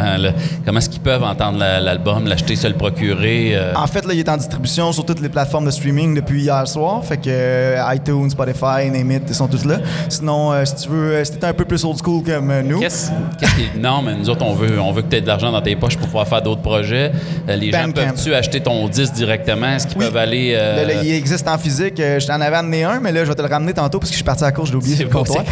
comment 0.66 0.78
est-ce 0.78 0.88
qu'ils 0.90 1.00
peuvent 1.00 1.22
entendre 1.22 1.58
la- 1.60 1.78
l'album, 1.78 2.26
l'acheter, 2.26 2.56
se 2.56 2.66
le 2.66 2.74
procurer? 2.74 3.52
euh, 3.54 3.72
En 3.76 3.86
fait, 3.86 4.04
là, 4.04 4.12
il 4.12 4.18
est 4.18 4.28
en 4.28 4.36
distribution 4.36 4.90
sur 4.92 5.06
toutes 5.06 5.20
les 5.20 5.28
plateformes 5.28 5.66
de 5.66 5.70
streaming 5.70 6.16
depuis 6.16 6.42
hier 6.42 6.66
soir. 6.66 7.04
Fait 7.04 7.16
que 7.16 7.28
euh, 7.28 7.94
iTunes, 7.94 8.28
Spotify, 8.28 8.90
Name 8.92 9.12
It, 9.12 9.22
ils 9.28 9.34
sont 9.36 9.46
tous 9.46 9.64
là. 9.64 9.76
Sinon, 10.08 10.50
euh, 10.52 10.64
si 10.64 10.74
tu 10.74 10.88
veux, 10.88 11.24
si 11.24 11.30
t'es 11.30 11.46
un 11.46 11.52
peu 11.52 11.64
plus 11.64 11.84
old 11.84 11.96
school 12.02 12.24
comme 12.24 12.60
nous, 12.62 12.80
Qu'est-ce 12.80 13.12
qu'est-ce 13.38 13.54
qui- 13.54 13.78
Non, 13.78 14.02
mais 14.02 14.16
nous 14.16 14.28
autres, 14.28 14.44
on 14.44 14.54
veut, 14.54 14.80
on 14.80 14.90
veut 14.90 15.02
que 15.02 15.10
tu 15.10 15.16
aies 15.16 15.20
de 15.20 15.28
l'argent 15.28 15.52
dans 15.52 15.62
tes 15.62 15.76
poches 15.76 15.96
pour 15.96 16.08
pouvoir 16.08 16.26
faire 16.26 16.42
d'autres 16.42 16.62
projets. 16.62 17.12
Les 17.46 17.70
gens 17.70 17.88
peuvent-tu 17.94 18.34
acheter 18.34 18.58
ton 18.60 18.88
disque 18.88 19.12
directement? 19.14 19.68
Est-ce 19.76 19.86
qu'ils 19.86 19.98
Oui. 19.98 20.06
peuvent 20.06 20.16
aller. 20.16 20.54
euh, 20.56 21.02
il 21.04 21.12
existe 21.12 21.46
en 21.46 21.56
physique. 21.56 21.98
Je 21.98 22.26
t'en 22.26 22.40
avais 22.40 22.56
amené 22.56 22.82
un, 22.82 22.98
mais 22.98 23.12
là, 23.12 23.22
je 23.24 23.28
vais 23.28 23.36
te 23.36 23.42
le 23.42 23.48
ramener 23.48 23.74
tantôt 23.74 24.00
parce 24.00 24.10
que 24.10 24.14
je 24.14 24.18
suis 24.18 24.24
parti 24.24 24.42
à 24.42 24.48
la 24.48 24.52
course, 24.52 24.70
j'ai 24.70 24.76
oublié 24.76 24.96
C'est 24.96 25.04
le 25.04 25.08
comptoir. 25.10 25.44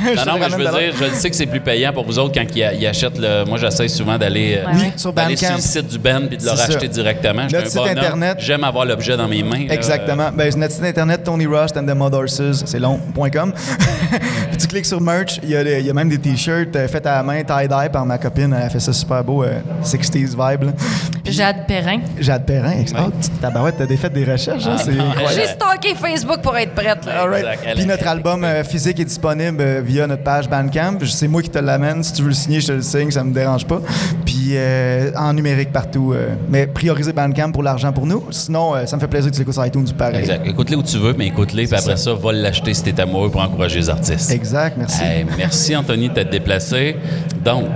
Non, 0.26 0.38
mais 0.38 0.48
je 0.50 0.56
veux 0.56 0.64
dire, 0.64 0.94
je 0.98 1.14
sais 1.14 1.30
que 1.30 1.36
c'est 1.36 1.46
plus 1.46 1.60
payant 1.60 1.92
pour 1.92 2.04
vous 2.04 2.18
autres 2.18 2.34
quand 2.34 2.44
ils, 2.54 2.70
ils 2.80 2.86
achètent 2.86 3.18
le. 3.18 3.44
Moi, 3.44 3.58
j'essaie 3.58 3.88
souvent 3.88 4.16
d'aller 4.18 4.58
euh, 4.58 4.66
Ouais, 4.66 4.72
Oui, 4.74 4.82
ouais. 4.82 5.36
sur 5.36 5.52
le 5.56 5.60
site 5.60 5.86
du 5.88 5.98
band 5.98 6.22
puis 6.28 6.36
de 6.36 6.44
le 6.44 6.50
racheter 6.50 6.88
directement. 6.88 7.42
Je 7.48 7.56
suis 7.56 7.56
Notre 7.64 7.82
un 7.82 7.88
site. 7.88 7.98
Internet. 7.98 8.36
J'aime 8.40 8.64
avoir 8.64 8.84
l'objet 8.84 9.16
dans 9.16 9.28
mes 9.28 9.42
mains. 9.42 9.66
là. 9.68 9.74
Exactement. 9.74 10.30
Ben, 10.34 10.50
c'est 10.50 10.58
notre 10.58 10.74
site 10.74 10.84
internet, 10.84 11.22
Tony 11.24 11.46
Rust 11.46 11.76
and 11.76 11.84
the 11.86 11.94
Mud 11.94 12.14
Horses, 12.14 12.62
c'est 12.64 12.78
long.com. 12.78 13.52
Puis 14.50 14.56
tu 14.58 14.66
cliques 14.66 14.86
sur 14.86 15.00
merch, 15.00 15.40
il 15.42 15.50
y, 15.50 15.56
a 15.56 15.78
y 15.78 15.92
même 15.92 16.08
des 16.08 16.18
t-shirts 16.18 16.74
euh, 16.76 16.88
faits 16.88 17.06
à 17.06 17.16
la 17.16 17.22
main, 17.22 17.42
tie-dye 17.42 17.88
par 17.92 18.04
ma 18.06 18.18
copine. 18.18 18.54
Elle 18.56 18.66
a 18.66 18.70
fait 18.70 18.80
ça 18.80 18.92
super 18.92 19.22
beau, 19.24 19.42
euh, 19.44 19.60
60s 19.84 20.30
vibe. 20.30 20.62
là. 20.64 20.72
Puis 21.24 21.32
Jade 21.34 21.66
Perrin. 21.66 22.00
Jade 22.18 22.46
Perrin, 22.46 22.72
ex- 22.80 22.92
oh, 22.98 23.10
petite 23.10 23.40
tabarouette, 23.40 23.76
t'as 23.78 23.86
des 23.86 23.96
fait 23.96 24.10
des 24.10 24.24
recherches, 24.24 24.66
hein? 24.66 24.76
c'est 24.82 24.98
incroyable. 24.98 25.34
J'ai 25.34 25.46
stocké 25.46 25.94
Facebook 25.94 26.40
pour 26.42 26.56
être 26.56 26.74
prête. 26.74 27.04
Là. 27.04 27.22
All 27.22 27.28
right. 27.30 27.46
Puis 27.76 27.84
notre 27.86 28.06
album 28.08 28.42
euh, 28.44 28.64
physique 28.64 28.98
est 29.00 29.04
disponible 29.04 29.58
euh, 29.60 29.79
via 29.80 30.06
notre 30.06 30.22
page 30.22 30.48
Bandcamp. 30.48 30.98
C'est 31.04 31.28
moi 31.28 31.42
qui 31.42 31.50
te 31.50 31.58
l'amène. 31.58 32.02
Si 32.02 32.12
tu 32.12 32.22
veux 32.22 32.28
le 32.28 32.34
signer, 32.34 32.60
je 32.60 32.68
te 32.68 32.72
le 32.72 32.82
signe, 32.82 33.10
ça 33.10 33.24
me 33.24 33.32
dérange 33.32 33.66
pas. 33.66 33.80
Puis 34.24 34.50
euh, 34.52 35.10
en 35.16 35.32
numérique 35.32 35.72
partout. 35.72 36.12
euh, 36.12 36.34
mais 36.48 36.66
prioriser 36.66 37.12
Bandcamp 37.12 37.52
pour 37.52 37.62
l'argent 37.62 37.92
pour 37.92 38.06
nous. 38.06 38.24
Sinon, 38.30 38.74
euh, 38.74 38.86
ça 38.86 38.96
me 38.96 39.00
fait 39.00 39.08
plaisir 39.08 39.30
que 39.30 39.36
tu 39.36 39.40
l'écoutes 39.40 39.54
sur 39.54 39.66
iTunes, 39.66 39.86
pareil. 39.96 40.20
Exact. 40.20 40.46
Écoute-les 40.46 40.76
où 40.76 40.82
tu 40.82 40.98
veux, 40.98 41.14
mais 41.14 41.28
écoute-les, 41.28 41.66
puis 41.66 41.76
après 41.76 41.96
ça, 41.96 42.14
va 42.14 42.32
l'acheter 42.32 42.74
si 42.74 42.82
t'es 42.82 43.00
amoureux 43.00 43.30
pour 43.30 43.40
encourager 43.40 43.78
les 43.80 43.90
artistes. 43.90 44.30
Exact, 44.30 44.76
merci. 44.78 45.02
Hey, 45.02 45.26
merci, 45.36 45.76
Anthony, 45.76 46.08
de 46.08 46.14
t'être 46.14 46.30
déplacé. 46.30 46.96
Donc. 47.44 47.66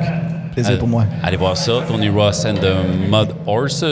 Plaisir 0.55 0.75
euh, 0.75 0.79
pour 0.79 0.89
moi. 0.89 1.05
Allez 1.23 1.37
voir 1.37 1.57
ça, 1.57 1.73
Tony 1.87 2.09
Ross 2.09 2.45
and 2.45 2.55
the 2.55 3.09
Mud 3.11 3.35
Horses. 3.47 3.85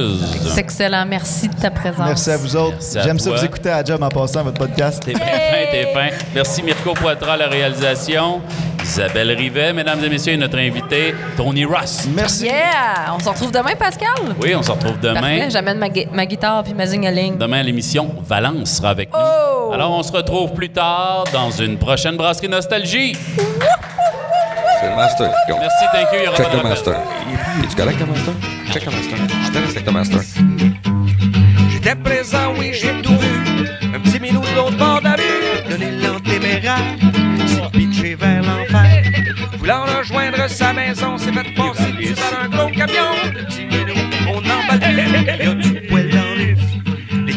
C'est 0.55 0.61
excellent. 0.61 1.05
Merci 1.07 1.49
de 1.49 1.55
ta 1.55 1.71
présence. 1.71 2.07
Merci 2.07 2.31
à 2.31 2.37
vous 2.37 2.57
autres. 2.57 2.77
J'aime 3.03 3.19
ça 3.19 3.31
vous 3.31 3.45
écouter 3.45 3.71
à 3.71 3.79
la 3.79 3.85
job 3.85 4.03
en 4.03 4.09
passant 4.09 4.43
votre 4.45 4.59
podcast. 4.59 5.03
T'es 5.05 5.13
bien 5.13 5.25
fin, 5.25 5.71
t'es 5.71 5.93
fin. 5.93 6.09
Merci 6.35 6.63
Mirko 6.63 6.95
Poitras 6.95 7.33
à 7.35 7.37
la 7.37 7.49
réalisation. 7.49 8.41
Isabelle 8.83 9.31
Rivet, 9.31 9.73
mesdames 9.73 10.03
et 10.05 10.09
messieurs, 10.09 10.33
et 10.33 10.37
notre 10.37 10.59
invité, 10.59 11.15
Tony 11.37 11.65
Ross. 11.65 12.09
Merci. 12.17 12.47
Yeah! 12.47 13.15
On 13.15 13.19
se 13.21 13.29
retrouve 13.29 13.53
demain, 13.53 13.77
Pascal? 13.79 14.09
Oui, 14.43 14.55
on 14.57 14.63
se 14.63 14.73
retrouve 14.73 14.99
demain. 15.01 15.49
J'amène 15.51 15.79
ma, 15.79 15.89
gui- 15.89 16.09
ma 16.13 16.27
guitare 16.27 16.65
puis 16.65 16.75
ma 16.75 16.85
zingaling. 16.85 17.39
Demain 17.39 17.63
l'émission, 17.63 18.11
Valence 18.27 18.71
sera 18.73 18.91
avec 18.91 19.09
nous. 19.13 19.19
Oh! 19.21 19.71
Alors, 19.73 19.93
on 19.93 20.03
se 20.03 20.11
retrouve 20.11 20.53
plus 20.53 20.71
tard 20.71 21.25
dans 21.33 21.51
une 21.53 21.79
prochaine 21.79 22.17
brasserie 22.17 22.49
Nostalgie. 22.49 23.17
C'est 24.83 24.89
le 24.91 24.97
master. 24.97 25.31
Go. 25.49 25.55
Merci, 25.61 25.85
thank 25.93 26.13
you. 26.13 26.19
Il 26.19 26.25
y 26.25 26.29
aura 26.29 26.37
Check 26.37 26.47
pas 26.47 26.53
de 26.53 26.57
rappel. 26.57 26.71
master. 26.71 26.95
Es-tu 27.63 27.77
correct, 27.77 28.01
le 28.01 28.07
master? 28.07 28.35
Check 28.73 28.83
the 28.83 28.93
master. 28.93 29.19
Je 29.45 29.51
te 29.51 29.59
laisse 29.59 29.71
avec 29.71 29.87
le 29.87 29.93
master. 29.93 30.21
J'étais 31.71 31.95
présent, 31.97 32.53
oui, 32.59 32.73
j'ai 32.75 33.03
tout 33.03 33.17
vu. 33.17 33.69
Un 33.95 34.01
petit 34.01 34.19
minou 34.21 34.41
de 34.41 34.57
l'autre 34.57 34.77
bord 34.77 34.99
de 35.01 35.05
la 35.05 35.13
rue, 35.15 35.71
donner 35.71 35.91
l'antéméraire, 35.93 36.79
s'est 37.47 37.71
pitché 37.79 38.15
vers 38.17 38.43
l'enfer. 38.43 39.03
Voulant 39.59 39.85
rejoindre 39.99 40.49
sa 40.49 40.73
maison, 40.73 41.17
s'est 41.19 41.33
fait 41.33 41.55
passer 41.55 41.93
dessus 41.93 42.15
par 42.15 42.43
un 42.45 42.49
gros 42.49 42.69
camion. 42.71 43.11
Le 43.35 43.45
petit 43.45 43.67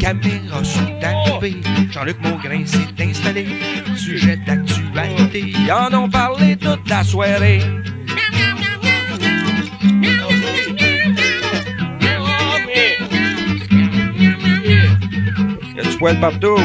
Les 0.06 0.12
caméras 0.12 0.64
sont 0.64 0.99
activées, 1.01 1.62
Jean-Luc 1.89 2.18
Maugrain 2.22 2.64
s'est 2.64 3.03
installé. 3.03 3.47
Sujet 3.95 4.38
d'actualité, 4.45 5.51
en 5.72 5.91
ont 5.95 6.08
parlé 6.08 6.56
toute 6.58 6.88
la 6.88 7.03
soirée. 7.03 7.60
Il 15.74 15.76
y 15.76 15.80
a 15.80 15.84
du 15.84 15.97
poil 15.97 16.20
partout. 16.20 16.60